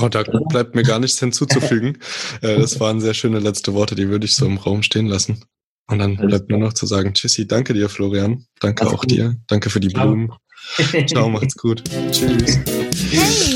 Oh, 0.00 0.08
da 0.08 0.22
bleibt 0.22 0.74
mir 0.74 0.82
gar 0.82 0.98
nichts 0.98 1.18
hinzuzufügen. 1.18 1.98
Äh, 2.40 2.58
das 2.58 2.80
waren 2.80 3.00
sehr 3.00 3.14
schöne 3.14 3.38
letzte 3.38 3.74
Worte, 3.74 3.94
die 3.94 4.08
würde 4.08 4.24
ich 4.24 4.34
so 4.34 4.46
im 4.46 4.56
Raum 4.56 4.82
stehen 4.82 5.06
lassen. 5.06 5.44
Und 5.88 5.98
dann 5.98 6.16
bleibt 6.16 6.50
mir 6.50 6.58
noch 6.58 6.72
zu 6.72 6.86
sagen, 6.86 7.12
Tschüssi, 7.14 7.46
danke 7.46 7.74
dir, 7.74 7.88
Florian. 7.88 8.46
Danke 8.60 8.84
Mach's 8.84 8.94
auch 8.94 9.00
gut. 9.02 9.10
dir. 9.10 9.36
Danke 9.46 9.70
für 9.70 9.80
die 9.80 9.88
Ciao. 9.88 10.06
Blumen. 10.06 10.32
Ciao, 11.06 11.28
macht's 11.28 11.56
gut. 11.56 11.84
Tschüss. 12.10 12.58
Hey, 13.10 13.51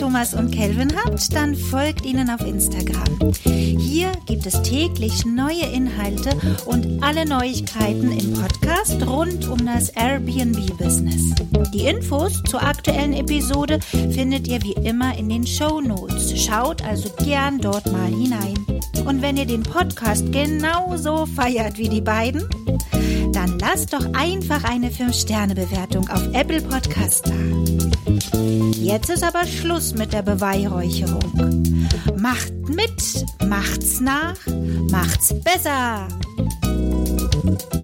Thomas 0.00 0.32
und 0.32 0.50
Kelvin 0.50 0.96
habt, 0.96 1.34
dann 1.34 1.54
folgt 1.54 2.06
ihnen 2.06 2.30
auf 2.30 2.40
Instagram. 2.40 3.34
Hier 3.44 4.10
gibt 4.24 4.46
es 4.46 4.62
täglich 4.62 5.26
neue 5.26 5.66
Inhalte 5.74 6.30
und 6.64 7.02
alle 7.02 7.26
Neuigkeiten 7.26 8.10
im 8.10 8.32
Podcast 8.32 9.06
rund 9.06 9.46
um 9.46 9.66
das 9.66 9.90
Airbnb-Business. 9.90 11.34
Die 11.74 11.86
Infos 11.86 12.42
zur 12.48 12.62
aktuellen 12.62 13.12
Episode 13.12 13.78
findet 13.82 14.48
ihr 14.48 14.62
wie 14.62 14.72
immer 14.72 15.18
in 15.18 15.28
den 15.28 15.46
Show 15.46 15.82
Notes. 15.82 16.32
Schaut 16.40 16.82
also 16.82 17.10
gern 17.22 17.58
dort 17.58 17.84
mal 17.92 18.08
hinein. 18.08 18.54
Und 19.04 19.20
wenn 19.20 19.36
ihr 19.36 19.46
den 19.46 19.62
Podcast 19.62 20.32
genauso 20.32 21.26
feiert 21.26 21.76
wie 21.76 21.90
die 21.90 22.00
beiden, 22.00 22.48
dann 23.32 23.58
lasst 23.58 23.92
doch 23.92 24.14
einfach 24.14 24.64
eine 24.64 24.88
5-Sterne-Bewertung 24.88 26.08
auf 26.08 26.26
Apple 26.32 26.62
Podcast 26.62 27.26
da. 27.26 27.89
Jetzt 28.72 29.10
ist 29.10 29.22
aber 29.22 29.46
Schluss 29.46 29.94
mit 29.94 30.12
der 30.12 30.22
Beweihräucherung. 30.22 31.64
Macht 32.16 32.52
mit, 32.68 33.26
macht's 33.46 34.00
nach, 34.00 34.36
macht's 34.90 35.34
besser. 35.42 36.08